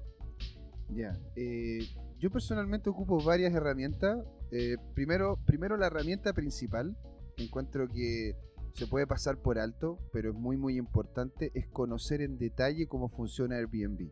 Ya, 0.90 1.10
eh, 1.34 1.80
yo 2.24 2.30
personalmente 2.30 2.88
ocupo 2.88 3.22
varias 3.22 3.52
herramientas. 3.52 4.18
Eh, 4.50 4.76
primero, 4.94 5.38
primero 5.44 5.76
la 5.76 5.88
herramienta 5.88 6.32
principal, 6.32 6.96
encuentro 7.36 7.86
que 7.86 8.34
se 8.72 8.86
puede 8.86 9.06
pasar 9.06 9.42
por 9.42 9.58
alto, 9.58 9.98
pero 10.10 10.30
es 10.30 10.34
muy 10.34 10.56
muy 10.56 10.78
importante, 10.78 11.50
es 11.52 11.66
conocer 11.68 12.22
en 12.22 12.38
detalle 12.38 12.86
cómo 12.86 13.10
funciona 13.10 13.56
Airbnb. 13.56 14.10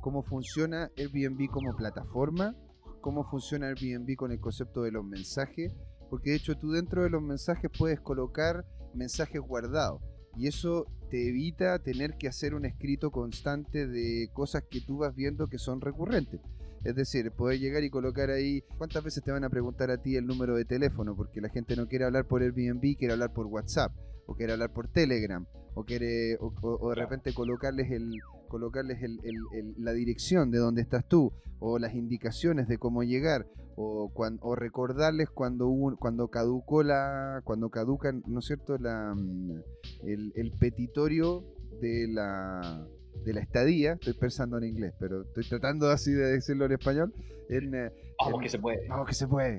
Cómo 0.00 0.24
funciona 0.24 0.90
Airbnb 0.96 1.48
como 1.48 1.76
plataforma, 1.76 2.56
cómo 3.00 3.22
funciona 3.22 3.68
Airbnb 3.68 4.16
con 4.16 4.32
el 4.32 4.40
concepto 4.40 4.82
de 4.82 4.90
los 4.90 5.04
mensajes, 5.04 5.72
porque 6.10 6.30
de 6.30 6.36
hecho 6.38 6.56
tú 6.56 6.72
dentro 6.72 7.04
de 7.04 7.10
los 7.10 7.22
mensajes 7.22 7.70
puedes 7.78 8.00
colocar 8.00 8.64
mensajes 8.92 9.40
guardados 9.40 10.02
y 10.36 10.48
eso 10.48 10.86
te 11.10 11.28
evita 11.28 11.78
tener 11.78 12.16
que 12.18 12.26
hacer 12.26 12.56
un 12.56 12.64
escrito 12.64 13.12
constante 13.12 13.86
de 13.86 14.30
cosas 14.32 14.64
que 14.68 14.80
tú 14.80 14.98
vas 14.98 15.14
viendo 15.14 15.46
que 15.46 15.58
son 15.58 15.80
recurrentes. 15.80 16.40
Es 16.86 16.94
decir, 16.94 17.32
poder 17.32 17.58
llegar 17.58 17.82
y 17.82 17.90
colocar 17.90 18.30
ahí 18.30 18.62
cuántas 18.78 19.02
veces 19.02 19.24
te 19.24 19.32
van 19.32 19.42
a 19.42 19.50
preguntar 19.50 19.90
a 19.90 20.00
ti 20.00 20.14
el 20.14 20.24
número 20.24 20.54
de 20.54 20.64
teléfono, 20.64 21.16
porque 21.16 21.40
la 21.40 21.48
gente 21.48 21.74
no 21.74 21.88
quiere 21.88 22.04
hablar 22.04 22.28
por 22.28 22.42
Airbnb, 22.42 22.96
quiere 22.96 23.12
hablar 23.12 23.32
por 23.32 23.46
WhatsApp, 23.46 23.90
o 24.26 24.36
quiere 24.36 24.52
hablar 24.52 24.72
por 24.72 24.86
Telegram, 24.86 25.44
o 25.74 25.82
quiere, 25.82 26.36
o, 26.36 26.54
o, 26.62 26.90
de 26.90 26.94
repente 26.94 27.34
colocarles 27.34 27.90
el 27.90 28.20
colocarles 28.46 29.02
el, 29.02 29.18
el, 29.24 29.34
el, 29.58 29.74
la 29.78 29.92
dirección 29.94 30.52
de 30.52 30.58
donde 30.58 30.80
estás 30.80 31.08
tú, 31.08 31.32
o 31.58 31.80
las 31.80 31.92
indicaciones 31.92 32.68
de 32.68 32.78
cómo 32.78 33.02
llegar, 33.02 33.48
o, 33.74 34.54
recordarles 34.54 35.28
cuando 35.28 35.66
hubo, 35.66 35.96
cuando 35.96 36.28
caducó 36.28 36.84
la, 36.84 37.40
cuando 37.42 37.68
caducan, 37.68 38.22
¿no 38.28 38.38
es 38.38 38.46
cierto? 38.46 38.78
La, 38.78 39.12
mm, 39.12 39.60
el 40.04 40.52
petitorio 40.60 41.44
de 41.80 42.06
la 42.12 42.86
de 43.26 43.34
la 43.34 43.40
estadía, 43.40 43.94
estoy 43.94 44.12
pensando 44.12 44.56
en 44.56 44.64
inglés, 44.64 44.94
pero 45.00 45.22
estoy 45.22 45.48
tratando 45.48 45.90
así 45.90 46.12
de 46.12 46.32
decirlo 46.32 46.66
en 46.66 46.72
español. 46.72 47.12
En, 47.48 47.74
eh, 47.74 47.92
vamos 48.20 48.34
en, 48.34 48.40
que 48.40 48.48
se 48.48 48.58
puede. 48.60 48.88
Vamos 48.88 49.08
que 49.08 49.14
se 49.14 49.26
puede. 49.26 49.58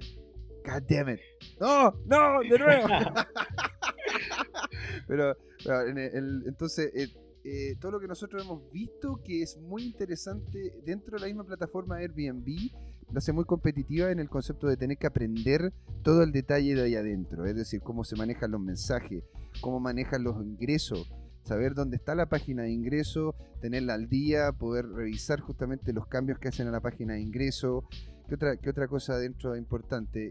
God 0.65 0.84
damn 0.89 1.10
it. 1.10 1.19
No, 1.60 1.93
no, 2.06 2.39
de 2.49 2.58
nuevo. 2.58 2.88
pero, 5.08 5.38
pero 5.63 5.82
en 5.82 5.97
el, 5.97 6.43
entonces, 6.47 6.91
eh, 6.95 7.10
eh, 7.43 7.75
todo 7.80 7.91
lo 7.91 7.99
que 7.99 8.08
nosotros 8.08 8.41
hemos 8.41 8.71
visto 8.71 9.19
que 9.21 9.41
es 9.41 9.58
muy 9.58 9.84
interesante 9.84 10.73
dentro 10.86 11.17
de 11.17 11.21
la 11.21 11.27
misma 11.27 11.43
plataforma 11.43 11.97
Airbnb, 11.97 12.71
lo 13.12 13.17
hace 13.17 13.34
muy 13.34 13.43
competitiva 13.43 14.12
en 14.12 14.19
el 14.19 14.30
concepto 14.30 14.67
de 14.67 14.77
tener 14.77 14.97
que 14.97 15.08
aprender 15.08 15.73
todo 16.03 16.23
el 16.23 16.32
detalle 16.32 16.73
de 16.73 16.84
ahí 16.84 16.95
adentro, 16.95 17.45
es 17.45 17.56
decir, 17.56 17.82
cómo 17.82 18.06
se 18.06 18.15
manejan 18.15 18.51
los 18.51 18.62
mensajes, 18.62 19.23
cómo 19.62 19.80
manejan 19.80 20.23
los 20.23 20.41
ingresos, 20.41 21.10
saber 21.48 21.74
dónde 21.74 21.96
está 21.96 22.14
la 22.14 22.28
página 22.28 22.64
de 22.64 22.72
ingreso, 22.72 23.34
tenerla 23.62 23.94
al 23.94 24.10
día, 24.10 24.52
poder 24.52 24.88
revisar 24.90 25.40
justamente 25.40 25.94
los 25.94 26.08
cambios 26.08 26.40
que 26.40 26.50
hacen 26.50 26.68
a 26.68 26.72
la 26.72 26.82
página 26.82 27.14
de 27.14 27.22
ingreso. 27.22 27.86
¿Qué 28.28 28.36
otra, 28.36 28.58
qué 28.58 28.70
otra 28.70 28.88
cosa 28.90 29.18
dentro 29.18 29.56
importante? 29.56 30.30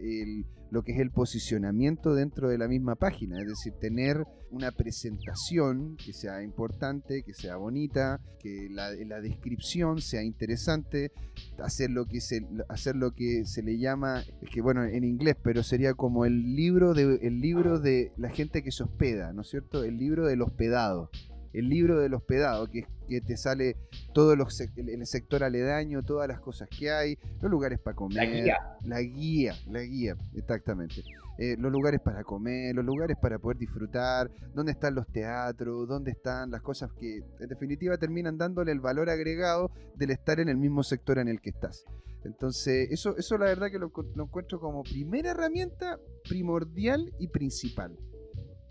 Lo 0.69 0.83
que 0.83 0.91
es 0.91 0.99
el 0.99 1.09
posicionamiento 1.09 2.13
dentro 2.13 2.47
de 2.49 2.59
la 2.59 2.67
misma 2.67 2.95
página, 2.95 3.41
es 3.41 3.47
decir, 3.47 3.73
tener 3.79 4.23
una 4.51 4.71
presentación 4.71 5.97
que 5.97 6.13
sea 6.13 6.43
importante, 6.43 7.23
que 7.23 7.33
sea 7.33 7.55
bonita, 7.55 8.21
que 8.39 8.67
la, 8.69 8.91
la 8.91 9.19
descripción 9.19 9.99
sea 9.99 10.21
interesante, 10.21 11.11
hacer 11.57 11.89
lo 11.89 12.05
que 12.05 12.21
se, 12.21 12.45
hacer 12.69 12.95
lo 12.95 13.13
que 13.13 13.45
se 13.45 13.63
le 13.63 13.79
llama, 13.79 14.23
es 14.41 14.49
que 14.51 14.61
bueno, 14.61 14.83
en 14.83 15.03
inglés, 15.03 15.35
pero 15.41 15.63
sería 15.63 15.95
como 15.95 16.25
el 16.25 16.55
libro 16.55 16.93
de, 16.93 17.19
el 17.23 17.39
libro 17.39 17.79
de 17.79 18.11
la 18.17 18.29
gente 18.29 18.61
que 18.61 18.71
se 18.71 18.83
hospeda, 18.83 19.33
¿no 19.33 19.41
es 19.41 19.49
cierto? 19.49 19.83
El 19.83 19.97
libro 19.97 20.27
del 20.27 20.43
hospedado 20.43 21.09
el 21.53 21.69
libro 21.69 21.99
del 21.99 22.13
hospedado, 22.13 22.67
que, 22.67 22.85
que 23.07 23.21
te 23.21 23.37
sale 23.37 23.75
todo 24.13 24.35
los, 24.35 24.59
el, 24.59 24.89
el, 24.89 25.05
sector 25.05 25.43
aledaño, 25.43 26.03
todas 26.03 26.27
las 26.27 26.39
cosas 26.39 26.69
que 26.69 26.91
hay, 26.91 27.17
los 27.41 27.51
lugares 27.51 27.79
para 27.79 27.95
comer. 27.95 28.17
La 28.17 28.25
guía. 28.25 28.57
La 28.83 29.01
guía, 29.01 29.55
la 29.67 29.81
guía, 29.81 30.15
exactamente. 30.35 31.03
Eh, 31.37 31.55
los 31.59 31.71
lugares 31.71 32.01
para 32.01 32.23
comer, 32.23 32.73
los 32.73 32.83
lugares 32.83 33.15
para 33.21 33.37
poder 33.37 33.57
disfrutar, 33.57 34.31
dónde 34.55 34.71
están 34.71 34.95
los 34.95 35.07
teatros, 35.07 35.87
dónde 35.87 36.11
están 36.11 36.49
las 36.49 36.61
cosas 36.61 36.91
que 36.93 37.17
en 37.39 37.47
definitiva 37.47 37.97
terminan 37.97 38.37
dándole 38.37 38.71
el 38.71 38.79
valor 38.79 39.09
agregado 39.09 39.71
del 39.95 40.11
estar 40.11 40.39
en 40.39 40.49
el 40.49 40.57
mismo 40.57 40.81
sector 40.81 41.19
en 41.19 41.27
el 41.27 41.39
que 41.39 41.51
estás. 41.51 41.85
Entonces, 42.23 42.89
eso, 42.91 43.15
eso 43.17 43.37
la 43.37 43.45
verdad 43.45 43.69
que 43.69 43.77
lo, 43.77 43.91
lo 44.15 44.23
encuentro 44.23 44.59
como 44.59 44.81
primera 44.81 45.31
herramienta 45.31 45.99
primordial 46.27 47.13
y 47.19 47.27
principal 47.27 47.95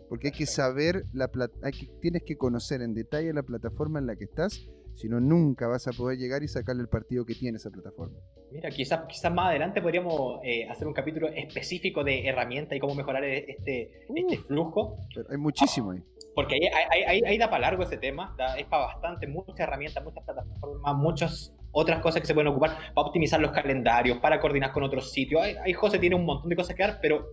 porque 0.08 0.28
hay 0.28 0.32
que 0.32 0.46
saber, 0.46 1.04
la 1.12 1.30
hay 1.62 1.72
que, 1.72 1.86
tienes 2.00 2.22
que 2.22 2.36
conocer 2.36 2.82
en 2.82 2.94
detalle 2.94 3.32
la 3.32 3.42
plataforma 3.42 3.98
en 3.98 4.06
la 4.06 4.16
que 4.16 4.24
estás, 4.24 4.68
si 4.94 5.08
no 5.08 5.20
nunca 5.20 5.66
vas 5.68 5.86
a 5.88 5.92
poder 5.92 6.18
llegar 6.18 6.42
y 6.42 6.48
sacarle 6.48 6.82
el 6.82 6.88
partido 6.88 7.24
que 7.24 7.34
tiene 7.34 7.56
esa 7.56 7.70
plataforma. 7.70 8.16
Mira, 8.50 8.70
quizás 8.70 9.00
quizás 9.08 9.32
más 9.32 9.50
adelante 9.50 9.82
podríamos 9.82 10.40
eh, 10.44 10.68
hacer 10.68 10.86
un 10.86 10.94
capítulo 10.94 11.28
específico 11.28 12.04
de 12.04 12.26
herramientas 12.26 12.76
y 12.76 12.80
cómo 12.80 12.94
mejorar 12.94 13.24
este, 13.24 14.06
uh, 14.08 14.14
este 14.16 14.38
flujo. 14.38 14.96
Hay 15.28 15.36
muchísimo 15.36 15.90
ahí. 15.90 16.02
Porque 16.34 16.54
ahí, 16.54 16.68
ahí, 16.90 17.02
ahí, 17.02 17.22
ahí 17.26 17.38
da 17.38 17.50
para 17.50 17.62
largo 17.62 17.82
ese 17.82 17.96
tema, 17.96 18.34
da, 18.38 18.56
es 18.56 18.66
para 18.66 18.86
bastante, 18.86 19.26
muchas 19.26 19.58
herramientas, 19.58 20.02
muchas 20.04 20.24
plataformas, 20.24 20.94
muchas 20.96 21.54
otras 21.72 22.00
cosas 22.00 22.22
que 22.22 22.26
se 22.26 22.34
pueden 22.34 22.48
ocupar 22.48 22.70
para 22.94 23.06
optimizar 23.06 23.40
los 23.40 23.50
calendarios, 23.50 24.18
para 24.18 24.40
coordinar 24.40 24.72
con 24.72 24.82
otros 24.82 25.12
sitios. 25.12 25.42
Ahí 25.42 25.72
José 25.74 25.98
tiene 25.98 26.16
un 26.16 26.24
montón 26.24 26.48
de 26.48 26.56
cosas 26.56 26.74
que 26.74 26.82
dar, 26.82 26.98
pero 27.02 27.26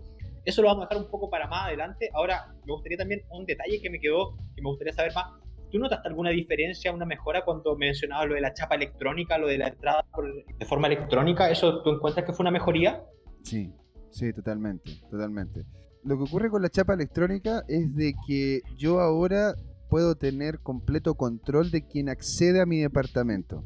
eso 0.45 0.61
lo 0.61 0.69
vamos 0.69 0.85
a 0.85 0.89
dejar 0.89 1.05
un 1.05 1.09
poco 1.09 1.29
para 1.29 1.47
más 1.47 1.67
adelante. 1.67 2.09
Ahora, 2.13 2.53
me 2.65 2.73
gustaría 2.73 2.97
también 2.97 3.21
un 3.29 3.45
detalle 3.45 3.81
que 3.81 3.89
me 3.89 3.99
quedó, 3.99 4.35
que 4.55 4.61
me 4.61 4.69
gustaría 4.69 4.93
saber 4.93 5.13
más. 5.13 5.31
¿Tú 5.71 5.79
notaste 5.79 6.07
alguna 6.07 6.29
diferencia, 6.29 6.91
una 6.91 7.05
mejora 7.05 7.43
cuando 7.43 7.75
mencionabas 7.75 8.27
lo 8.27 8.35
de 8.35 8.41
la 8.41 8.53
chapa 8.53 8.75
electrónica, 8.75 9.37
lo 9.37 9.47
de 9.47 9.57
la 9.57 9.69
entrada 9.69 10.05
por, 10.13 10.25
de 10.31 10.65
forma 10.65 10.87
electrónica? 10.87 11.49
¿Eso 11.49 11.81
tú 11.81 11.91
encuentras 11.91 12.25
que 12.25 12.33
fue 12.33 12.43
una 12.43 12.51
mejoría? 12.51 13.03
Sí, 13.43 13.73
Sí, 14.13 14.31
totalmente, 14.31 14.91
totalmente. 15.09 15.65
Lo 16.03 16.17
que 16.17 16.23
ocurre 16.23 16.49
con 16.49 16.61
la 16.61 16.69
chapa 16.69 16.93
electrónica 16.93 17.63
es 17.67 17.95
de 17.95 18.13
que 18.27 18.61
yo 18.77 18.99
ahora 18.99 19.55
puedo 19.89 20.15
tener 20.15 20.59
completo 20.59 21.15
control 21.15 21.71
de 21.71 21.87
quien 21.87 22.09
accede 22.09 22.61
a 22.61 22.67
mi 22.67 22.79
departamento. 22.79 23.65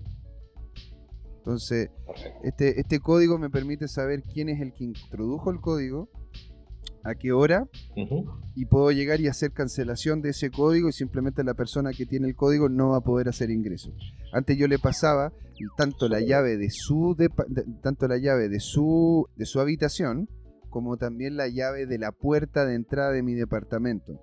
Entonces, 1.39 1.89
este, 2.43 2.80
este 2.80 2.99
código 2.99 3.38
me 3.38 3.49
permite 3.49 3.88
saber 3.89 4.23
quién 4.23 4.47
es 4.47 4.61
el 4.61 4.73
que 4.73 4.86
introdujo 4.86 5.51
el 5.51 5.59
código, 5.59 6.09
a 7.08 7.16
qué 7.16 7.32
hora, 7.32 7.68
y 8.55 8.66
puedo 8.66 8.91
llegar 8.91 9.22
y 9.22 9.28
hacer 9.28 9.51
cancelación 9.53 10.22
de 10.22 10.30
ese 10.30 10.51
código 10.51 10.89
y 10.89 10.91
simplemente 10.91 11.43
la 11.43 11.53
persona 11.53 11.91
que 11.91 12.05
tiene 12.05 12.28
el 12.28 12.36
código 12.36 12.68
no 12.68 12.89
va 12.89 12.97
a 12.97 13.01
poder 13.01 13.30
hacer 13.30 13.49
ingreso. 13.49 13.93
Antes 14.34 14.58
yo 14.58 14.68
le 14.68 14.78
pasaba 14.78 15.32
tanto 15.78 16.10
la 16.10 16.20
llave 16.20 16.58
de 16.58 16.70
su 16.70 17.16
tanto 17.82 18.08
la 18.08 18.18
llave 18.18 18.49
de 18.49 18.60
su 18.60 19.28
de 19.36 19.45
su 19.45 19.60
habitación 19.60 20.30
como 20.70 20.97
también 20.97 21.38
la 21.38 21.47
llave 21.47 21.86
de 21.86 21.97
la 21.97 22.12
puerta 22.12 22.66
de 22.66 22.76
entrada 22.76 23.12
de 23.12 23.24
mi 23.24 23.34
departamento. 23.34 24.22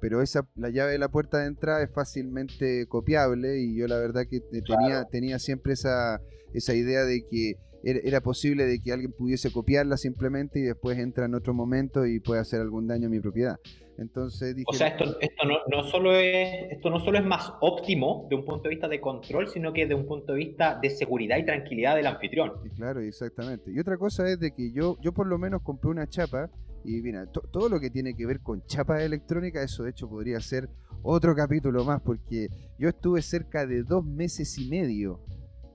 Pero 0.00 0.22
esa, 0.22 0.46
la 0.54 0.70
llave 0.70 0.92
de 0.92 0.98
la 0.98 1.08
puerta 1.08 1.38
de 1.38 1.46
entrada 1.46 1.82
es 1.82 1.90
fácilmente 1.92 2.86
copiable 2.86 3.58
y 3.60 3.76
yo 3.76 3.88
la 3.88 3.98
verdad 3.98 4.26
que 4.30 4.40
tenía, 4.40 5.04
tenía 5.10 5.38
siempre 5.38 5.72
esa, 5.72 6.20
esa 6.52 6.74
idea 6.74 7.02
de 7.04 7.24
que 7.28 7.54
era, 7.82 8.20
posible 8.20 8.66
de 8.66 8.80
que 8.80 8.92
alguien 8.92 9.12
pudiese 9.12 9.52
copiarla 9.52 9.96
simplemente 9.96 10.58
y 10.58 10.62
después 10.62 10.98
entra 10.98 11.26
en 11.26 11.34
otro 11.34 11.54
momento 11.54 12.06
y 12.06 12.20
puede 12.20 12.40
hacer 12.40 12.60
algún 12.60 12.86
daño 12.86 13.06
a 13.06 13.10
mi 13.10 13.20
propiedad. 13.20 13.56
Entonces 13.98 14.54
o 14.64 14.72
sea, 14.72 14.88
esto, 14.88 15.18
esto, 15.20 15.44
no, 15.44 15.56
no, 15.68 15.82
solo 15.82 16.14
es, 16.14 16.70
esto 16.70 16.88
no 16.88 17.00
solo 17.00 17.18
es 17.18 17.24
más 17.24 17.52
óptimo 17.60 18.26
de 18.30 18.36
un 18.36 18.44
punto 18.44 18.64
de 18.64 18.68
vista 18.70 18.86
de 18.86 19.00
control, 19.00 19.48
sino 19.48 19.72
que 19.72 19.86
de 19.86 19.94
un 19.94 20.06
punto 20.06 20.34
de 20.34 20.38
vista 20.38 20.78
de 20.80 20.90
seguridad 20.90 21.36
y 21.36 21.44
tranquilidad 21.44 21.96
del 21.96 22.06
anfitrión. 22.06 22.52
claro, 22.76 23.00
exactamente. 23.00 23.72
Y 23.72 23.78
otra 23.80 23.96
cosa 23.96 24.28
es 24.28 24.38
de 24.38 24.52
que 24.52 24.70
yo, 24.72 24.96
yo 25.00 25.12
por 25.12 25.26
lo 25.26 25.36
menos 25.38 25.62
compré 25.62 25.90
una 25.90 26.06
chapa 26.08 26.48
y 26.84 27.02
mira, 27.02 27.26
todo 27.26 27.68
lo 27.68 27.80
que 27.80 27.90
tiene 27.90 28.14
que 28.14 28.24
ver 28.24 28.40
con 28.40 28.64
chapa 28.66 29.02
electrónica, 29.02 29.62
eso 29.62 29.82
de 29.82 29.90
hecho 29.90 30.08
podría 30.08 30.40
ser 30.40 30.68
otro 31.02 31.34
capítulo 31.34 31.84
más, 31.84 32.00
porque 32.00 32.48
yo 32.78 32.88
estuve 32.88 33.20
cerca 33.22 33.66
de 33.66 33.82
dos 33.82 34.04
meses 34.04 34.56
y 34.58 34.68
medio. 34.68 35.20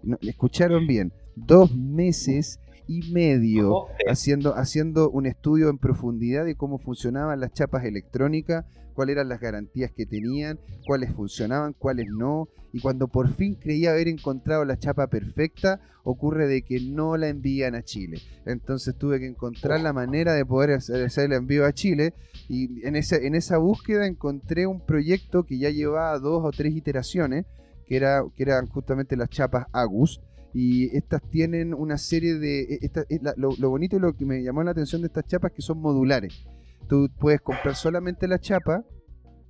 No, 0.01 0.17
¿Escucharon 0.21 0.87
bien? 0.87 1.13
Dos 1.35 1.75
meses 1.75 2.59
y 2.87 3.11
medio 3.11 3.87
haciendo, 4.07 4.55
haciendo 4.55 5.09
un 5.09 5.25
estudio 5.25 5.69
en 5.69 5.77
profundidad 5.77 6.45
de 6.45 6.55
cómo 6.55 6.79
funcionaban 6.79 7.39
las 7.39 7.53
chapas 7.53 7.85
electrónicas, 7.85 8.65
cuáles 8.93 9.13
eran 9.15 9.29
las 9.29 9.39
garantías 9.39 9.91
que 9.91 10.05
tenían, 10.05 10.59
cuáles 10.85 11.11
funcionaban, 11.13 11.73
cuáles 11.73 12.07
no. 12.09 12.49
Y 12.71 12.81
cuando 12.81 13.07
por 13.07 13.33
fin 13.33 13.55
creía 13.55 13.91
haber 13.91 14.07
encontrado 14.07 14.65
la 14.65 14.77
chapa 14.77 15.07
perfecta, 15.07 15.79
ocurre 16.03 16.47
de 16.47 16.63
que 16.63 16.79
no 16.81 17.17
la 17.17 17.29
envían 17.29 17.75
a 17.75 17.83
Chile. 17.83 18.19
Entonces 18.45 18.95
tuve 18.95 19.19
que 19.19 19.27
encontrar 19.27 19.79
la 19.81 19.93
manera 19.93 20.33
de 20.33 20.45
poder 20.45 20.71
hacer, 20.71 21.25
el 21.25 21.33
envío 21.33 21.65
a 21.65 21.73
Chile. 21.73 22.13
Y 22.49 22.85
en 22.85 22.95
esa, 22.95 23.17
en 23.17 23.35
esa 23.35 23.57
búsqueda 23.57 24.07
encontré 24.07 24.67
un 24.67 24.85
proyecto 24.85 25.43
que 25.43 25.57
ya 25.57 25.69
llevaba 25.69 26.17
dos 26.19 26.43
o 26.43 26.51
tres 26.51 26.75
iteraciones, 26.75 27.45
que, 27.85 27.95
era, 27.95 28.23
que 28.35 28.43
eran 28.43 28.67
justamente 28.67 29.15
las 29.15 29.29
chapas 29.29 29.67
Agus 29.71 30.19
y 30.53 30.95
estas 30.95 31.21
tienen 31.29 31.73
una 31.73 31.97
serie 31.97 32.35
de... 32.35 32.75
E, 32.75 33.19
lo, 33.35 33.69
bonito 33.69 33.95
y 33.95 33.99
lo 33.99 34.15
que 34.15 34.25
me 34.25 34.43
llamó 34.43 34.63
la 34.63 34.71
atención 34.71 35.01
de 35.01 35.07
estas 35.07 35.25
chapas 35.25 35.51
es 35.51 35.55
que 35.55 35.61
son 35.63 35.79
modulares. 35.79 36.45
Tú 36.87 37.09
puedes 37.19 37.41
comprar 37.41 37.75
solamente 37.75 38.27
la 38.27 38.39
chapa 38.39 38.85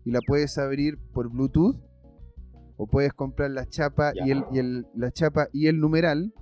y 0.05 0.11
la 0.11 0.21
puedes 0.25 0.57
abrir 0.57 0.97
por 1.13 1.29
Bluetooth. 1.29 1.75
O 2.77 2.87
puedes 2.87 3.13
comprar 3.13 3.51
la 3.51 3.67
chapa 3.67 4.13
y 4.15 4.31
el, 4.31 4.45
y 4.51 4.59
el, 4.59 4.87
la 4.95 5.11
chapa 5.11 5.47
y 5.51 5.67
el 5.67 5.79
numeral. 5.79 6.33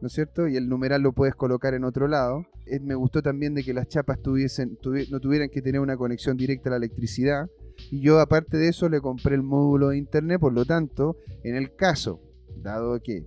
¿No 0.00 0.06
es 0.06 0.12
cierto? 0.12 0.46
Y 0.46 0.56
el 0.56 0.68
numeral 0.68 1.02
lo 1.02 1.12
puedes 1.12 1.34
colocar 1.34 1.74
en 1.74 1.82
otro 1.82 2.06
lado. 2.06 2.46
me 2.82 2.94
gustó 2.94 3.22
también 3.22 3.54
de 3.54 3.64
que 3.64 3.74
las 3.74 3.88
chapas 3.88 4.20
tuviesen, 4.20 4.78
no 5.10 5.18
tuvieran 5.18 5.48
que 5.48 5.62
tener 5.62 5.80
una 5.80 5.96
conexión 5.96 6.36
directa 6.36 6.68
a 6.68 6.72
la 6.72 6.76
electricidad. 6.76 7.48
Y 7.90 8.00
yo 8.00 8.20
aparte 8.20 8.58
de 8.58 8.68
eso 8.68 8.88
le 8.88 9.00
compré 9.00 9.34
el 9.34 9.42
módulo 9.42 9.88
de 9.88 9.98
internet, 9.98 10.38
por 10.38 10.52
lo 10.52 10.64
tanto, 10.64 11.16
en 11.42 11.56
el 11.56 11.74
caso, 11.74 12.20
dado 12.62 13.00
que 13.00 13.24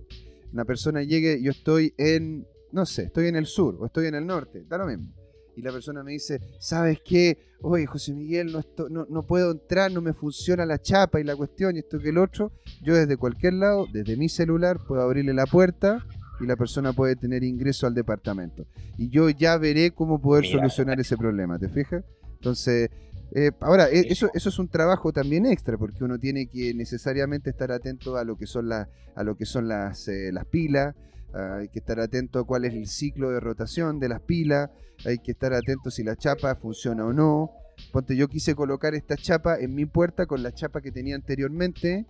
una 0.52 0.64
persona 0.64 1.02
llegue, 1.02 1.42
yo 1.42 1.50
estoy 1.50 1.94
en, 1.96 2.46
no 2.72 2.86
sé, 2.86 3.04
estoy 3.04 3.28
en 3.28 3.36
el 3.36 3.46
sur 3.46 3.76
o 3.80 3.86
estoy 3.86 4.06
en 4.06 4.14
el 4.14 4.26
norte, 4.26 4.64
da 4.68 4.78
lo 4.78 4.86
mismo. 4.86 5.12
Y 5.54 5.62
la 5.62 5.72
persona 5.72 6.02
me 6.02 6.12
dice, 6.12 6.40
¿sabes 6.58 7.00
qué? 7.04 7.38
Oye, 7.60 7.86
José 7.86 8.14
Miguel, 8.14 8.52
no, 8.52 9.06
no, 9.08 9.22
puedo 9.22 9.52
entrar, 9.52 9.92
no 9.92 10.00
me 10.00 10.14
funciona 10.14 10.64
la 10.64 10.80
chapa 10.80 11.20
y 11.20 11.24
la 11.24 11.36
cuestión 11.36 11.76
y 11.76 11.80
esto 11.80 11.98
que 11.98 12.08
el 12.08 12.18
otro. 12.18 12.52
Yo 12.82 12.94
desde 12.94 13.16
cualquier 13.16 13.54
lado, 13.54 13.86
desde 13.92 14.16
mi 14.16 14.28
celular, 14.28 14.78
puedo 14.86 15.02
abrirle 15.02 15.34
la 15.34 15.46
puerta 15.46 16.04
y 16.40 16.46
la 16.46 16.56
persona 16.56 16.92
puede 16.92 17.16
tener 17.16 17.44
ingreso 17.44 17.86
al 17.86 17.94
departamento. 17.94 18.66
Y 18.96 19.10
yo 19.10 19.28
ya 19.28 19.58
veré 19.58 19.92
cómo 19.92 20.20
poder 20.20 20.46
solucionar 20.46 20.98
ese 21.00 21.16
problema, 21.16 21.58
¿te 21.58 21.68
fijas? 21.68 22.02
Entonces, 22.34 22.90
eh, 23.34 23.50
ahora, 23.60 23.88
e, 23.88 24.00
eso, 24.10 24.28
eso 24.34 24.48
es 24.50 24.58
un 24.58 24.68
trabajo 24.68 25.12
también 25.12 25.46
extra, 25.46 25.78
porque 25.78 26.04
uno 26.04 26.18
tiene 26.18 26.46
que 26.46 26.74
necesariamente 26.74 27.50
estar 27.50 27.72
atento 27.72 28.16
a 28.16 28.24
lo 28.24 28.36
que 28.36 28.46
son, 28.46 28.70
a 28.72 28.88
lo 29.22 29.36
que 29.36 29.46
son 29.46 29.68
las, 29.68 30.06
eh, 30.08 30.30
las 30.32 30.44
pilas, 30.44 30.94
hay 31.34 31.68
que 31.68 31.78
estar 31.78 31.98
atento 31.98 32.40
a 32.40 32.44
cuál 32.44 32.66
es 32.66 32.74
el 32.74 32.86
ciclo 32.86 33.30
de 33.30 33.40
rotación 33.40 33.98
de 33.98 34.10
las 34.10 34.20
pilas, 34.20 34.68
hay 35.06 35.18
que 35.18 35.32
estar 35.32 35.54
atento 35.54 35.90
si 35.90 36.04
la 36.04 36.14
chapa 36.14 36.54
funciona 36.56 37.06
o 37.06 37.12
no. 37.12 37.50
Ponte, 37.90 38.14
yo 38.16 38.28
quise 38.28 38.54
colocar 38.54 38.94
esta 38.94 39.16
chapa 39.16 39.58
en 39.58 39.74
mi 39.74 39.86
puerta 39.86 40.26
con 40.26 40.42
la 40.42 40.52
chapa 40.52 40.82
que 40.82 40.92
tenía 40.92 41.14
anteriormente 41.14 42.04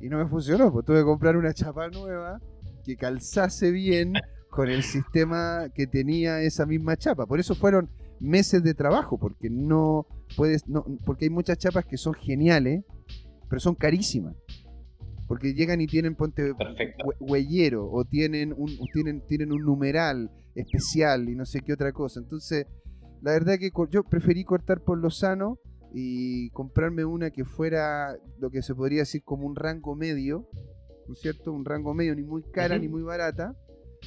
y 0.00 0.08
no 0.08 0.18
me 0.18 0.28
funcionó, 0.28 0.72
pues 0.72 0.86
tuve 0.86 0.98
que 0.98 1.04
comprar 1.04 1.36
una 1.36 1.52
chapa 1.52 1.88
nueva 1.88 2.40
que 2.84 2.96
calzase 2.96 3.72
bien 3.72 4.12
con 4.50 4.68
el 4.68 4.84
sistema 4.84 5.68
que 5.74 5.88
tenía 5.88 6.40
esa 6.40 6.64
misma 6.64 6.96
chapa. 6.96 7.26
Por 7.26 7.40
eso 7.40 7.56
fueron 7.56 7.90
meses 8.20 8.62
de 8.62 8.74
trabajo, 8.74 9.18
porque 9.18 9.50
no 9.50 10.06
puedes, 10.36 10.66
no, 10.68 10.84
porque 11.04 11.26
hay 11.26 11.30
muchas 11.30 11.58
chapas 11.58 11.84
que 11.84 11.96
son 11.96 12.14
geniales, 12.14 12.84
pero 13.48 13.60
son 13.60 13.74
carísimas. 13.74 14.36
Porque 15.26 15.54
llegan 15.54 15.80
y 15.80 15.86
tienen 15.86 16.16
ponte 16.16 16.54
huellero 17.20 17.88
o 17.88 18.04
tienen 18.04 18.52
un 18.56 18.76
tienen 18.92 19.24
tienen 19.28 19.52
un 19.52 19.62
numeral 19.62 20.28
especial 20.56 21.28
y 21.28 21.36
no 21.36 21.44
sé 21.44 21.60
qué 21.60 21.72
otra 21.72 21.92
cosa. 21.92 22.18
Entonces, 22.18 22.66
la 23.22 23.32
verdad 23.32 23.58
que 23.58 23.70
yo 23.90 24.02
preferí 24.02 24.44
cortar 24.44 24.82
por 24.82 24.98
lo 24.98 25.10
sano 25.10 25.58
y 25.92 26.50
comprarme 26.50 27.04
una 27.04 27.30
que 27.30 27.44
fuera 27.44 28.16
lo 28.38 28.50
que 28.50 28.62
se 28.62 28.74
podría 28.74 29.00
decir 29.00 29.22
como 29.24 29.46
un 29.46 29.56
rango 29.56 29.94
medio, 29.94 30.48
¿no 31.06 31.14
es 31.14 31.20
cierto? 31.20 31.52
Un 31.52 31.64
rango 31.64 31.94
medio 31.94 32.14
ni 32.14 32.22
muy 32.22 32.42
cara 32.42 32.78
ni 32.78 32.88
muy 32.88 33.02
barata, 33.02 33.54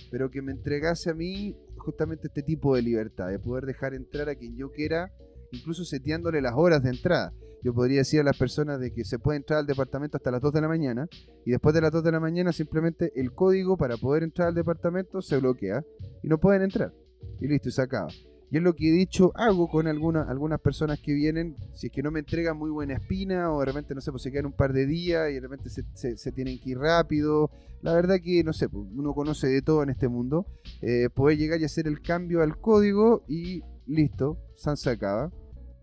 pero 0.09 0.29
que 0.29 0.41
me 0.41 0.51
entregase 0.51 1.09
a 1.09 1.13
mí 1.13 1.55
justamente 1.77 2.27
este 2.27 2.43
tipo 2.43 2.75
de 2.75 2.81
libertad, 2.81 3.29
de 3.29 3.39
poder 3.39 3.65
dejar 3.65 3.93
entrar 3.93 4.29
a 4.29 4.35
quien 4.35 4.55
yo 4.55 4.71
quiera, 4.71 5.11
incluso 5.53 5.85
seteándole 5.85 6.41
las 6.41 6.53
horas 6.55 6.83
de 6.83 6.89
entrada. 6.89 7.33
Yo 7.63 7.73
podría 7.73 7.99
decir 7.99 8.19
a 8.19 8.23
las 8.23 8.37
personas 8.37 8.79
de 8.79 8.91
que 8.91 9.05
se 9.05 9.19
puede 9.19 9.37
entrar 9.37 9.59
al 9.59 9.67
departamento 9.67 10.17
hasta 10.17 10.31
las 10.31 10.41
2 10.41 10.51
de 10.51 10.61
la 10.61 10.67
mañana 10.67 11.07
y 11.45 11.51
después 11.51 11.73
de 11.73 11.81
las 11.81 11.91
2 11.91 12.03
de 12.03 12.11
la 12.11 12.19
mañana 12.19 12.51
simplemente 12.51 13.13
el 13.15 13.31
código 13.31 13.77
para 13.77 13.95
poder 13.95 14.23
entrar 14.23 14.49
al 14.49 14.55
departamento 14.55 15.21
se 15.21 15.37
bloquea 15.37 15.83
y 16.21 16.27
no 16.27 16.39
pueden 16.39 16.63
entrar. 16.63 16.93
Y 17.39 17.47
listo, 17.47 17.69
y 17.69 17.71
se 17.71 17.81
acaba. 17.81 18.09
Y 18.51 18.57
es 18.57 18.63
lo 18.63 18.75
que 18.75 18.89
he 18.89 18.91
dicho, 18.91 19.31
hago 19.33 19.67
con 19.67 19.87
algunas 19.87 20.29
algunas 20.29 20.59
personas 20.59 20.99
que 20.99 21.13
vienen, 21.13 21.55
si 21.73 21.87
es 21.87 21.93
que 21.93 22.03
no 22.03 22.11
me 22.11 22.19
entregan 22.19 22.55
muy 22.55 22.69
buena 22.69 22.93
espina 22.93 23.51
o 23.51 23.61
de 23.61 23.65
repente, 23.65 23.95
no 23.95 24.01
sé, 24.01 24.11
pues 24.11 24.21
se 24.21 24.31
quedan 24.31 24.45
un 24.45 24.53
par 24.53 24.73
de 24.73 24.85
días 24.85 25.31
y 25.31 25.35
de 25.35 25.39
repente 25.39 25.69
se, 25.69 26.31
tienen 26.33 26.59
que 26.59 26.71
ir 26.71 26.77
rápido. 26.77 27.49
La 27.81 27.93
verdad 27.93 28.17
que, 28.23 28.43
no 28.43 28.53
sé, 28.53 28.69
pues, 28.69 28.85
uno 28.93 29.13
conoce 29.15 29.47
de 29.47 29.61
todo 29.61 29.81
en 29.81 29.89
este 29.89 30.07
mundo. 30.07 30.45
Eh, 30.81 31.09
poder 31.11 31.37
llegar 31.37 31.61
y 31.61 31.63
hacer 31.63 31.87
el 31.87 32.01
cambio 32.01 32.43
al 32.43 32.59
código 32.59 33.23
y 33.27 33.63
listo, 33.87 34.37
San 34.55 34.77
se 34.77 34.91
acaba. 34.91 35.31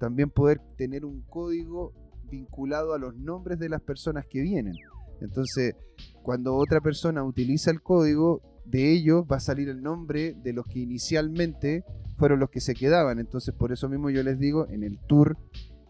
También 0.01 0.31
poder 0.31 0.61
tener 0.79 1.05
un 1.05 1.21
código 1.21 1.93
vinculado 2.31 2.95
a 2.95 2.99
los 2.99 3.15
nombres 3.15 3.59
de 3.59 3.69
las 3.69 3.83
personas 3.83 4.25
que 4.27 4.41
vienen. 4.41 4.75
Entonces, 5.21 5.77
cuando 6.23 6.57
otra 6.57 6.81
persona 6.81 7.23
utiliza 7.23 7.71
el 7.71 7.83
código, 7.83 8.41
de 8.65 8.93
ellos 8.93 9.27
va 9.31 9.37
a 9.37 9.41
salir 9.41 9.69
el 9.69 9.83
nombre 9.83 10.35
de 10.43 10.55
los 10.55 10.67
que 10.67 10.79
inicialmente 10.79 11.85
fueron 12.17 12.41
los 12.41 12.49
que 12.49 12.61
se 12.61 12.75
quedaban. 12.75 13.19
Entonces, 13.19 13.55
por 13.55 13.73
eso 13.73 13.91
mismo 13.91 14.09
yo 14.09 14.23
les 14.23 14.39
digo, 14.39 14.67
en 14.69 14.85
el 14.85 14.99
tour, 15.07 15.37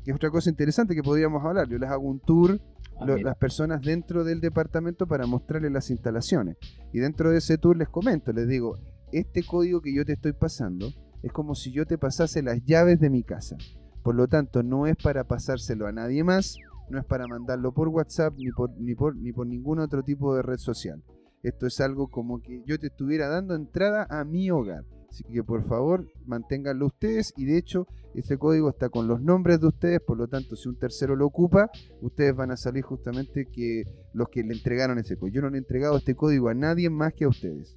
que 0.04 0.10
es 0.10 0.16
otra 0.16 0.30
cosa 0.30 0.50
interesante 0.50 0.96
que 0.96 1.04
podríamos 1.04 1.44
hablar, 1.44 1.68
yo 1.68 1.78
les 1.78 1.88
hago 1.88 2.08
un 2.08 2.18
tour 2.18 2.60
a 2.98 3.06
las 3.06 3.36
personas 3.36 3.80
dentro 3.80 4.24
del 4.24 4.40
departamento 4.40 5.06
para 5.06 5.26
mostrarles 5.26 5.70
las 5.70 5.88
instalaciones. 5.88 6.56
Y 6.92 6.98
dentro 6.98 7.30
de 7.30 7.38
ese 7.38 7.58
tour 7.58 7.76
les 7.76 7.88
comento, 7.88 8.32
les 8.32 8.48
digo, 8.48 8.76
este 9.12 9.44
código 9.44 9.80
que 9.80 9.94
yo 9.94 10.04
te 10.04 10.14
estoy 10.14 10.32
pasando 10.32 10.92
es 11.22 11.32
como 11.32 11.54
si 11.54 11.70
yo 11.70 11.86
te 11.86 11.96
pasase 11.96 12.42
las 12.42 12.64
llaves 12.64 12.98
de 12.98 13.10
mi 13.10 13.22
casa. 13.22 13.56
Por 14.02 14.14
lo 14.14 14.28
tanto, 14.28 14.62
no 14.62 14.86
es 14.86 14.96
para 14.96 15.24
pasárselo 15.24 15.86
a 15.86 15.92
nadie 15.92 16.24
más, 16.24 16.58
no 16.88 16.98
es 16.98 17.04
para 17.04 17.26
mandarlo 17.26 17.72
por 17.72 17.88
WhatsApp 17.88 18.34
ni 18.36 18.50
por, 18.50 18.70
ni 18.78 18.94
por, 18.94 19.16
ni 19.16 19.32
por 19.32 19.46
ningún 19.46 19.78
otro 19.78 20.02
tipo 20.02 20.34
de 20.34 20.42
red 20.42 20.58
social. 20.58 21.02
Esto 21.42 21.66
es 21.66 21.80
algo 21.80 22.08
como 22.08 22.42
que 22.42 22.62
yo 22.66 22.78
te 22.78 22.88
estuviera 22.88 23.28
dando 23.28 23.54
entrada 23.54 24.06
a 24.10 24.24
mi 24.24 24.50
hogar. 24.50 24.84
Así 25.10 25.24
que 25.24 25.42
por 25.42 25.66
favor, 25.66 26.06
manténganlo 26.26 26.86
ustedes 26.86 27.32
y 27.36 27.44
de 27.44 27.58
hecho 27.58 27.86
ese 28.14 28.38
código 28.38 28.70
está 28.70 28.88
con 28.90 29.08
los 29.08 29.20
nombres 29.20 29.60
de 29.60 29.66
ustedes, 29.66 30.00
por 30.00 30.16
lo 30.16 30.28
tanto 30.28 30.54
si 30.54 30.68
un 30.68 30.78
tercero 30.78 31.16
lo 31.16 31.26
ocupa, 31.26 31.70
ustedes 32.00 32.34
van 32.34 32.52
a 32.52 32.56
salir 32.56 32.84
justamente 32.84 33.46
que 33.46 33.84
los 34.12 34.28
que 34.28 34.42
le 34.42 34.54
entregaron 34.54 34.98
ese 34.98 35.16
código. 35.16 35.34
Yo 35.34 35.42
no 35.42 35.50
le 35.50 35.56
he 35.56 35.60
entregado 35.60 35.96
este 35.96 36.14
código 36.14 36.48
a 36.48 36.54
nadie 36.54 36.90
más 36.90 37.12
que 37.14 37.24
a 37.24 37.28
ustedes. 37.28 37.76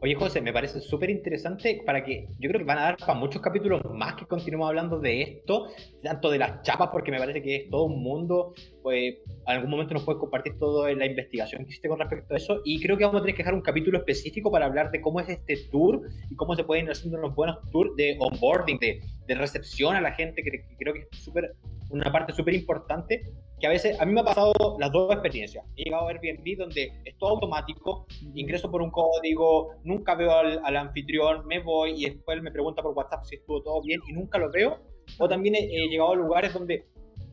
Oye, 0.00 0.14
José, 0.14 0.40
me 0.40 0.52
parece 0.52 0.80
súper 0.80 1.10
interesante 1.10 1.82
para 1.84 2.04
que 2.04 2.28
yo 2.38 2.48
creo 2.48 2.60
que 2.60 2.64
van 2.64 2.78
a 2.78 2.82
dar 2.82 2.96
para 2.98 3.14
muchos 3.14 3.42
capítulos 3.42 3.82
más 3.92 4.14
que 4.14 4.26
continuemos 4.26 4.68
hablando 4.68 5.00
de 5.00 5.22
esto, 5.22 5.66
tanto 6.00 6.30
de 6.30 6.38
las 6.38 6.62
chapas, 6.62 6.90
porque 6.92 7.10
me 7.10 7.18
parece 7.18 7.42
que 7.42 7.56
es 7.56 7.68
todo 7.68 7.86
un 7.86 8.00
mundo. 8.00 8.54
Pues 8.82 9.16
en 9.26 9.54
algún 9.54 9.70
momento 9.70 9.94
nos 9.94 10.04
puedes 10.04 10.20
compartir 10.20 10.58
toda 10.58 10.92
la 10.92 11.06
investigación 11.06 11.64
que 11.64 11.70
hiciste 11.70 11.88
con 11.88 11.98
respecto 11.98 12.34
a 12.34 12.36
eso. 12.36 12.60
Y 12.64 12.80
creo 12.80 12.96
que 12.96 13.04
vamos 13.04 13.20
a 13.20 13.22
tener 13.22 13.34
que 13.34 13.42
dejar 13.42 13.54
un 13.54 13.62
capítulo 13.62 13.98
específico 13.98 14.50
para 14.50 14.66
hablar 14.66 14.90
de 14.90 15.00
cómo 15.00 15.20
es 15.20 15.28
este 15.28 15.56
tour 15.70 16.02
y 16.30 16.36
cómo 16.36 16.54
se 16.54 16.64
pueden 16.64 16.86
ir 16.86 16.92
haciendo 16.92 17.18
unos 17.18 17.34
buenos 17.34 17.58
tours 17.70 17.94
de 17.96 18.16
onboarding, 18.18 18.78
de, 18.78 19.00
de 19.26 19.34
recepción 19.34 19.94
a 19.96 20.00
la 20.00 20.12
gente, 20.12 20.42
que, 20.42 20.50
que 20.50 20.76
creo 20.78 20.94
que 20.94 21.06
es 21.10 21.18
súper 21.18 21.54
una 21.90 22.12
parte 22.12 22.32
súper 22.32 22.54
importante 22.54 23.22
que 23.60 23.66
a 23.66 23.70
veces, 23.70 24.00
a 24.00 24.04
mí 24.04 24.12
me 24.12 24.20
ha 24.20 24.24
pasado 24.24 24.52
las 24.78 24.92
dos 24.92 25.12
experiencias. 25.12 25.64
He 25.76 25.84
llegado 25.84 26.06
a 26.06 26.10
Airbnb 26.10 26.58
donde 26.58 26.92
es 27.04 27.18
todo 27.18 27.30
automático, 27.30 28.06
ingreso 28.34 28.70
por 28.70 28.82
un 28.82 28.90
código, 28.90 29.74
nunca 29.82 30.14
veo 30.14 30.30
al, 30.32 30.76
anfitrión, 30.76 31.44
me 31.46 31.60
voy 31.60 32.04
y 32.04 32.10
después 32.10 32.40
me 32.40 32.52
pregunta 32.52 32.82
por 32.82 32.92
WhatsApp 32.92 33.24
si 33.24 33.36
estuvo 33.36 33.62
todo 33.62 33.82
bien 33.82 34.00
y 34.08 34.12
nunca 34.12 34.38
lo 34.38 34.50
veo. 34.52 34.78
O 35.18 35.28
también 35.28 35.56
he, 35.56 35.88
llegado 35.88 36.12
a 36.12 36.16
lugares 36.16 36.52
donde 36.52 36.86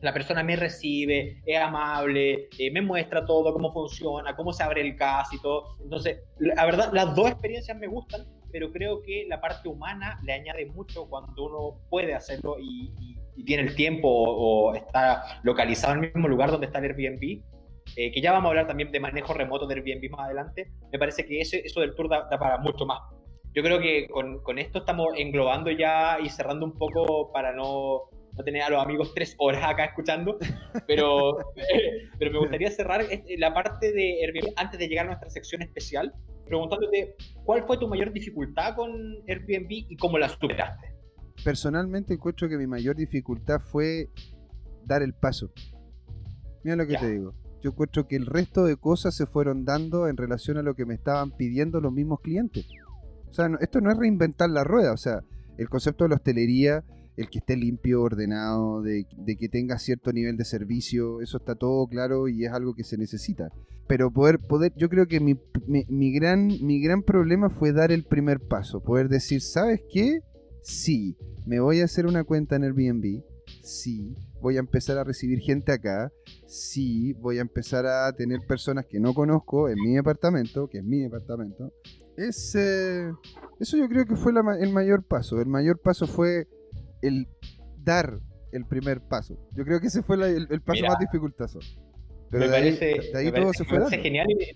la 0.06 0.12
persona 0.12 0.44
me 0.44 0.54
recibe, 0.54 1.42
es 1.44 1.58
amable, 1.58 2.48
eh, 2.56 2.70
me 2.70 2.80
muestra 2.80 3.26
todo, 3.26 3.52
cómo 3.52 3.72
funciona, 3.72 4.36
cómo 4.36 4.52
se 4.52 4.62
abre 4.62 4.82
el 4.82 4.94
gas 4.94 5.32
y 5.32 5.40
todo. 5.40 5.76
Entonces, 5.82 6.20
la 6.38 6.64
verdad, 6.64 6.90
las 6.92 7.12
dos 7.16 7.28
experiencias 7.28 7.76
me 7.76 7.88
gustan, 7.88 8.24
pero 8.52 8.70
creo 8.70 9.02
que 9.02 9.26
la 9.28 9.40
parte 9.40 9.68
humana 9.68 10.20
le 10.22 10.32
añade 10.32 10.64
mucho 10.66 11.08
cuando 11.08 11.46
uno 11.46 11.80
puede 11.90 12.14
hacerlo 12.14 12.56
y 12.60 13.16
tiene 13.44 13.64
el 13.64 13.74
tiempo 13.74 14.08
o, 14.08 14.76
está 14.76 15.40
localizado 15.42 15.94
en 15.94 16.04
el 16.04 16.12
mismo 16.12 16.28
lugar 16.28 16.52
donde 16.52 16.66
está 16.66 16.78
el 16.78 16.84
Airbnb, 16.84 17.42
eh, 17.96 18.12
que 18.12 18.20
ya 18.20 18.30
vamos 18.30 18.46
a 18.46 18.50
hablar 18.50 18.68
también 18.68 18.92
de 18.92 19.00
manejo 19.00 19.34
remoto 19.34 19.66
de 19.66 19.74
Airbnb 19.74 20.08
más 20.12 20.26
adelante, 20.26 20.70
me 20.92 21.00
parece 21.00 21.26
que 21.26 21.40
eso, 21.40 21.56
eso 21.56 21.80
del 21.80 21.96
tour 21.96 22.08
da, 22.08 22.28
para 22.28 22.58
mucho 22.58 22.86
más. 22.86 23.00
Yo 23.54 23.62
creo 23.64 23.80
que 23.80 24.06
con, 24.08 24.40
con, 24.44 24.60
esto 24.60 24.78
estamos 24.78 25.08
englobando 25.16 25.70
ya 25.72 26.18
y 26.22 26.28
cerrando 26.28 26.64
un 26.64 26.78
poco 26.78 27.32
para 27.32 27.52
no, 27.52 28.10
no 28.36 28.44
tener 28.44 28.62
a 28.62 28.70
los 28.70 28.82
amigos 28.82 29.12
tres 29.14 29.34
horas 29.38 29.62
acá 29.64 29.86
escuchando, 29.86 30.38
pero, 30.86 31.38
pero 32.18 32.32
me 32.32 32.38
gustaría 32.38 32.70
cerrar 32.70 33.04
la 33.38 33.54
parte 33.54 33.92
de 33.92 34.24
Airbnb 34.24 34.52
antes 34.56 34.78
de 34.78 34.88
llegar 34.88 35.06
a 35.06 35.08
nuestra 35.08 35.30
sección 35.30 35.62
especial, 35.62 36.12
preguntándote 36.44 37.16
cuál 37.44 37.64
fue 37.64 37.78
tu 37.78 37.88
mayor 37.88 38.12
dificultad 38.12 38.74
con 38.76 38.90
Airbnb 39.26 39.70
y 39.70 39.96
cómo 39.96 40.18
la 40.18 40.28
superaste 40.28 40.96
personalmente 41.44 42.14
encuentro 42.14 42.48
que 42.48 42.56
mi 42.56 42.66
mayor 42.66 42.96
dificultad 42.96 43.60
fue 43.60 44.10
dar 44.84 45.02
el 45.02 45.14
paso. 45.14 45.52
Mira 46.64 46.76
lo 46.76 46.86
que 46.86 46.96
te 46.96 47.10
digo. 47.10 47.34
Yo 47.62 47.70
encuentro 47.70 48.06
que 48.06 48.16
el 48.16 48.26
resto 48.26 48.64
de 48.64 48.76
cosas 48.76 49.14
se 49.14 49.26
fueron 49.26 49.64
dando 49.64 50.08
en 50.08 50.16
relación 50.16 50.56
a 50.56 50.62
lo 50.62 50.74
que 50.74 50.84
me 50.84 50.94
estaban 50.94 51.30
pidiendo 51.30 51.80
los 51.80 51.92
mismos 51.92 52.20
clientes. 52.20 52.66
O 53.28 53.32
sea, 53.32 53.48
esto 53.60 53.80
no 53.80 53.90
es 53.90 53.98
reinventar 53.98 54.50
la 54.50 54.64
rueda. 54.64 54.92
O 54.92 54.96
sea, 54.96 55.22
el 55.58 55.68
concepto 55.68 56.04
de 56.04 56.10
la 56.10 56.16
hostelería, 56.16 56.84
el 57.16 57.30
que 57.30 57.38
esté 57.38 57.56
limpio, 57.56 58.02
ordenado, 58.02 58.82
de, 58.82 59.06
que 59.38 59.48
tenga 59.48 59.78
cierto 59.78 60.12
nivel 60.12 60.36
de 60.36 60.44
servicio, 60.44 61.20
eso 61.22 61.38
está 61.38 61.54
todo 61.54 61.86
claro 61.86 62.28
y 62.28 62.44
es 62.44 62.52
algo 62.52 62.74
que 62.74 62.84
se 62.84 62.98
necesita. 62.98 63.48
Pero 63.88 64.10
poder, 64.10 64.38
poder, 64.38 64.72
yo 64.76 64.88
creo 64.88 65.06
que 65.06 65.20
mi, 65.20 65.38
mi 65.66 66.12
gran, 66.12 66.46
mi 66.46 66.82
gran 66.82 67.02
problema 67.02 67.50
fue 67.50 67.72
dar 67.72 67.92
el 67.92 68.04
primer 68.04 68.40
paso. 68.40 68.82
Poder 68.82 69.08
decir, 69.08 69.40
¿sabes 69.40 69.80
qué? 69.90 70.20
Sí, 70.62 71.16
me 71.46 71.60
voy 71.60 71.80
a 71.80 71.84
hacer 71.84 72.06
una 72.06 72.24
cuenta 72.24 72.56
en 72.56 72.64
Airbnb. 72.64 73.22
Sí, 73.62 74.14
voy 74.40 74.56
a 74.56 74.60
empezar 74.60 74.98
a 74.98 75.04
recibir 75.04 75.38
gente 75.38 75.72
acá. 75.72 76.12
Sí, 76.46 77.12
voy 77.14 77.38
a 77.38 77.42
empezar 77.42 77.86
a 77.86 78.12
tener 78.12 78.40
personas 78.46 78.84
que 78.86 78.98
no 78.98 79.14
conozco 79.14 79.68
en 79.68 79.76
mi 79.76 79.94
departamento, 79.94 80.68
que 80.68 80.78
es 80.78 80.84
mi 80.84 81.00
departamento. 81.00 81.72
Ese, 82.16 83.12
eso 83.60 83.76
yo 83.76 83.88
creo 83.88 84.06
que 84.06 84.16
fue 84.16 84.32
el 84.32 84.72
mayor 84.72 85.04
paso. 85.04 85.40
El 85.40 85.48
mayor 85.48 85.78
paso 85.78 86.06
fue 86.06 86.48
el 87.02 87.28
dar 87.78 88.18
el 88.52 88.64
primer 88.66 89.00
paso. 89.00 89.38
Yo 89.52 89.64
creo 89.64 89.80
que 89.80 89.88
ese 89.88 90.02
fue 90.02 90.16
el, 90.16 90.60
paso 90.62 90.84
más 90.86 90.98
dificultoso 90.98 91.60
me 92.30 92.48
parece, 92.48 92.98
genial 94.02 94.26
y 94.28 94.34
de 94.34 94.54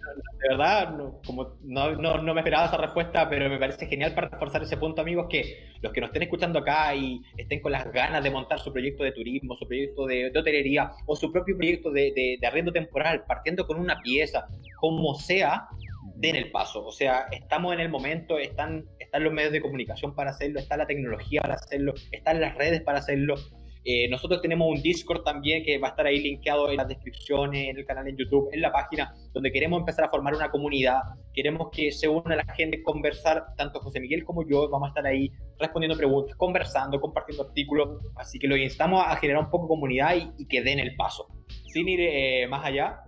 verdad, 0.49 0.93
no, 0.97 1.21
como 1.25 1.57
no, 1.63 1.95
no, 1.95 2.35
me 2.35 2.41
esperaba 2.41 2.67
esa 2.67 2.77
respuesta, 2.77 3.29
pero 3.29 3.49
me 3.49 3.59
parece 3.59 3.87
genial 3.87 4.15
para 4.15 4.29
reforzar 4.29 4.63
ese 4.63 4.77
punto, 4.77 5.01
amigos, 5.01 5.27
que 5.31 5.69
los 5.81 5.93
que 5.93 6.01
nos 6.01 6.09
estén 6.09 6.25
escuchando 6.25 6.59
acá 6.59 6.95
y 6.95 7.21
estén 7.37 7.61
con 7.61 7.73
las 7.73 7.91
ganas 7.93 8.23
de 8.25 8.31
montar 8.31 8.59
su 8.59 8.73
proyecto 8.73 9.05
de 9.05 9.13
turismo, 9.13 9.57
su 9.57 9.67
proyecto 9.67 10.07
de, 10.07 10.33
hotelería 10.37 10.91
o 11.07 11.15
su 11.15 11.31
propio 11.31 11.57
proyecto 11.57 11.91
de, 11.91 12.13
de, 12.15 12.39
de, 12.41 12.47
arriendo 12.47 12.73
temporal, 12.73 13.25
partiendo 13.27 13.67
con 13.67 13.79
una 13.79 14.01
pieza, 14.01 14.47
como 14.81 15.15
sea, 15.15 15.69
den 16.17 16.37
el 16.37 16.51
paso. 16.51 16.85
O 16.85 16.93
sea, 16.93 17.27
estamos 17.31 17.73
en 17.75 17.81
el 17.81 17.89
momento, 17.89 18.39
están, 18.39 18.85
están 18.99 19.25
los 19.25 19.33
medios 19.33 19.53
de 19.53 19.61
comunicación 19.61 20.15
para 20.15 20.31
hacerlo, 20.31 20.61
está 20.61 20.77
la 20.77 20.87
tecnología 20.87 21.41
para 21.41 21.55
hacerlo, 21.55 21.95
están 22.13 22.41
las 22.41 22.55
redes 22.57 22.83
para 22.83 22.99
hacerlo. 22.99 23.37
Eh, 23.83 24.09
nosotros 24.11 24.43
tenemos 24.43 24.69
un 24.69 24.83
Discord 24.83 25.23
también 25.23 25.65
que 25.65 25.79
va 25.79 25.89
a 25.89 25.91
estar 25.93 26.07
ahí 26.07 26.21
linkeado 26.21 26.69
en 26.71 26.77
las 26.77 26.89
descripciones, 26.89 27.69
en 27.69 27.79
el 27.79 27.87
canal 27.87 28.07
en 28.09 28.17
YouTube, 28.17 28.51
en 28.53 28.61
la 28.61 28.71
página, 28.71 29.15
donde 29.33 29.51
queremos 29.51 29.81
empezar 29.81 30.05
a 30.05 30.11
formar 30.11 30.35
una 30.35 30.51
comunidad. 30.51 31.01
Queremos 31.33 31.69
que 31.73 31.91
se 31.91 32.07
una 32.07 32.37
la 32.37 32.45
gente, 32.55 32.83
conversar, 32.83 33.55
tanto 33.57 33.81
José 33.81 34.01
Miguel 34.01 34.25
como 34.25 34.47
yo, 34.47 34.69
vamos 34.69 34.89
a 34.89 34.91
estar 34.91 35.07
ahí 35.07 35.31
respondiendo 35.59 35.97
preguntas, 35.97 36.37
conversando, 36.37 37.01
compartiendo 37.01 37.45
artículos. 37.45 38.05
Así 38.17 38.39
que 38.39 38.49
lo 38.49 38.57
instamos 38.57 39.03
a 39.07 39.17
generar 39.17 39.45
un 39.45 39.51
poco 39.51 39.67
comunidad 39.67 40.15
y, 40.37 40.47
que 40.47 40.63
den 40.63 40.79
el 40.79 40.95
paso. 40.97 41.29
Sin 41.67 41.89
ir 41.89 42.01
eh, 42.01 42.47
más 42.49 42.65
allá, 42.67 43.01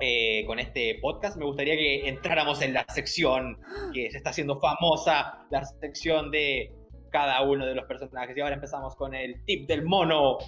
eh, 0.00 0.44
con 0.46 0.58
este 0.58 0.98
podcast, 1.00 1.36
me 1.36 1.44
gustaría 1.44 1.76
que 1.76 2.08
entráramos 2.08 2.60
en 2.62 2.74
la 2.74 2.84
sección 2.88 3.58
que 3.92 4.10
se 4.10 4.18
está 4.18 4.30
haciendo 4.30 4.58
famosa, 4.60 5.46
la 5.50 5.64
sección 5.64 6.30
de 6.30 6.72
cada 7.10 7.42
uno 7.42 7.64
de 7.64 7.74
los 7.74 7.84
personajes. 7.86 8.36
Y 8.36 8.40
ahora 8.40 8.56
empezamos 8.56 8.96
con 8.96 9.14
el 9.14 9.44
tip 9.44 9.68
del 9.68 9.84
mono. 9.84 10.38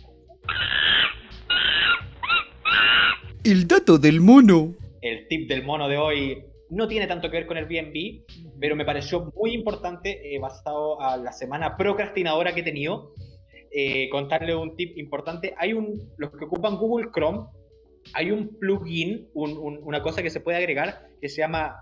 El 3.44 3.68
dato 3.68 3.98
del 3.98 4.20
mono. 4.20 4.74
El 5.00 5.28
tip 5.28 5.48
del 5.48 5.64
mono 5.64 5.88
de 5.88 5.96
hoy 5.96 6.44
no 6.70 6.88
tiene 6.88 7.06
tanto 7.06 7.30
que 7.30 7.36
ver 7.36 7.46
con 7.46 7.56
el 7.56 7.66
BNB, 7.66 8.24
pero 8.58 8.74
me 8.74 8.84
pareció 8.84 9.32
muy 9.36 9.52
importante, 9.52 10.34
eh, 10.34 10.38
basado 10.40 11.00
a 11.00 11.16
la 11.16 11.32
semana 11.32 11.76
procrastinadora 11.76 12.52
que 12.54 12.60
he 12.60 12.64
tenido, 12.64 13.12
eh, 13.70 14.08
contarle 14.10 14.54
un 14.56 14.74
tip 14.74 14.98
importante. 14.98 15.54
Hay 15.58 15.72
un, 15.72 16.12
los 16.16 16.30
que 16.32 16.44
ocupan 16.46 16.76
Google 16.76 17.10
Chrome, 17.14 17.46
hay 18.14 18.30
un 18.30 18.58
plugin, 18.58 19.28
una 19.34 20.02
cosa 20.02 20.22
que 20.22 20.30
se 20.30 20.40
puede 20.40 20.58
agregar 20.58 21.08
que 21.20 21.28
se 21.28 21.38
llama 21.38 21.76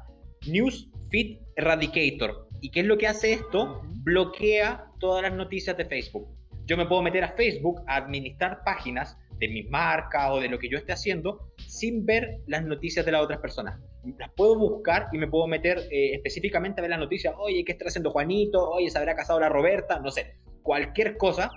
News 0.47 0.91
Feed 1.11 1.39
Eradicator. 1.57 2.49
¿Y 2.61 2.71
qué 2.71 2.81
es 2.81 2.87
lo 2.87 2.99
que 2.99 3.07
hace 3.07 3.33
esto? 3.33 3.83
Bloquea 4.03 4.87
todas 4.99 5.23
las 5.23 5.33
noticias 5.33 5.77
de 5.77 5.85
Facebook. 5.85 6.29
Yo 6.67 6.77
me 6.77 6.87
puedo 6.87 7.03
meter 7.03 7.25
a 7.25 7.29
Facebook 7.29 7.83
a 7.87 7.97
administrar 7.97 8.63
páginas 8.65 9.19
de 9.39 9.49
mi 9.49 9.65
marca 9.65 10.33
o 10.33 10.41
de 10.41 10.49
lo 10.49 10.59
que 10.59 10.69
yo 10.69 10.79
esté 10.79 10.93
haciendo 10.93 11.53
sin 11.67 12.07
ver 12.07 12.39
las 12.47 12.65
noticias 12.65 13.05
de 13.05 13.13
las 13.13 13.23
otras 13.23 13.41
personas. 13.41 13.81
Las 14.19 14.31
puedo 14.33 14.57
buscar 14.59 15.09
y 15.13 15.19
me 15.19 15.29
puedo 15.29 15.47
meter 15.47 15.79
eh, 15.91 16.15
específicamente 16.15 16.81
a 16.81 16.83
ver 16.83 16.91
las 16.91 17.01
noticias. 17.01 17.35
Oye, 17.39 17.65
¿qué 17.65 17.73
está 17.73 17.87
haciendo 17.87 18.11
Juanito? 18.11 18.71
Oye, 18.71 18.91
¿se 18.91 18.99
habrá 18.99 19.15
casado 19.15 19.41
la 19.41 19.49
Roberta? 19.49 19.99
No 19.99 20.11
sé. 20.11 20.37
Cualquier 20.63 21.17
cosa 21.17 21.51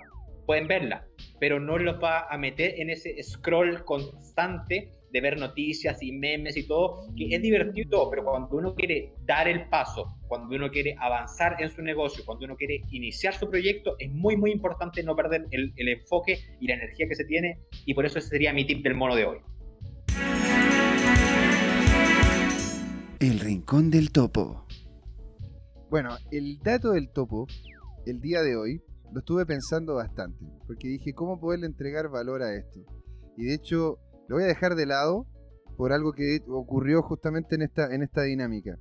pueden 0.48 0.66
verla, 0.66 1.06
pero 1.38 1.60
no 1.60 1.76
los 1.76 2.02
va 2.02 2.26
a 2.30 2.38
meter 2.38 2.80
en 2.80 2.88
ese 2.88 3.22
scroll 3.22 3.84
constante 3.84 4.94
de 5.12 5.20
ver 5.20 5.38
noticias 5.38 6.02
y 6.02 6.10
memes 6.10 6.56
y 6.56 6.66
todo, 6.66 7.06
que 7.14 7.28
es 7.34 7.42
divertido 7.42 8.08
pero 8.08 8.24
cuando 8.24 8.56
uno 8.56 8.74
quiere 8.74 9.12
dar 9.26 9.46
el 9.46 9.68
paso, 9.68 10.06
cuando 10.26 10.56
uno 10.56 10.70
quiere 10.70 10.96
avanzar 10.98 11.56
en 11.60 11.68
su 11.68 11.82
negocio, 11.82 12.24
cuando 12.24 12.46
uno 12.46 12.56
quiere 12.56 12.80
iniciar 12.92 13.34
su 13.34 13.50
proyecto, 13.50 13.96
es 13.98 14.10
muy, 14.10 14.38
muy 14.38 14.50
importante 14.50 15.02
no 15.02 15.14
perder 15.14 15.44
el, 15.50 15.70
el 15.76 15.88
enfoque 15.90 16.38
y 16.60 16.66
la 16.66 16.76
energía 16.76 17.06
que 17.06 17.14
se 17.14 17.26
tiene, 17.26 17.58
y 17.84 17.92
por 17.92 18.06
eso 18.06 18.18
ese 18.18 18.28
sería 18.28 18.54
mi 18.54 18.66
tip 18.66 18.82
del 18.82 18.94
mono 18.94 19.16
de 19.16 19.26
hoy. 19.26 19.38
El 23.20 23.38
rincón 23.38 23.90
del 23.90 24.12
topo. 24.12 24.66
Bueno, 25.90 26.16
el 26.30 26.58
dato 26.60 26.92
del 26.92 27.10
topo, 27.10 27.46
el 28.06 28.22
día 28.22 28.40
de 28.40 28.56
hoy, 28.56 28.82
lo 29.12 29.20
estuve 29.20 29.46
pensando 29.46 29.94
bastante, 29.94 30.44
porque 30.66 30.88
dije, 30.88 31.14
¿cómo 31.14 31.40
poderle 31.40 31.66
entregar 31.66 32.08
valor 32.08 32.42
a 32.42 32.54
esto? 32.54 32.80
Y 33.36 33.46
de 33.46 33.54
hecho, 33.54 33.98
lo 34.28 34.36
voy 34.36 34.44
a 34.44 34.48
dejar 34.48 34.74
de 34.74 34.86
lado 34.86 35.26
por 35.76 35.92
algo 35.92 36.12
que 36.12 36.40
ocurrió 36.48 37.02
justamente 37.02 37.54
en 37.54 37.62
esta, 37.62 37.94
en 37.94 38.02
esta 38.02 38.22
dinámica, 38.22 38.78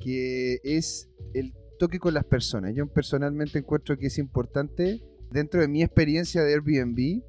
que 0.00 0.58
es 0.64 1.08
el 1.34 1.52
toque 1.78 1.98
con 1.98 2.14
las 2.14 2.24
personas. 2.24 2.74
Yo 2.74 2.86
personalmente 2.86 3.58
encuentro 3.58 3.96
que 3.96 4.06
es 4.06 4.18
importante, 4.18 5.02
dentro 5.30 5.60
de 5.60 5.68
mi 5.68 5.82
experiencia 5.82 6.42
de 6.42 6.54
Airbnb, 6.54 7.22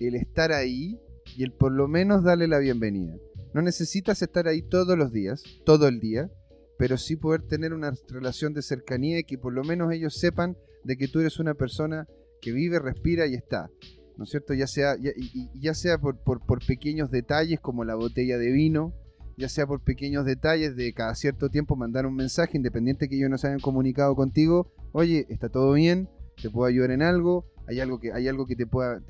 el 0.00 0.14
estar 0.14 0.52
ahí 0.52 1.00
y 1.36 1.42
el 1.42 1.52
por 1.52 1.72
lo 1.72 1.88
menos 1.88 2.22
darle 2.22 2.46
la 2.48 2.58
bienvenida. 2.58 3.14
No 3.52 3.62
necesitas 3.62 4.22
estar 4.22 4.48
ahí 4.48 4.62
todos 4.62 4.96
los 4.96 5.12
días, 5.12 5.42
todo 5.64 5.88
el 5.88 6.00
día, 6.00 6.30
pero 6.78 6.96
sí 6.96 7.16
poder 7.16 7.42
tener 7.42 7.72
una 7.72 7.92
relación 8.08 8.54
de 8.54 8.62
cercanía 8.62 9.18
y 9.18 9.24
que 9.24 9.38
por 9.38 9.52
lo 9.52 9.62
menos 9.62 9.92
ellos 9.92 10.18
sepan 10.18 10.56
de 10.84 10.96
que 10.96 11.08
tú 11.08 11.20
eres 11.20 11.38
una 11.38 11.54
persona 11.54 12.06
que 12.40 12.52
vive, 12.52 12.78
respira 12.78 13.26
y 13.26 13.34
está. 13.34 13.70
¿no 14.16 14.24
es 14.24 14.30
cierto? 14.30 14.54
Ya 14.54 14.66
sea, 14.66 14.96
ya, 15.00 15.10
ya 15.54 15.74
sea 15.74 15.98
por, 15.98 16.18
por, 16.22 16.64
pequeños 16.64 17.10
detalles 17.10 17.60
como 17.60 17.84
la 17.84 17.94
botella 17.94 18.38
de 18.38 18.50
vino, 18.50 18.92
ya 19.36 19.48
sea 19.48 19.66
por 19.66 19.82
pequeños 19.82 20.24
detalles 20.24 20.76
de 20.76 20.92
cada 20.92 21.14
cierto 21.14 21.48
tiempo 21.48 21.76
mandar 21.76 22.06
un 22.06 22.14
mensaje, 22.14 22.56
independiente 22.56 23.08
que 23.08 23.16
ellos 23.16 23.30
no 23.30 23.38
se 23.38 23.48
hayan 23.48 23.60
comunicado 23.60 24.14
contigo, 24.14 24.70
oye, 24.92 25.26
está 25.28 25.48
todo 25.48 25.72
bien, 25.72 26.08
te 26.40 26.50
puedo 26.50 26.66
ayudar 26.66 26.90
en 26.90 27.02
algo, 27.02 27.46
hay 27.66 27.80
algo 27.80 27.98
que, 27.98 28.12
hay 28.12 28.28
algo 28.28 28.46
que 28.46 28.56
te 28.56 28.66
pueda, 28.66 29.00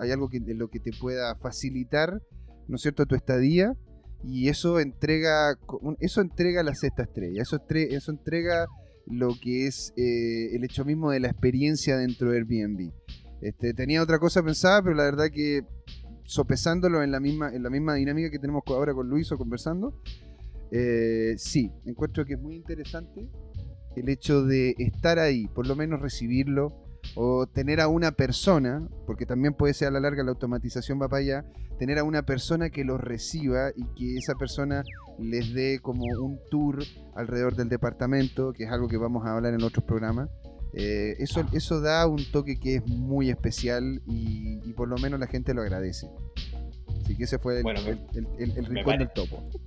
hay 0.00 0.10
algo 0.10 0.28
que, 0.28 0.40
lo 0.40 0.68
que 0.68 0.80
te 0.80 0.90
pueda 0.98 1.34
facilitar, 1.36 2.22
¿no 2.66 2.76
es 2.76 2.82
cierto?, 2.82 3.06
tu 3.06 3.14
estadía, 3.14 3.74
y 4.24 4.48
eso 4.48 4.80
entrega, 4.80 5.56
eso 6.00 6.20
entrega 6.20 6.62
la 6.62 6.74
sexta 6.74 7.04
estrella, 7.04 7.42
eso, 7.42 7.62
eso 7.68 8.10
entrega 8.10 8.66
lo 9.10 9.34
que 9.40 9.66
es 9.66 9.92
eh, 9.96 10.54
el 10.54 10.64
hecho 10.64 10.84
mismo 10.84 11.10
de 11.10 11.20
la 11.20 11.28
experiencia 11.28 11.96
dentro 11.96 12.30
de 12.30 12.38
Airbnb. 12.38 12.92
Este, 13.40 13.72
tenía 13.72 14.02
otra 14.02 14.18
cosa 14.18 14.42
pensada, 14.42 14.82
pero 14.82 14.94
la 14.94 15.04
verdad 15.04 15.30
que 15.32 15.62
sopesándolo 16.24 17.02
en 17.02 17.10
la 17.10 17.20
misma, 17.20 17.54
en 17.54 17.62
la 17.62 17.70
misma 17.70 17.94
dinámica 17.94 18.30
que 18.30 18.38
tenemos 18.38 18.62
ahora 18.66 18.92
con 18.92 19.08
Luis 19.08 19.30
o 19.32 19.38
conversando, 19.38 20.02
eh, 20.70 21.34
sí, 21.38 21.72
encuentro 21.86 22.24
que 22.26 22.34
es 22.34 22.40
muy 22.40 22.54
interesante 22.54 23.28
el 23.96 24.08
hecho 24.08 24.44
de 24.44 24.74
estar 24.78 25.18
ahí, 25.18 25.46
por 25.48 25.66
lo 25.66 25.74
menos 25.74 26.00
recibirlo, 26.00 26.84
o 27.14 27.46
tener 27.46 27.80
a 27.80 27.88
una 27.88 28.12
persona, 28.12 28.86
porque 29.06 29.24
también 29.24 29.54
puede 29.54 29.74
ser 29.74 29.88
a 29.88 29.90
la 29.92 30.00
larga 30.00 30.22
la 30.22 30.30
automatización 30.30 31.00
va 31.00 31.08
para 31.08 31.20
allá, 31.20 31.44
tener 31.78 31.98
a 31.98 32.04
una 32.04 32.22
persona 32.22 32.70
que 32.70 32.84
los 32.84 33.00
reciba 33.00 33.70
y 33.74 33.84
que 33.94 34.16
esa 34.18 34.34
persona 34.34 34.82
les 35.18 35.52
dé 35.52 35.80
como 35.80 36.04
un 36.04 36.40
tour 36.50 36.82
alrededor 37.14 37.56
del 37.56 37.68
departamento, 37.68 38.52
que 38.52 38.64
es 38.64 38.70
algo 38.70 38.88
que 38.88 38.96
vamos 38.96 39.26
a 39.26 39.36
hablar 39.36 39.54
en 39.54 39.62
otros 39.62 39.84
programas. 39.84 40.28
Eh, 40.74 41.16
eso, 41.18 41.44
eso 41.52 41.80
da 41.80 42.06
un 42.06 42.24
toque 42.30 42.58
que 42.60 42.76
es 42.76 42.86
muy 42.86 43.30
especial 43.30 44.02
y, 44.06 44.72
por 44.74 44.88
lo 44.88 44.96
menos 44.98 45.18
la 45.18 45.26
gente 45.26 45.54
lo 45.54 45.62
agradece. 45.62 46.08
Así 47.02 47.16
que 47.16 47.24
ese 47.24 47.38
fue 47.38 47.60
el, 47.60 47.66
el, 48.38 48.66
rincón 48.66 48.98
del 48.98 49.10
topo. 49.10 49.48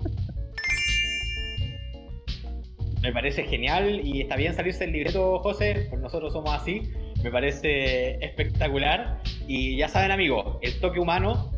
Me 3.01 3.11
parece 3.11 3.43
genial 3.45 3.99
y 4.05 4.21
está 4.21 4.35
bien 4.35 4.53
salirse 4.53 4.83
del 4.83 4.93
libreto, 4.93 5.39
José, 5.39 5.87
pues 5.89 5.99
nosotros 5.99 6.33
somos 6.33 6.53
así. 6.53 6.83
Me 7.23 7.31
parece 7.31 8.23
espectacular. 8.23 9.23
Y 9.47 9.75
ya 9.75 9.87
saben, 9.87 10.11
amigos, 10.11 10.59
el 10.61 10.79
toque 10.79 10.99
humano, 10.99 11.51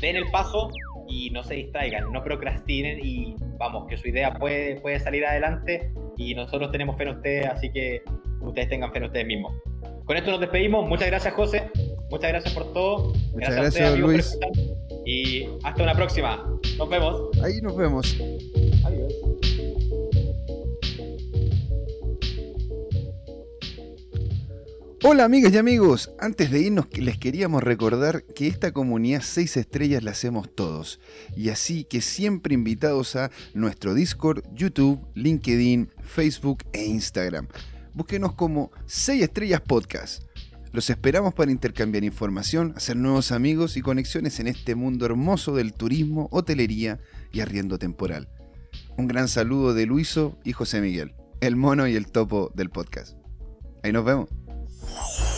den 0.00 0.14
el 0.14 0.30
paso 0.30 0.70
y 1.08 1.30
no 1.30 1.42
se 1.42 1.54
distraigan, 1.54 2.12
no 2.12 2.22
procrastinen 2.22 2.98
y 3.02 3.34
vamos, 3.58 3.86
que 3.88 3.96
su 3.96 4.08
idea 4.08 4.34
puede, 4.34 4.80
puede 4.80 5.00
salir 5.00 5.24
adelante 5.24 5.92
y 6.16 6.34
nosotros 6.34 6.70
tenemos 6.72 6.96
fe 6.96 7.04
en 7.04 7.08
ustedes, 7.10 7.46
así 7.46 7.70
que 7.70 8.02
ustedes 8.40 8.68
tengan 8.68 8.92
fe 8.92 8.98
en 8.98 9.04
ustedes 9.04 9.26
mismos. 9.26 9.54
Con 10.04 10.16
esto 10.16 10.30
nos 10.30 10.40
despedimos. 10.40 10.88
Muchas 10.88 11.08
gracias, 11.08 11.34
José. 11.34 11.68
Muchas 12.10 12.30
gracias 12.30 12.54
por 12.54 12.72
todo. 12.72 13.12
Muchas 13.32 13.56
gracias, 13.56 13.90
a 13.90 13.94
ustedes, 13.94 13.98
Luis. 13.98 14.38
y 15.04 15.48
hasta 15.64 15.82
una 15.82 15.94
próxima. 15.94 16.48
Nos 16.78 16.88
vemos. 16.88 17.30
Ahí 17.42 17.60
nos 17.60 17.76
vemos. 17.76 18.16
Hola 25.02 25.24
amigas 25.24 25.52
y 25.52 25.58
amigos, 25.58 26.10
antes 26.18 26.50
de 26.50 26.60
irnos 26.60 26.86
les 26.98 27.18
queríamos 27.18 27.62
recordar 27.62 28.24
que 28.34 28.46
esta 28.46 28.72
comunidad 28.72 29.20
6 29.22 29.58
estrellas 29.58 30.02
la 30.02 30.12
hacemos 30.12 30.54
todos 30.54 31.00
y 31.36 31.50
así 31.50 31.84
que 31.84 32.00
siempre 32.00 32.54
invitados 32.54 33.14
a 33.14 33.30
nuestro 33.52 33.92
Discord, 33.92 34.42
YouTube, 34.54 35.06
LinkedIn, 35.14 35.90
Facebook 36.00 36.64
e 36.72 36.86
Instagram. 36.86 37.46
Búsquenos 37.92 38.32
como 38.32 38.70
6 38.86 39.22
estrellas 39.22 39.60
podcast. 39.60 40.22
Los 40.72 40.88
esperamos 40.88 41.34
para 41.34 41.50
intercambiar 41.50 42.02
información, 42.02 42.72
hacer 42.74 42.96
nuevos 42.96 43.32
amigos 43.32 43.76
y 43.76 43.82
conexiones 43.82 44.40
en 44.40 44.46
este 44.46 44.74
mundo 44.76 45.04
hermoso 45.04 45.54
del 45.54 45.74
turismo, 45.74 46.28
hotelería 46.32 47.00
y 47.32 47.40
arriendo 47.40 47.78
temporal. 47.78 48.30
Un 48.96 49.08
gran 49.08 49.28
saludo 49.28 49.74
de 49.74 49.84
Luiso 49.84 50.38
y 50.42 50.52
José 50.52 50.80
Miguel, 50.80 51.12
el 51.42 51.54
mono 51.54 51.86
y 51.86 51.96
el 51.96 52.10
topo 52.10 52.50
del 52.54 52.70
podcast. 52.70 53.14
Ahí 53.82 53.92
nos 53.92 54.04
vemos. 54.06 54.45
Bye. 54.94 55.35